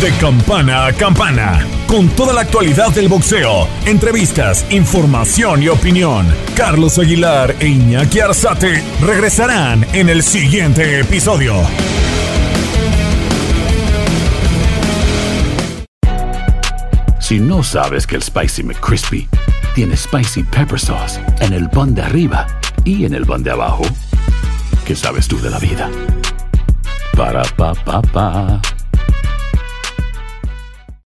De 0.00 0.12
campana 0.20 0.84
a 0.84 0.92
campana, 0.92 1.66
con 1.86 2.10
toda 2.10 2.34
la 2.34 2.42
actualidad 2.42 2.90
del 2.90 3.08
boxeo, 3.08 3.66
entrevistas, 3.86 4.66
información 4.68 5.62
y 5.62 5.68
opinión. 5.68 6.26
Carlos 6.54 6.98
Aguilar 6.98 7.56
e 7.60 7.68
Iñaki 7.68 8.20
Arzate 8.20 8.84
regresarán 9.00 9.86
en 9.94 10.10
el 10.10 10.22
siguiente 10.22 11.00
episodio. 11.00 11.54
Si 17.18 17.40
no 17.40 17.62
sabes 17.62 18.06
que 18.06 18.16
el 18.16 18.22
Spicy 18.22 18.64
McCrispy 18.64 19.26
tiene 19.74 19.96
Spicy 19.96 20.42
Pepper 20.42 20.78
Sauce 20.78 21.18
en 21.40 21.54
el 21.54 21.70
pan 21.70 21.94
de 21.94 22.02
arriba 22.02 22.46
y 22.84 23.06
en 23.06 23.14
el 23.14 23.24
pan 23.24 23.42
de 23.42 23.52
abajo, 23.52 23.84
¿qué 24.84 24.94
sabes 24.94 25.26
tú 25.26 25.40
de 25.40 25.48
la 25.48 25.58
vida? 25.58 25.90
Para, 27.16 27.42
pa, 27.56 27.72
pa, 27.72 28.02
pa. 28.02 28.60